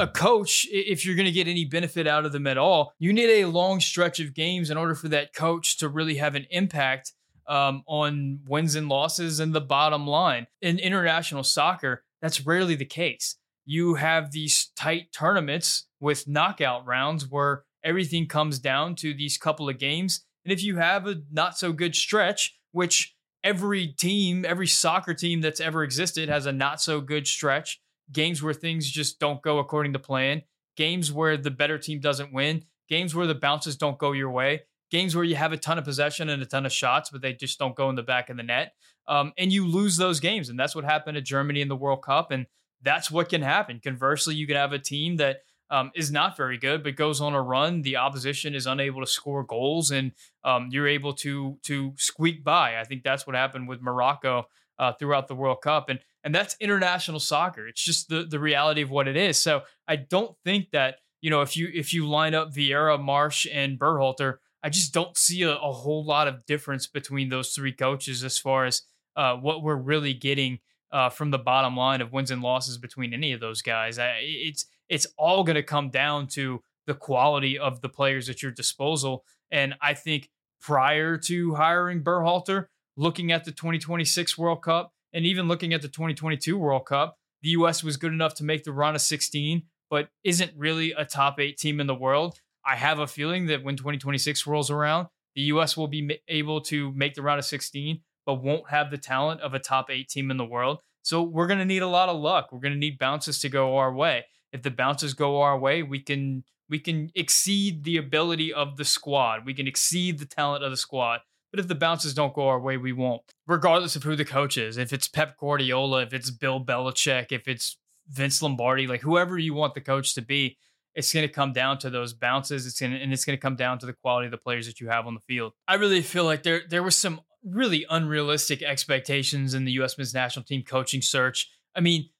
a 0.00 0.06
coach, 0.06 0.64
if 0.70 1.04
you're 1.04 1.16
going 1.16 1.26
to 1.26 1.32
get 1.32 1.48
any 1.48 1.64
benefit 1.64 2.06
out 2.06 2.24
of 2.24 2.30
them 2.30 2.46
at 2.46 2.56
all, 2.56 2.92
you 3.00 3.12
need 3.12 3.42
a 3.42 3.46
long 3.46 3.80
stretch 3.80 4.20
of 4.20 4.32
games 4.32 4.70
in 4.70 4.76
order 4.76 4.94
for 4.94 5.08
that 5.08 5.34
coach 5.34 5.76
to 5.78 5.88
really 5.88 6.16
have 6.16 6.36
an 6.36 6.46
impact 6.50 7.12
um, 7.48 7.82
on 7.86 8.38
wins 8.46 8.76
and 8.76 8.88
losses 8.88 9.40
and 9.40 9.52
the 9.52 9.60
bottom 9.60 10.06
line. 10.06 10.46
In 10.62 10.78
international 10.78 11.42
soccer, 11.42 12.04
that's 12.22 12.46
rarely 12.46 12.76
the 12.76 12.84
case 12.84 13.38
you 13.68 13.96
have 13.96 14.30
these 14.30 14.70
tight 14.76 15.12
tournaments 15.12 15.88
with 16.00 16.26
knockout 16.26 16.86
rounds 16.86 17.28
where 17.28 17.64
everything 17.84 18.26
comes 18.26 18.58
down 18.58 18.94
to 18.94 19.12
these 19.12 19.36
couple 19.36 19.68
of 19.68 19.78
games. 19.78 20.22
And 20.42 20.52
if 20.54 20.62
you 20.62 20.78
have 20.78 21.06
a 21.06 21.16
not 21.30 21.58
so 21.58 21.72
good 21.72 21.94
stretch, 21.94 22.56
which 22.72 23.14
every 23.44 23.88
team, 23.88 24.46
every 24.48 24.66
soccer 24.66 25.12
team 25.12 25.42
that's 25.42 25.60
ever 25.60 25.84
existed 25.84 26.30
has 26.30 26.46
a 26.46 26.52
not 26.52 26.80
so 26.80 27.02
good 27.02 27.26
stretch, 27.26 27.78
games 28.12 28.42
where 28.42 28.54
things 28.54 28.90
just 28.90 29.18
don't 29.18 29.42
go 29.42 29.58
according 29.58 29.92
to 29.92 29.98
plan, 29.98 30.42
games 30.76 31.12
where 31.12 31.36
the 31.36 31.50
better 31.50 31.78
team 31.78 32.00
doesn't 32.00 32.32
win, 32.32 32.64
games 32.88 33.14
where 33.14 33.26
the 33.26 33.34
bounces 33.34 33.76
don't 33.76 33.98
go 33.98 34.12
your 34.12 34.30
way, 34.30 34.62
games 34.90 35.14
where 35.14 35.24
you 35.24 35.36
have 35.36 35.52
a 35.52 35.56
ton 35.56 35.78
of 35.78 35.84
possession 35.84 36.28
and 36.28 36.42
a 36.42 36.46
ton 36.46 36.66
of 36.66 36.72
shots, 36.72 37.10
but 37.10 37.20
they 37.20 37.32
just 37.32 37.58
don't 37.58 37.76
go 37.76 37.90
in 37.90 37.96
the 37.96 38.02
back 38.02 38.30
of 38.30 38.36
the 38.36 38.42
net. 38.42 38.74
Um, 39.06 39.32
and 39.38 39.52
you 39.52 39.66
lose 39.66 39.96
those 39.96 40.20
games. 40.20 40.48
And 40.48 40.58
that's 40.58 40.74
what 40.74 40.84
happened 40.84 41.16
to 41.16 41.22
Germany 41.22 41.60
in 41.60 41.68
the 41.68 41.76
World 41.76 42.02
Cup. 42.02 42.30
And 42.30 42.46
that's 42.82 43.10
what 43.10 43.28
can 43.28 43.42
happen. 43.42 43.80
Conversely, 43.82 44.34
you 44.34 44.46
can 44.46 44.56
have 44.56 44.72
a 44.72 44.78
team 44.78 45.16
that 45.16 45.38
um, 45.70 45.90
is 45.94 46.10
not 46.10 46.36
very 46.36 46.56
good, 46.56 46.82
but 46.82 46.96
goes 46.96 47.20
on 47.20 47.34
a 47.34 47.42
run. 47.42 47.82
The 47.82 47.96
opposition 47.96 48.54
is 48.54 48.66
unable 48.66 49.00
to 49.00 49.06
score 49.06 49.44
goals, 49.44 49.90
and 49.90 50.12
um, 50.44 50.68
you're 50.70 50.88
able 50.88 51.12
to 51.14 51.58
to 51.64 51.92
squeak 51.96 52.42
by. 52.42 52.78
I 52.78 52.84
think 52.84 53.02
that's 53.02 53.26
what 53.26 53.36
happened 53.36 53.68
with 53.68 53.82
Morocco 53.82 54.46
uh, 54.78 54.92
throughout 54.92 55.28
the 55.28 55.34
World 55.34 55.58
Cup, 55.62 55.88
and 55.88 56.00
and 56.24 56.34
that's 56.34 56.56
international 56.60 57.20
soccer. 57.20 57.66
It's 57.66 57.82
just 57.82 58.08
the 58.08 58.24
the 58.24 58.40
reality 58.40 58.82
of 58.82 58.90
what 58.90 59.08
it 59.08 59.16
is. 59.16 59.38
So 59.38 59.62
I 59.86 59.96
don't 59.96 60.36
think 60.44 60.70
that 60.72 60.96
you 61.20 61.30
know 61.30 61.42
if 61.42 61.56
you 61.56 61.68
if 61.72 61.92
you 61.92 62.08
line 62.08 62.34
up 62.34 62.52
Vieira, 62.54 62.98
Marsch, 62.98 63.46
and 63.52 63.78
Berhalter, 63.78 64.36
I 64.62 64.68
just 64.68 64.92
don't 64.92 65.16
see 65.16 65.42
a, 65.42 65.56
a 65.56 65.72
whole 65.72 66.04
lot 66.04 66.28
of 66.28 66.44
difference 66.46 66.86
between 66.86 67.28
those 67.28 67.52
three 67.52 67.72
coaches 67.72 68.24
as 68.24 68.38
far 68.38 68.64
as 68.64 68.82
uh, 69.16 69.34
what 69.34 69.62
we're 69.62 69.76
really 69.76 70.14
getting 70.14 70.60
uh, 70.92 71.10
from 71.10 71.30
the 71.30 71.38
bottom 71.38 71.76
line 71.76 72.00
of 72.00 72.12
wins 72.12 72.30
and 72.30 72.42
losses 72.42 72.78
between 72.78 73.12
any 73.12 73.32
of 73.32 73.40
those 73.40 73.62
guys. 73.62 73.98
I, 73.98 74.18
it's 74.20 74.66
it's 74.88 75.06
all 75.16 75.44
going 75.44 75.56
to 75.56 75.62
come 75.62 75.90
down 75.90 76.26
to 76.28 76.62
the 76.86 76.94
quality 76.94 77.58
of 77.58 77.80
the 77.82 77.88
players 77.88 78.28
at 78.28 78.42
your 78.42 78.50
disposal. 78.50 79.24
And 79.50 79.74
I 79.82 79.94
think 79.94 80.30
prior 80.60 81.18
to 81.18 81.54
hiring 81.54 82.02
Berhalter, 82.02 82.66
looking 82.98 83.32
at 83.32 83.44
the 83.44 83.52
2026 83.52 84.36
World 84.36 84.62
Cup 84.62 84.92
and 85.12 85.24
even 85.24 85.48
looking 85.48 85.72
at 85.72 85.80
the 85.80 85.88
2022 85.88 86.58
World 86.58 86.84
Cup, 86.84 87.16
the 87.40 87.50
U.S. 87.50 87.82
was 87.82 87.96
good 87.96 88.12
enough 88.12 88.34
to 88.34 88.44
make 88.44 88.64
the 88.64 88.72
run 88.72 88.94
of 88.94 89.00
16, 89.00 89.62
but 89.88 90.08
isn't 90.24 90.52
really 90.56 90.92
a 90.92 91.04
top 91.04 91.40
eight 91.40 91.56
team 91.56 91.80
in 91.80 91.86
the 91.86 91.94
world. 91.94 92.40
I 92.66 92.76
have 92.76 92.98
a 92.98 93.06
feeling 93.06 93.46
that 93.46 93.62
when 93.62 93.76
2026 93.76 94.46
rolls 94.46 94.70
around, 94.70 95.06
the 95.34 95.42
U.S. 95.42 95.76
will 95.76 95.86
be 95.86 96.20
able 96.26 96.60
to 96.62 96.92
make 96.92 97.14
the 97.14 97.22
round 97.22 97.38
of 97.38 97.44
16 97.44 98.00
but 98.28 98.42
won't 98.42 98.68
have 98.68 98.90
the 98.90 98.98
talent 98.98 99.40
of 99.40 99.54
a 99.54 99.58
top 99.58 99.88
eight 99.90 100.10
team 100.10 100.30
in 100.30 100.36
the 100.36 100.44
world. 100.44 100.80
So 101.00 101.22
we're 101.22 101.46
going 101.46 101.60
to 101.60 101.64
need 101.64 101.80
a 101.80 101.88
lot 101.88 102.10
of 102.10 102.20
luck. 102.20 102.52
We're 102.52 102.58
going 102.58 102.74
to 102.74 102.78
need 102.78 102.98
bounces 102.98 103.40
to 103.40 103.48
go 103.48 103.78
our 103.78 103.90
way. 103.90 104.26
If 104.52 104.62
the 104.62 104.70
bounces 104.70 105.14
go 105.14 105.40
our 105.40 105.58
way, 105.58 105.82
we 105.82 105.98
can 106.00 106.44
we 106.68 106.78
can 106.78 107.10
exceed 107.14 107.84
the 107.84 107.96
ability 107.96 108.52
of 108.52 108.76
the 108.76 108.84
squad. 108.84 109.46
We 109.46 109.54
can 109.54 109.66
exceed 109.66 110.18
the 110.18 110.26
talent 110.26 110.62
of 110.62 110.70
the 110.70 110.76
squad. 110.76 111.20
But 111.50 111.60
if 111.60 111.68
the 111.68 111.74
bounces 111.74 112.14
don't 112.14 112.34
go 112.34 112.48
our 112.48 112.60
way, 112.60 112.76
we 112.76 112.92
won't. 112.92 113.22
Regardless 113.46 113.96
of 113.96 114.02
who 114.02 114.16
the 114.16 114.24
coach 114.24 114.58
is, 114.58 114.76
if 114.76 114.92
it's 114.92 115.08
Pep 115.08 115.38
Guardiola, 115.38 116.02
if 116.02 116.12
it's 116.12 116.30
Bill 116.30 116.62
Belichick, 116.62 117.32
if 117.32 117.48
it's 117.48 117.78
Vince 118.08 118.42
Lombardi, 118.42 118.86
like 118.86 119.00
whoever 119.00 119.38
you 119.38 119.54
want 119.54 119.74
the 119.74 119.80
coach 119.80 120.14
to 120.14 120.22
be, 120.22 120.58
it's 120.94 121.12
going 121.12 121.26
to 121.26 121.32
come 121.32 121.52
down 121.52 121.78
to 121.78 121.90
those 121.90 122.12
bounces. 122.12 122.66
It's 122.66 122.80
going 122.80 122.92
to, 122.92 122.98
and 122.98 123.12
it's 123.12 123.24
going 123.24 123.36
to 123.36 123.40
come 123.40 123.56
down 123.56 123.78
to 123.78 123.86
the 123.86 123.92
quality 123.92 124.26
of 124.26 124.32
the 124.32 124.38
players 124.38 124.66
that 124.66 124.80
you 124.80 124.88
have 124.88 125.06
on 125.06 125.14
the 125.14 125.20
field. 125.20 125.52
I 125.66 125.74
really 125.74 126.02
feel 126.02 126.24
like 126.24 126.42
there 126.42 126.62
there 126.68 126.82
was 126.82 126.96
some 126.96 127.20
really 127.44 127.86
unrealistic 127.88 128.62
expectations 128.62 129.54
in 129.54 129.64
the 129.64 129.72
U.S. 129.72 129.96
men's 129.96 130.12
national 130.12 130.44
team 130.44 130.62
coaching 130.64 131.00
search. 131.00 131.48
I 131.74 131.80
mean, 131.80 132.10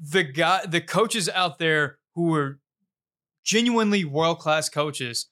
the 0.00 0.24
guy, 0.24 0.64
the 0.66 0.80
coaches 0.80 1.28
out 1.28 1.58
there 1.58 1.98
who 2.14 2.34
are 2.34 2.58
genuinely 3.44 4.04
world 4.04 4.38
class 4.38 4.68
coaches 4.68 5.28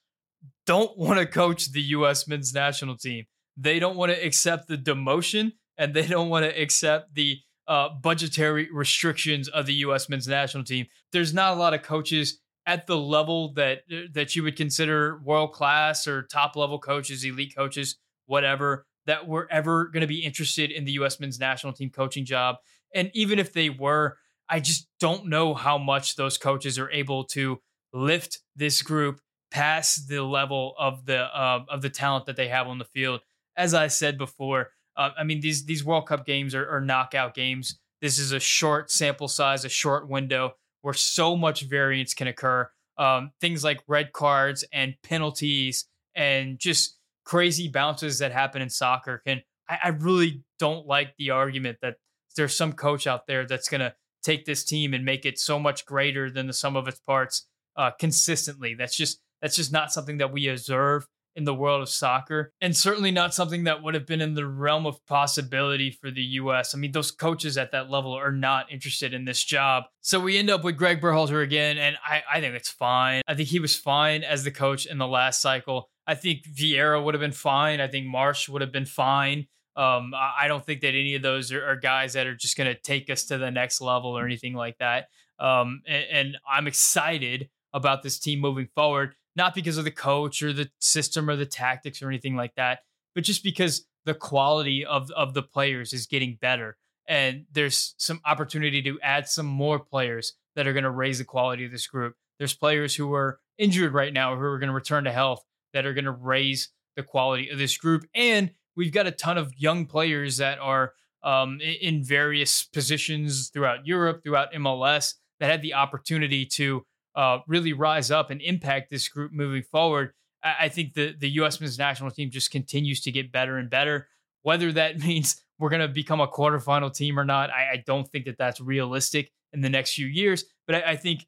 don't 0.67 0.97
want 0.97 1.19
to 1.19 1.27
coach 1.27 1.73
the 1.73 1.83
U.S. 1.83 2.29
men's 2.29 2.53
national 2.53 2.97
team. 2.97 3.25
They 3.57 3.79
don't 3.79 3.97
want 3.97 4.13
to 4.13 4.25
accept 4.25 4.69
the 4.69 4.77
demotion 4.77 5.53
and 5.77 5.95
they 5.95 6.07
don't 6.07 6.29
want 6.29 6.45
to 6.45 6.61
accept 6.61 7.15
the 7.15 7.39
uh, 7.69 7.89
budgetary 7.91 8.69
restrictions 8.73 9.49
of 9.49 9.67
the 9.67 9.75
U.S. 9.75 10.09
men's 10.09 10.29
national 10.29 10.65
team. 10.65 10.87
There's 11.13 11.33
not 11.33 11.57
a 11.57 11.61
lot 11.61 11.75
of 11.75 11.83
coaches 11.83 12.41
at 12.67 12.87
the 12.87 12.97
level 12.97 13.53
that 13.55 13.83
that 14.13 14.37
you 14.37 14.43
would 14.43 14.57
consider 14.57 15.21
world 15.25 15.53
class 15.53 16.07
or 16.07 16.23
top 16.23 16.57
level 16.57 16.79
coaches, 16.79 17.25
elite 17.25 17.55
coaches, 17.57 17.97
whatever 18.27 18.87
that 19.07 19.27
were 19.27 19.49
ever 19.51 19.87
going 19.87 20.03
to 20.03 20.07
be 20.07 20.25
interested 20.25 20.71
in 20.71 20.85
the 20.85 20.93
U.S. 20.93 21.19
men's 21.19 21.39
national 21.39 21.73
team 21.73 21.91
coaching 21.91 22.25
job. 22.25 22.57
And 22.95 23.11
even 23.15 23.39
if 23.39 23.53
they 23.53 23.69
were, 23.71 24.17
I 24.49 24.61
just 24.61 24.87
don't 25.01 25.27
know 25.27 25.55
how 25.55 25.79
much 25.79 26.17
those 26.17 26.39
coaches 26.39 26.79
are 26.79 26.91
able 26.91 27.25
to 27.25 27.61
lift 27.93 28.39
this 28.55 28.83
group 28.83 29.21
past 29.51 30.09
the 30.09 30.23
level 30.23 30.75
of 30.79 31.05
the 31.07 31.19
uh, 31.19 31.65
of 31.69 31.83
the 31.83 31.91
talent 31.91 32.27
that 32.27 32.37
they 32.37 32.49
have 32.49 32.69
on 32.69 32.79
the 32.79 32.85
field. 32.85 33.21
As 33.57 33.75
I 33.75 33.89
said 33.89 34.19
before, 34.19 34.71
uh, 34.97 35.11
I 35.19 35.25
mean 35.25 35.41
these 35.41 35.65
these 35.65 35.85
World 35.85 36.07
Cup 36.07 36.27
games 36.27 36.55
are, 36.55 36.69
are 36.69 36.81
knockout 36.81 37.35
games. 37.35 37.79
this 38.01 38.19
is 38.19 38.33
a 38.33 38.41
short 38.41 38.91
sample 38.91 39.29
size, 39.29 39.65
a 39.65 39.69
short 39.69 40.09
window 40.09 40.55
where 40.83 40.95
so 40.95 41.37
much 41.37 41.63
variance 41.63 42.15
can 42.15 42.27
occur. 42.27 42.69
Um, 42.99 43.31
things 43.41 43.65
like 43.65 43.81
red 43.87 44.13
cards 44.13 44.65
and 44.73 44.95
penalties 45.03 45.87
and 46.15 46.59
just 46.59 46.99
crazy 47.25 47.69
bounces 47.69 48.19
that 48.19 48.33
happen 48.33 48.63
in 48.63 48.69
soccer 48.69 49.23
can. 49.25 49.43
I, 49.69 49.79
I 49.85 49.89
really 49.89 50.43
don't 50.59 50.87
like 50.87 51.15
the 51.17 51.31
argument 51.31 51.79
that 51.83 51.97
there's 52.37 52.57
some 52.57 52.73
coach 52.73 53.07
out 53.07 53.27
there 53.27 53.47
that's 53.47 53.69
going 53.69 53.81
to 53.81 53.95
take 54.23 54.45
this 54.45 54.65
team 54.65 54.95
and 54.95 55.05
make 55.05 55.27
it 55.27 55.39
so 55.39 55.59
much 55.59 55.85
greater 55.87 56.31
than 56.31 56.47
the 56.47 56.53
sum 56.53 56.77
of 56.77 56.89
its 56.89 57.01
parts 57.01 57.47
uh, 57.77 57.91
consistently. 57.99 58.75
That's 58.75 58.97
just 58.97 59.21
that's 59.41 59.57
just 59.57 59.73
not 59.73 59.93
something 59.93 60.19
that 60.19 60.33
we 60.33 60.49
observe 60.49 61.07
in 61.35 61.45
the 61.45 61.55
world 61.55 61.83
of 61.83 61.89
soccer, 61.89 62.53
and 62.61 62.77
certainly 62.77 63.11
not 63.11 63.35
something 63.35 63.65
that 63.65 63.83
would 63.83 63.95
have 63.95 64.07
been 64.07 64.21
in 64.21 64.35
the 64.35 64.47
realm 64.47 64.87
of 64.87 65.05
possibility 65.07 65.91
for 65.91 66.11
the 66.11 66.23
U.S. 66.23 66.75
I 66.75 66.79
mean, 66.79 66.93
those 66.93 67.11
coaches 67.11 67.57
at 67.57 67.73
that 67.73 67.91
level 67.91 68.13
are 68.13 68.33
not 68.33 68.71
interested 68.71 69.15
in 69.15 69.25
this 69.25 69.43
job. 69.43 69.85
So 70.01 70.21
we 70.21 70.39
end 70.39 70.51
up 70.51 70.65
with 70.65 70.77
Gregg 70.77 71.01
Berhalter 71.01 71.43
again, 71.43 71.79
and 71.79 71.97
I, 72.05 72.23
I 72.31 72.41
think 72.41 72.55
it's 72.55 72.71
fine. 72.71 73.23
I 73.27 73.35
think 73.35 73.49
he 73.49 73.61
was 73.61 73.77
fine 73.77 74.25
as 74.25 74.45
the 74.45 74.51
coach 74.51 74.87
in 74.87 74.99
the 74.99 75.07
last 75.07 75.41
cycle. 75.41 75.89
I 76.07 76.15
think 76.15 76.45
Vieira 76.45 77.03
would 77.03 77.15
have 77.15 77.21
been 77.21 77.33
fine. 77.33 77.81
I 77.81 77.89
think 77.89 78.07
Marsch 78.07 78.49
would 78.49 78.63
have 78.63 78.73
been 78.73 78.87
fine. 78.87 79.47
Um, 79.75 80.13
I 80.15 80.49
don't 80.49 80.65
think 80.65 80.83
that 80.83 80.89
any 80.89 81.15
of 81.15 81.23
those 81.23 81.51
are, 81.51 81.65
are 81.65 81.77
guys 81.77 82.13
that 82.13 82.27
are 82.27 82.35
just 82.35 82.59
going 82.59 82.73
to 82.73 82.79
take 82.79 83.09
us 83.09 83.25
to 83.27 83.39
the 83.39 83.51
next 83.51 83.81
level 83.81 84.11
or 84.11 84.27
anything 84.27 84.55
like 84.55 84.77
that. 84.79 85.07
Um, 85.39 85.81
and, 85.87 86.05
and 86.11 86.37
I'm 86.51 86.67
excited 86.67 87.49
about 87.73 88.03
this 88.03 88.19
team 88.19 88.41
moving 88.41 88.69
forward 88.75 89.15
not 89.37 89.55
because 89.55 89.79
of 89.79 89.85
the 89.85 89.91
coach 89.91 90.43
or 90.43 90.53
the 90.53 90.71
system 90.79 91.29
or 91.29 91.37
the 91.37 91.47
tactics 91.47 92.03
or 92.03 92.09
anything 92.09 92.37
like 92.37 92.55
that, 92.57 92.81
but 93.15 93.25
just 93.25 93.43
because 93.43 93.87
the 94.05 94.15
quality 94.15 94.85
of 94.85 95.11
of 95.13 95.35
the 95.35 95.43
players 95.43 95.93
is 95.93 96.07
getting 96.07 96.39
better 96.41 96.77
and 97.09 97.45
there's 97.53 97.95
some 97.99 98.21
opportunity 98.25 98.83
to 98.83 98.99
add 99.01 99.29
some 99.29 99.47
more 99.47 99.79
players 99.79 100.35
that 100.55 100.67
are 100.67 100.73
going 100.73 100.85
to 100.85 100.91
raise 100.91 101.19
the 101.19 101.25
quality 101.25 101.65
of 101.65 101.73
this 101.73 101.87
group. 101.87 102.15
There's 102.39 102.55
players 102.55 102.95
who 102.95 103.13
are 103.15 103.41
injured 103.59 103.93
right 103.93 104.13
now 104.13 104.37
who 104.37 104.43
are 104.43 104.59
going 104.59 104.69
to 104.69 104.75
return 104.75 105.05
to 105.05 105.13
health 105.13 105.45
that 105.73 105.87
are 105.87 105.95
going 105.95 106.05
to 106.05 106.11
raise 106.11 106.71
the 106.97 107.03
quality 107.03 107.49
of 107.49 107.59
this 107.59 107.77
group 107.77 108.05
and 108.15 108.51
we've 108.77 108.93
got 108.93 109.07
a 109.07 109.11
ton 109.11 109.39
of 109.39 109.53
young 109.57 109.87
players 109.87 110.39
that 110.39 110.59
are 110.59 110.93
um, 111.23 111.61
in 111.61 112.03
various 112.03 112.65
positions 112.65 113.49
throughout 113.51 113.87
Europe, 113.87 114.23
throughout 114.23 114.53
MLS, 114.55 115.15
that 115.41 115.51
had 115.51 115.63
the 115.63 115.75
opportunity 115.75 116.45
to 116.47 116.85
uh, 117.15 117.39
really 117.47 117.73
rise 117.73 118.11
up 118.11 118.31
and 118.31 118.41
impact 118.41 118.91
this 118.91 119.09
group 119.09 119.33
moving 119.33 119.63
forward. 119.63 120.13
I, 120.43 120.55
I 120.63 120.69
think 120.69 120.95
the 120.95 121.15
the 121.19 121.31
U.S. 121.31 121.61
men's 121.61 121.79
national 121.79 122.11
team 122.11 122.31
just 122.31 122.51
continues 122.51 123.01
to 123.03 123.13
get 123.13 123.33
better 123.33 123.59
and 123.59 123.71
better. 123.71 124.09
Whether 124.43 124.73
that 124.73 124.99
means 125.05 125.43
we're 125.59 125.71
going 125.71 125.83
to 125.83 125.89
become 125.89 126.21
a 126.21 126.29
quarterfinal 126.29 126.95
team 126.95 127.19
or 127.19 127.25
not, 127.25 127.51
I, 127.51 127.75
I, 127.75 127.83
don't 127.87 128.09
think 128.11 128.25
that 128.25 128.37
that's 128.37 128.61
realistic 128.61 129.31
in 129.53 129.61
the 129.61 129.69
next 129.69 129.95
few 129.95 130.07
years. 130.07 130.45
But 130.67 130.77
I, 130.77 130.93
I 130.93 130.97
think 130.97 131.27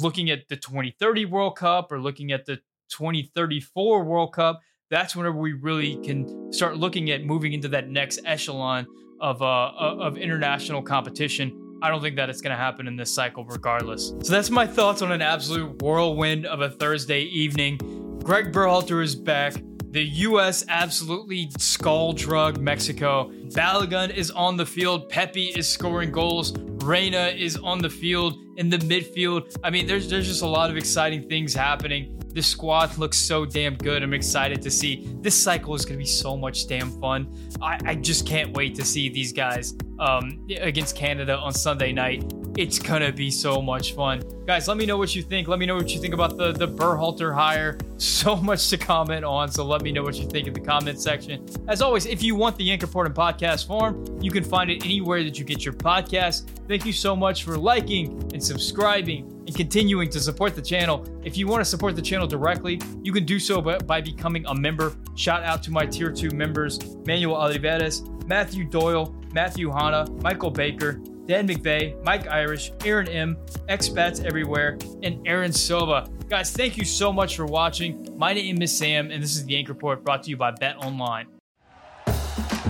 looking 0.00 0.30
at 0.30 0.48
the 0.48 0.56
2030 0.56 1.24
World 1.24 1.56
Cup 1.56 1.90
or 1.90 2.00
looking 2.00 2.30
at 2.30 2.46
the 2.46 2.56
2034 2.90 4.04
World 4.04 4.32
Cup, 4.32 4.60
that's 4.90 5.16
whenever 5.16 5.38
we 5.38 5.54
really 5.54 5.96
can 6.04 6.52
start 6.52 6.76
looking 6.76 7.10
at 7.10 7.24
moving 7.24 7.54
into 7.54 7.68
that 7.68 7.88
next 7.88 8.20
echelon 8.24 8.86
of 9.20 9.40
uh, 9.40 9.72
of 9.76 10.18
international 10.18 10.82
competition. 10.82 11.61
I 11.82 11.88
don't 11.88 12.00
think 12.00 12.14
that 12.14 12.30
it's 12.30 12.40
going 12.40 12.52
to 12.52 12.56
happen 12.56 12.86
in 12.86 12.94
this 12.94 13.12
cycle, 13.12 13.44
regardless. 13.44 14.14
So 14.22 14.32
that's 14.32 14.50
my 14.50 14.68
thoughts 14.68 15.02
on 15.02 15.10
an 15.10 15.20
absolute 15.20 15.82
whirlwind 15.82 16.46
of 16.46 16.60
a 16.60 16.70
Thursday 16.70 17.22
evening. 17.22 17.78
Gregg 18.22 18.52
Berhalter 18.52 19.02
is 19.02 19.16
back. 19.16 19.54
The 19.92 20.02
U.S. 20.02 20.64
absolutely 20.70 21.50
skull 21.58 22.14
drug 22.14 22.58
Mexico. 22.58 23.30
Balogun 23.48 24.08
is 24.08 24.30
on 24.30 24.56
the 24.56 24.64
field. 24.64 25.10
Pepi 25.10 25.48
is 25.48 25.68
scoring 25.68 26.10
goals. 26.10 26.56
Reyna 26.56 27.26
is 27.26 27.58
on 27.58 27.78
the 27.78 27.90
field 27.90 28.42
in 28.56 28.70
the 28.70 28.78
midfield. 28.78 29.54
I 29.62 29.68
mean, 29.68 29.86
there's 29.86 30.08
there's 30.08 30.26
just 30.26 30.40
a 30.40 30.46
lot 30.46 30.70
of 30.70 30.78
exciting 30.78 31.28
things 31.28 31.52
happening. 31.52 32.18
This 32.32 32.46
squad 32.46 32.96
looks 32.96 33.18
so 33.18 33.44
damn 33.44 33.76
good. 33.76 34.02
I'm 34.02 34.14
excited 34.14 34.62
to 34.62 34.70
see. 34.70 35.14
This 35.20 35.34
cycle 35.34 35.74
is 35.74 35.84
going 35.84 35.98
to 35.98 36.02
be 36.02 36.08
so 36.08 36.38
much 36.38 36.66
damn 36.66 36.98
fun. 36.98 37.28
I, 37.60 37.78
I 37.84 37.94
just 37.94 38.26
can't 38.26 38.56
wait 38.56 38.74
to 38.76 38.86
see 38.86 39.10
these 39.10 39.30
guys 39.34 39.74
um, 39.98 40.46
against 40.58 40.96
Canada 40.96 41.36
on 41.36 41.52
Sunday 41.52 41.92
night. 41.92 42.24
It's 42.56 42.78
gonna 42.78 43.10
be 43.10 43.30
so 43.30 43.62
much 43.62 43.94
fun, 43.94 44.22
guys. 44.44 44.68
Let 44.68 44.76
me 44.76 44.84
know 44.84 44.98
what 44.98 45.14
you 45.14 45.22
think. 45.22 45.48
Let 45.48 45.58
me 45.58 45.64
know 45.64 45.74
what 45.74 45.88
you 45.88 45.98
think 45.98 46.12
about 46.12 46.36
the 46.36 46.52
the 46.52 46.68
Berhalter 46.68 47.34
hire. 47.34 47.78
So 47.96 48.36
much 48.50 48.68
to 48.68 48.76
comment 48.76 49.24
on. 49.24 49.50
So 49.50 49.64
let 49.64 49.80
me 49.80 49.90
know 49.90 50.02
what 50.02 50.16
you 50.16 50.28
think 50.28 50.48
in 50.48 50.52
the 50.52 50.60
comment 50.60 51.00
section. 51.00 51.46
As 51.66 51.80
always, 51.80 52.04
if 52.04 52.22
you 52.22 52.34
want 52.34 52.58
the 52.58 52.70
Anchor 52.70 52.84
Report 52.84 53.06
in 53.06 53.14
podcast 53.14 53.66
form, 53.66 54.04
you 54.20 54.30
can 54.30 54.44
find 54.44 54.70
it 54.70 54.84
anywhere 54.84 55.24
that 55.24 55.38
you 55.38 55.46
get 55.46 55.64
your 55.64 55.72
podcast. 55.72 56.46
Thank 56.68 56.84
you 56.84 56.92
so 56.92 57.16
much 57.16 57.44
for 57.44 57.56
liking 57.56 58.20
and 58.34 58.44
subscribing 58.44 59.24
and 59.46 59.56
continuing 59.56 60.10
to 60.10 60.20
support 60.20 60.54
the 60.54 60.62
channel. 60.62 61.06
If 61.24 61.38
you 61.38 61.46
want 61.46 61.62
to 61.62 61.64
support 61.64 61.96
the 61.96 62.02
channel 62.02 62.26
directly, 62.26 62.80
you 63.02 63.14
can 63.14 63.24
do 63.24 63.38
so 63.38 63.62
by, 63.62 63.78
by 63.78 64.02
becoming 64.02 64.44
a 64.46 64.54
member. 64.54 64.94
Shout 65.14 65.42
out 65.42 65.62
to 65.62 65.70
my 65.70 65.86
tier 65.86 66.12
two 66.12 66.30
members, 66.30 66.78
Manuel 67.06 67.36
Oliveras, 67.36 68.06
Matthew 68.26 68.64
Doyle, 68.64 69.14
Matthew 69.32 69.70
Hanna, 69.70 70.06
Michael 70.22 70.50
Baker, 70.50 71.00
Dan 71.26 71.46
McVeigh, 71.46 72.02
Mike 72.02 72.26
Irish, 72.28 72.72
Aaron 72.84 73.08
M, 73.08 73.36
expats 73.68 74.24
everywhere, 74.24 74.78
and 75.02 75.26
Aaron 75.26 75.52
Silva. 75.52 76.08
Guys, 76.28 76.50
thank 76.50 76.76
you 76.76 76.84
so 76.84 77.12
much 77.12 77.36
for 77.36 77.46
watching. 77.46 78.08
My 78.16 78.32
name 78.32 78.60
is 78.62 78.76
Sam, 78.76 79.10
and 79.10 79.22
this 79.22 79.36
is 79.36 79.44
the 79.44 79.56
Anchor 79.56 79.72
Report 79.72 80.04
brought 80.04 80.24
to 80.24 80.30
you 80.30 80.36
by 80.36 80.50
Bet 80.50 80.76
Online. 80.78 81.26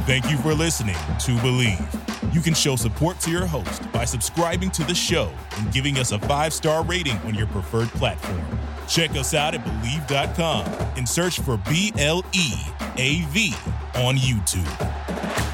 Thank 0.05 0.31
you 0.31 0.37
for 0.39 0.53
listening 0.53 0.95
to 0.95 1.33
Bleav. 1.41 2.35
You 2.35 2.41
can 2.41 2.55
show 2.55 2.77
support 2.77 3.21
to 3.21 3.31
your 3.31 3.47
host 3.47 3.91
by 3.93 4.05
subscribing 4.05 4.71
to 4.73 4.85
the 4.85 4.95
show 4.95 5.31
and 5.59 5.73
giving 5.73 5.99
us 5.99 6.13
a 6.13 6.19
five 6.19 6.53
star 6.53 6.83
rating 6.85 7.17
on 7.19 7.35
your 7.35 7.47
preferred 7.49 7.89
platform. 7.91 8.43
Check 8.89 9.11
us 9.13 9.33
out 9.33 9.55
at 9.55 9.65
Bleav.com 9.65 10.67
and 10.97 11.09
search 11.09 11.41
for 11.41 11.57
B 11.69 11.93
L 11.99 12.25
E 12.33 12.53
A 12.97 13.23
V 13.27 13.55
on 13.95 14.17
YouTube. 14.17 15.52